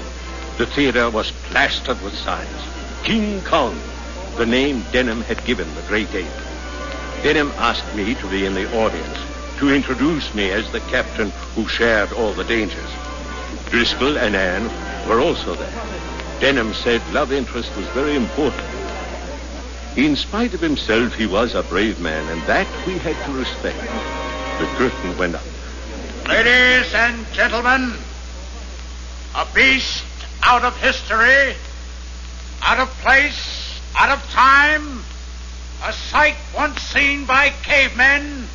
The 0.58 0.66
theater 0.66 1.12
was 1.12 1.32
plastered 1.52 2.02
with 2.02 2.16
signs. 2.16 2.62
King 3.04 3.44
Kong, 3.44 3.80
the 4.38 4.48
name 4.48 4.84
Denham 4.92 5.22
had 5.22 5.46
given 5.46 5.74
the 5.76 5.84
great 5.84 6.10
ape. 6.16 6.26
Denham 7.22 7.52
asked 7.58 7.96
me 7.96 8.16
to 8.16 8.28
be 8.30 8.48
in 8.48 8.56
the 8.56 8.66
audience, 8.76 9.18
to 9.60 9.70
introduce 9.70 10.34
me 10.34 10.50
as 10.50 10.72
the 10.72 10.80
captain 10.90 11.30
who 11.54 11.68
shared 11.68 12.12
all 12.14 12.34
the 12.34 12.44
dangers. 12.46 12.90
Driscoll 13.70 14.18
and 14.18 14.36
Anne 14.36 15.08
were 15.08 15.20
also 15.20 15.56
there. 15.56 16.40
Denham 16.40 16.74
said 16.74 17.08
love 17.14 17.32
interest 17.32 17.76
was 17.76 17.86
very 17.90 18.16
important. 18.16 18.68
In 19.96 20.16
spite 20.16 20.56
of 20.56 20.62
himself, 20.62 21.14
he 21.14 21.28
was 21.28 21.54
a 21.54 21.62
brave 21.62 22.00
man, 22.00 22.28
and 22.30 22.42
that 22.48 22.68
we 22.88 22.98
had 22.98 23.16
to 23.26 23.38
respect. 23.38 23.82
The 24.60 24.66
curtain 24.78 25.16
went 25.20 25.36
up. 25.36 25.59
Ladies 26.30 26.94
and 26.94 27.26
gentlemen, 27.34 27.92
a 29.36 29.48
beast 29.56 30.06
out 30.44 30.64
of 30.64 30.78
history, 30.78 31.56
out 32.62 32.78
of 32.78 32.88
place, 33.02 33.82
out 33.98 34.12
of 34.12 34.24
time, 34.30 35.04
a 35.84 35.92
sight 35.92 36.36
once 36.56 36.84
seen 36.84 37.26
by 37.26 37.50
cavemen, 37.64 38.48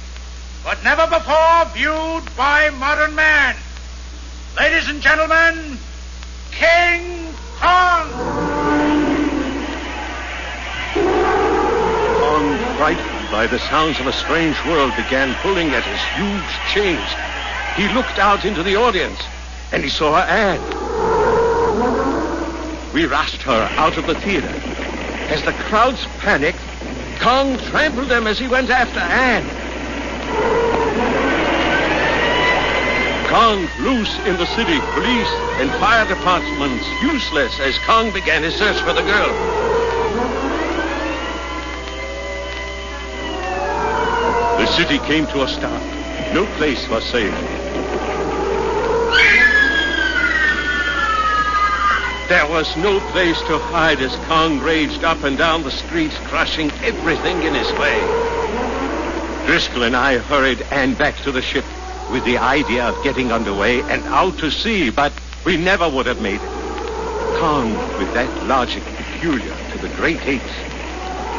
but 0.62 0.84
never 0.84 1.08
before 1.08 1.64
viewed 1.74 2.22
by 2.36 2.70
modern 2.78 3.16
man. 3.16 3.56
Ladies 4.56 4.88
and 4.88 5.02
gentlemen, 5.02 5.76
King 6.52 7.34
Kong! 7.58 8.08
Kong, 12.20 12.76
frightened 12.76 13.30
by 13.32 13.48
the 13.48 13.58
sounds 13.58 13.98
of 13.98 14.06
a 14.06 14.12
strange 14.12 14.56
world, 14.64 14.94
began 14.94 15.34
pulling 15.42 15.70
at 15.70 15.82
his 15.82 16.00
huge 16.14 16.72
chains. 16.72 17.33
He 17.76 17.88
looked 17.88 18.20
out 18.20 18.44
into 18.44 18.62
the 18.62 18.76
audience, 18.76 19.18
and 19.72 19.82
he 19.82 19.90
saw 19.90 20.22
Anne. 20.22 20.62
We 22.92 23.06
rushed 23.06 23.42
her 23.42 23.68
out 23.76 23.96
of 23.96 24.06
the 24.06 24.14
theater. 24.14 24.54
As 25.28 25.42
the 25.42 25.52
crowds 25.52 26.06
panicked, 26.20 26.60
Kong 27.18 27.58
trampled 27.70 28.08
them 28.08 28.28
as 28.28 28.38
he 28.38 28.46
went 28.46 28.70
after 28.70 29.00
Anne. 29.00 29.44
Kong 33.28 33.68
loose 33.80 34.16
in 34.20 34.36
the 34.36 34.46
city, 34.46 34.78
police 34.92 35.32
and 35.58 35.68
fire 35.80 36.06
departments 36.06 36.86
useless 37.02 37.58
as 37.58 37.76
Kong 37.78 38.12
began 38.12 38.44
his 38.44 38.54
search 38.54 38.80
for 38.82 38.92
the 38.92 39.02
girl. 39.02 39.32
The 44.58 44.66
city 44.66 45.00
came 45.00 45.26
to 45.26 45.42
a 45.42 45.48
stop. 45.48 45.82
No 46.32 46.46
place 46.56 46.88
was 46.88 47.04
safe. 47.10 47.63
There 52.28 52.46
was 52.48 52.74
no 52.78 53.00
place 53.12 53.38
to 53.42 53.58
hide 53.58 54.00
as 54.00 54.16
Kong 54.26 54.58
raged 54.60 55.04
up 55.04 55.24
and 55.24 55.36
down 55.36 55.62
the 55.62 55.70
streets, 55.70 56.16
crushing 56.24 56.70
everything 56.82 57.42
in 57.42 57.54
his 57.54 57.70
way. 57.74 58.00
Driscoll 59.44 59.82
and 59.82 59.94
I 59.94 60.16
hurried 60.16 60.62
Anne 60.70 60.94
back 60.94 61.16
to 61.24 61.32
the 61.32 61.42
ship 61.42 61.66
with 62.10 62.24
the 62.24 62.38
idea 62.38 62.88
of 62.88 63.04
getting 63.04 63.30
underway 63.30 63.82
and 63.82 64.02
out 64.04 64.38
to 64.38 64.50
sea, 64.50 64.88
but 64.88 65.12
we 65.44 65.58
never 65.58 65.86
would 65.86 66.06
have 66.06 66.22
made 66.22 66.40
it. 66.40 67.36
Kong, 67.38 67.74
with 67.98 68.10
that 68.14 68.46
logic 68.46 68.82
peculiar 68.84 69.54
to 69.72 69.78
the 69.78 69.94
great 69.96 70.20
apes, 70.22 70.54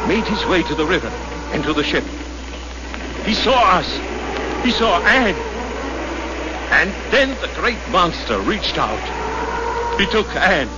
made 0.06 0.24
his 0.24 0.46
way 0.46 0.62
to 0.62 0.74
the 0.76 0.86
river 0.86 1.10
and 1.50 1.64
to 1.64 1.72
the 1.72 1.82
ship. 1.82 2.04
He 3.24 3.34
saw 3.34 3.78
us. 3.78 3.90
He 4.64 4.70
saw 4.70 5.00
Anne. 5.00 5.34
And 6.70 6.92
then 7.12 7.30
the 7.40 7.50
great 7.60 7.88
monster 7.88 8.38
reached 8.38 8.78
out. 8.78 9.25
He 9.98 10.04
took 10.04 10.28
Anne. 10.36 10.68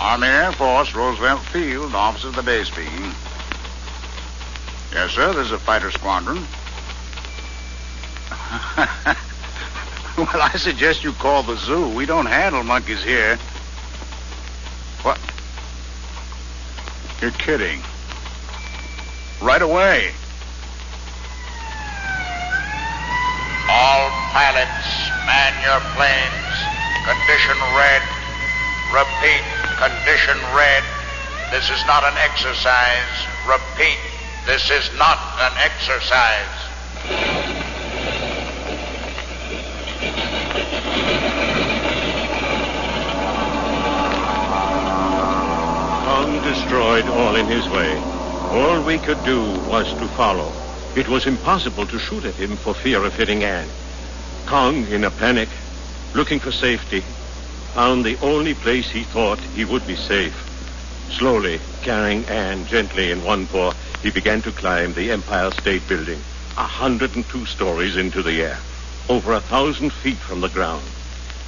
Army 0.00 0.26
Air 0.26 0.52
Force, 0.52 0.94
Roosevelt 0.94 1.42
Field, 1.42 1.94
office 1.94 2.24
of 2.24 2.34
the 2.34 2.40
day 2.40 2.64
speaking. 2.64 3.12
Yes, 4.90 5.10
sir, 5.10 5.34
there's 5.34 5.52
a 5.52 5.58
fighter 5.58 5.90
squadron. 5.90 6.38
well, 10.16 10.40
I 10.40 10.54
suggest 10.56 11.04
you 11.04 11.12
call 11.12 11.42
the 11.42 11.56
zoo. 11.56 11.94
We 11.94 12.06
don't 12.06 12.24
handle 12.24 12.62
monkeys 12.62 13.02
here. 13.02 13.36
What? 15.02 15.20
You're 17.20 17.32
kidding 17.32 17.82
right 19.40 19.62
away. 19.62 20.12
All 23.68 24.10
pilots, 24.32 24.88
man 25.26 25.52
your 25.62 25.80
planes. 25.94 26.56
Condition 27.04 27.56
red. 27.76 28.02
Repeat, 28.92 29.44
condition 29.76 30.38
red. 30.54 30.82
This 31.50 31.70
is 31.70 31.84
not 31.86 32.04
an 32.04 32.16
exercise. 32.18 33.26
Repeat, 33.46 33.98
this 34.46 34.70
is 34.70 34.90
not 34.98 35.18
an 35.40 35.52
exercise. 35.58 36.66
Kong 46.04 46.42
destroyed 46.42 47.06
all 47.06 47.36
in 47.36 47.46
his 47.46 47.68
way. 47.68 48.15
All 48.50 48.80
we 48.80 48.98
could 48.98 49.24
do 49.24 49.52
was 49.66 49.92
to 49.94 50.08
follow. 50.08 50.52
It 50.94 51.08
was 51.08 51.26
impossible 51.26 51.86
to 51.88 51.98
shoot 51.98 52.24
at 52.24 52.36
him 52.36 52.56
for 52.56 52.74
fear 52.74 53.04
of 53.04 53.14
hitting 53.14 53.42
Anne. 53.42 53.70
Kong, 54.46 54.86
in 54.86 55.04
a 55.04 55.10
panic, 55.10 55.48
looking 56.14 56.38
for 56.38 56.52
safety, 56.52 57.04
found 57.74 58.04
the 58.04 58.16
only 58.22 58.54
place 58.54 58.88
he 58.88 59.04
thought 59.04 59.40
he 59.40 59.64
would 59.64 59.86
be 59.86 59.96
safe. 59.96 60.34
Slowly, 61.10 61.60
carrying 61.82 62.24
Anne 62.26 62.66
gently 62.66 63.10
in 63.10 63.24
one 63.24 63.46
paw, 63.46 63.72
he 64.02 64.10
began 64.10 64.42
to 64.42 64.52
climb 64.52 64.94
the 64.94 65.10
Empire 65.10 65.50
State 65.50 65.86
Building, 65.88 66.22
a 66.56 66.62
102 66.62 67.46
stories 67.46 67.96
into 67.96 68.22
the 68.22 68.42
air, 68.42 68.58
over 69.08 69.32
a 69.32 69.40
thousand 69.40 69.92
feet 69.92 70.18
from 70.18 70.40
the 70.40 70.48
ground. 70.48 70.86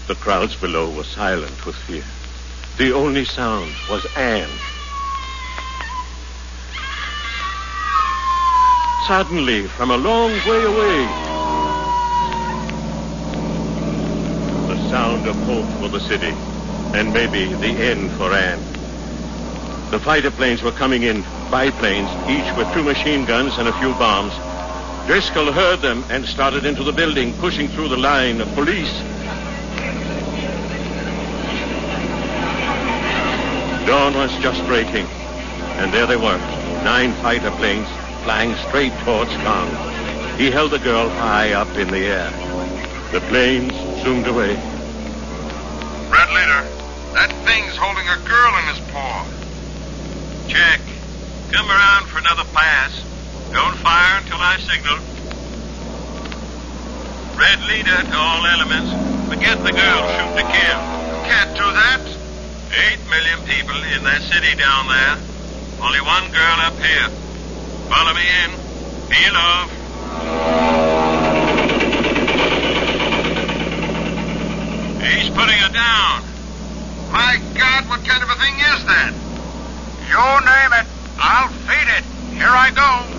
The 0.09 0.17
crowds 0.17 0.57
below 0.57 0.91
were 0.91 1.05
silent 1.05 1.65
with 1.65 1.77
fear. 1.77 2.05
The 2.77 2.93
only 2.93 3.25
sound 3.25 3.73
was 3.89 4.05
Anne. 4.17 4.51
Suddenly, 9.07 9.67
from 9.69 9.91
a 9.91 9.97
long 9.97 10.31
way 10.47 10.65
away, 10.65 11.07
the 14.67 14.91
sound 14.91 15.27
of 15.27 15.37
hope 15.47 15.65
for 15.81 15.89
the 15.89 16.01
city, 16.01 16.35
and 16.95 17.13
maybe 17.13 17.55
the 17.55 17.81
end 17.81 18.11
for 18.13 18.33
Anne. 18.35 18.61
The 19.91 19.99
fighter 19.99 20.31
planes 20.31 20.63
were 20.63 20.73
coming 20.73 21.05
in, 21.05 21.23
biplanes, 21.51 22.11
each 22.29 22.55
with 22.57 22.71
two 22.75 22.83
machine 22.83 23.25
guns 23.25 23.57
and 23.57 23.69
a 23.69 23.79
few 23.79 23.95
bombs. 23.95 24.35
Driscoll 25.07 25.53
heard 25.53 25.81
them 25.81 26.05
and 26.11 26.27
started 26.27 26.67
into 26.67 26.85
the 26.85 26.93
building, 26.93 27.33
pushing 27.39 27.69
through 27.69 27.89
the 27.89 27.97
line 27.97 28.43
of 28.43 28.49
police. 28.55 28.93
Dawn 33.87 34.15
was 34.15 34.37
just 34.43 34.63
breaking, 34.67 35.07
and 35.79 35.95
there 35.95 36.07
they 36.07 36.17
were, 36.17 36.37
nine 36.85 37.15
fighter 37.23 37.51
planes 37.53 37.89
flying 38.29 38.55
straight 38.69 38.93
towards 39.09 39.33
Kong. 39.41 39.73
He 40.37 40.51
held 40.51 40.73
the 40.73 40.79
girl 40.79 41.09
high 41.09 41.53
up 41.55 41.75
in 41.79 41.89
the 41.89 42.05
air. 42.13 42.29
The 43.11 43.23
planes 43.33 43.73
zoomed 44.05 44.27
away. 44.27 44.53
Red 46.13 46.29
leader, 46.37 46.61
that 47.17 47.33
thing's 47.49 47.75
holding 47.75 48.05
a 48.05 48.21
girl 48.29 48.53
in 48.61 48.65
his 48.69 48.85
paw. 48.93 49.25
Check. 50.47 50.79
Come 51.57 51.71
around 51.71 52.05
for 52.13 52.19
another 52.19 52.45
pass. 52.53 52.93
Don't 53.57 53.79
fire 53.81 54.21
until 54.21 54.37
I 54.45 54.61
signal. 54.61 55.01
Red 57.33 57.65
leader 57.65 57.97
to 58.13 58.13
all 58.13 58.45
elements. 58.45 58.93
Forget 59.33 59.57
the 59.65 59.73
girl. 59.73 60.05
Shoot 60.05 60.37
to 60.37 60.45
kill. 60.53 60.81
Can't 61.25 61.57
do 61.57 61.65
that. 61.65 62.05
Eight 62.77 63.01
million 63.09 63.41
people 63.49 63.81
in 63.97 64.05
that 64.05 64.21
city 64.21 64.55
down 64.55 64.85
there. 64.87 65.17
Only 65.81 66.03
one 66.03 66.31
girl 66.31 66.61
up 66.69 66.77
here. 66.77 67.28
Follow 67.89 68.13
me 68.15 68.21
in. 68.45 68.51
Peel 69.09 69.35
off. 69.35 69.71
He's 75.01 75.31
putting 75.31 75.59
her 75.59 75.73
down. 75.73 76.23
My 77.11 77.41
God, 77.57 77.89
what 77.89 78.05
kind 78.05 78.23
of 78.23 78.29
a 78.29 78.35
thing 78.35 78.55
is 78.55 78.85
that? 78.85 79.13
You 80.07 80.19
name 80.45 80.73
it. 80.81 80.87
I'll 81.19 81.49
feed 81.49 81.89
it. 81.97 82.05
Here 82.37 82.49
I 82.49 82.71
go. 82.71 83.19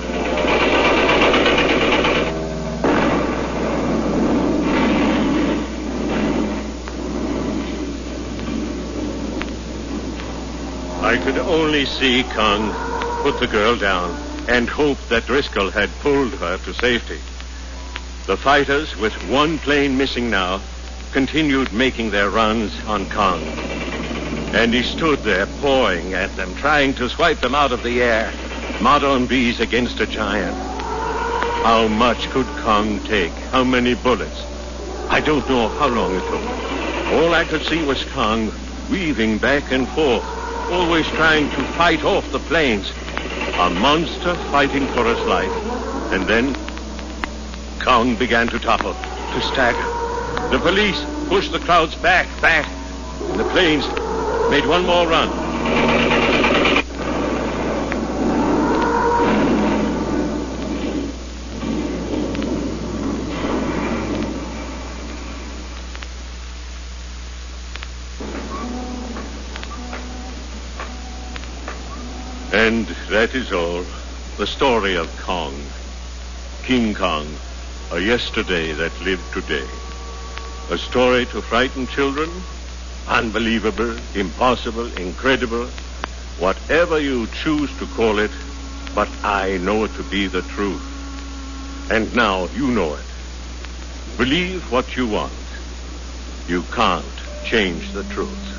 I 11.01 11.17
could 11.17 11.37
only 11.39 11.85
see 11.85 12.23
Kong 12.23 12.71
put 13.23 13.39
the 13.39 13.47
girl 13.47 13.75
down 13.75 14.28
and 14.49 14.67
hoped 14.67 15.07
that 15.09 15.27
Driscoll 15.27 15.69
had 15.69 15.91
pulled 15.99 16.33
her 16.33 16.57
to 16.57 16.73
safety. 16.73 17.19
The 18.25 18.35
fighters, 18.35 18.95
with 18.97 19.13
one 19.29 19.59
plane 19.59 19.95
missing 19.95 20.31
now, 20.31 20.59
continued 21.11 21.71
making 21.71 22.09
their 22.09 22.31
runs 22.31 22.73
on 22.85 23.07
Kong. 23.11 23.43
And 24.53 24.73
he 24.73 24.81
stood 24.81 25.19
there 25.19 25.45
pawing 25.61 26.15
at 26.15 26.35
them, 26.35 26.55
trying 26.55 26.95
to 26.95 27.09
swipe 27.09 27.41
them 27.41 27.53
out 27.53 27.71
of 27.71 27.83
the 27.83 28.01
air. 28.01 28.33
Modern 28.81 29.27
bees 29.27 29.59
against 29.59 29.99
a 29.99 30.07
giant. 30.07 30.57
How 31.63 31.87
much 31.87 32.29
could 32.31 32.47
Kong 32.63 32.99
take? 33.03 33.33
How 33.51 33.63
many 33.63 33.93
bullets? 33.93 34.43
I 35.09 35.21
don't 35.21 35.47
know 35.47 35.69
how 35.69 35.87
long 35.87 36.15
it 36.15 36.21
took. 36.21 37.13
All 37.13 37.33
I 37.35 37.45
could 37.45 37.63
see 37.63 37.83
was 37.83 38.03
Kong 38.05 38.51
weaving 38.89 39.37
back 39.37 39.71
and 39.71 39.87
forth, 39.89 40.25
always 40.71 41.05
trying 41.07 41.49
to 41.51 41.63
fight 41.73 42.03
off 42.03 42.31
the 42.31 42.39
planes. 42.39 42.91
A 43.59 43.69
monster 43.69 44.35
fighting 44.51 44.87
for 44.87 45.03
his 45.03 45.19
life. 45.27 45.51
And 46.13 46.25
then 46.27 46.55
Kong 47.83 48.15
began 48.15 48.47
to 48.47 48.57
topple, 48.57 48.93
to 48.93 49.41
stagger. 49.41 50.49
The 50.49 50.59
police 50.59 51.03
pushed 51.27 51.51
the 51.51 51.59
crowds 51.59 51.93
back, 51.95 52.27
back. 52.41 52.65
And 53.31 53.37
the 53.37 53.43
planes 53.49 53.85
made 54.49 54.65
one 54.65 54.85
more 54.85 55.07
run. 55.07 55.48
That 73.19 73.35
is 73.35 73.51
all. 73.51 73.85
The 74.37 74.47
story 74.47 74.95
of 74.95 75.09
Kong. 75.17 75.69
King 76.63 76.95
Kong, 76.95 77.37
a 77.91 77.99
yesterday 77.99 78.71
that 78.71 79.01
lived 79.01 79.33
today. 79.33 79.67
A 80.69 80.77
story 80.77 81.25
to 81.25 81.41
frighten 81.41 81.85
children? 81.87 82.29
Unbelievable, 83.07 83.93
impossible, 84.15 84.87
incredible, 84.97 85.65
whatever 86.37 86.97
you 86.97 87.27
choose 87.43 87.69
to 87.79 87.87
call 87.87 88.19
it, 88.19 88.31
but 88.95 89.09
I 89.21 89.57
know 89.57 89.83
it 89.83 89.93
to 89.95 90.03
be 90.03 90.27
the 90.27 90.43
truth. 90.55 90.87
And 91.91 92.15
now 92.15 92.47
you 92.55 92.67
know 92.67 92.93
it. 92.93 93.09
Believe 94.17 94.63
what 94.71 94.95
you 94.95 95.07
want. 95.07 95.49
You 96.47 96.63
can't 96.71 97.19
change 97.43 97.91
the 97.91 98.05
truth. 98.15 98.58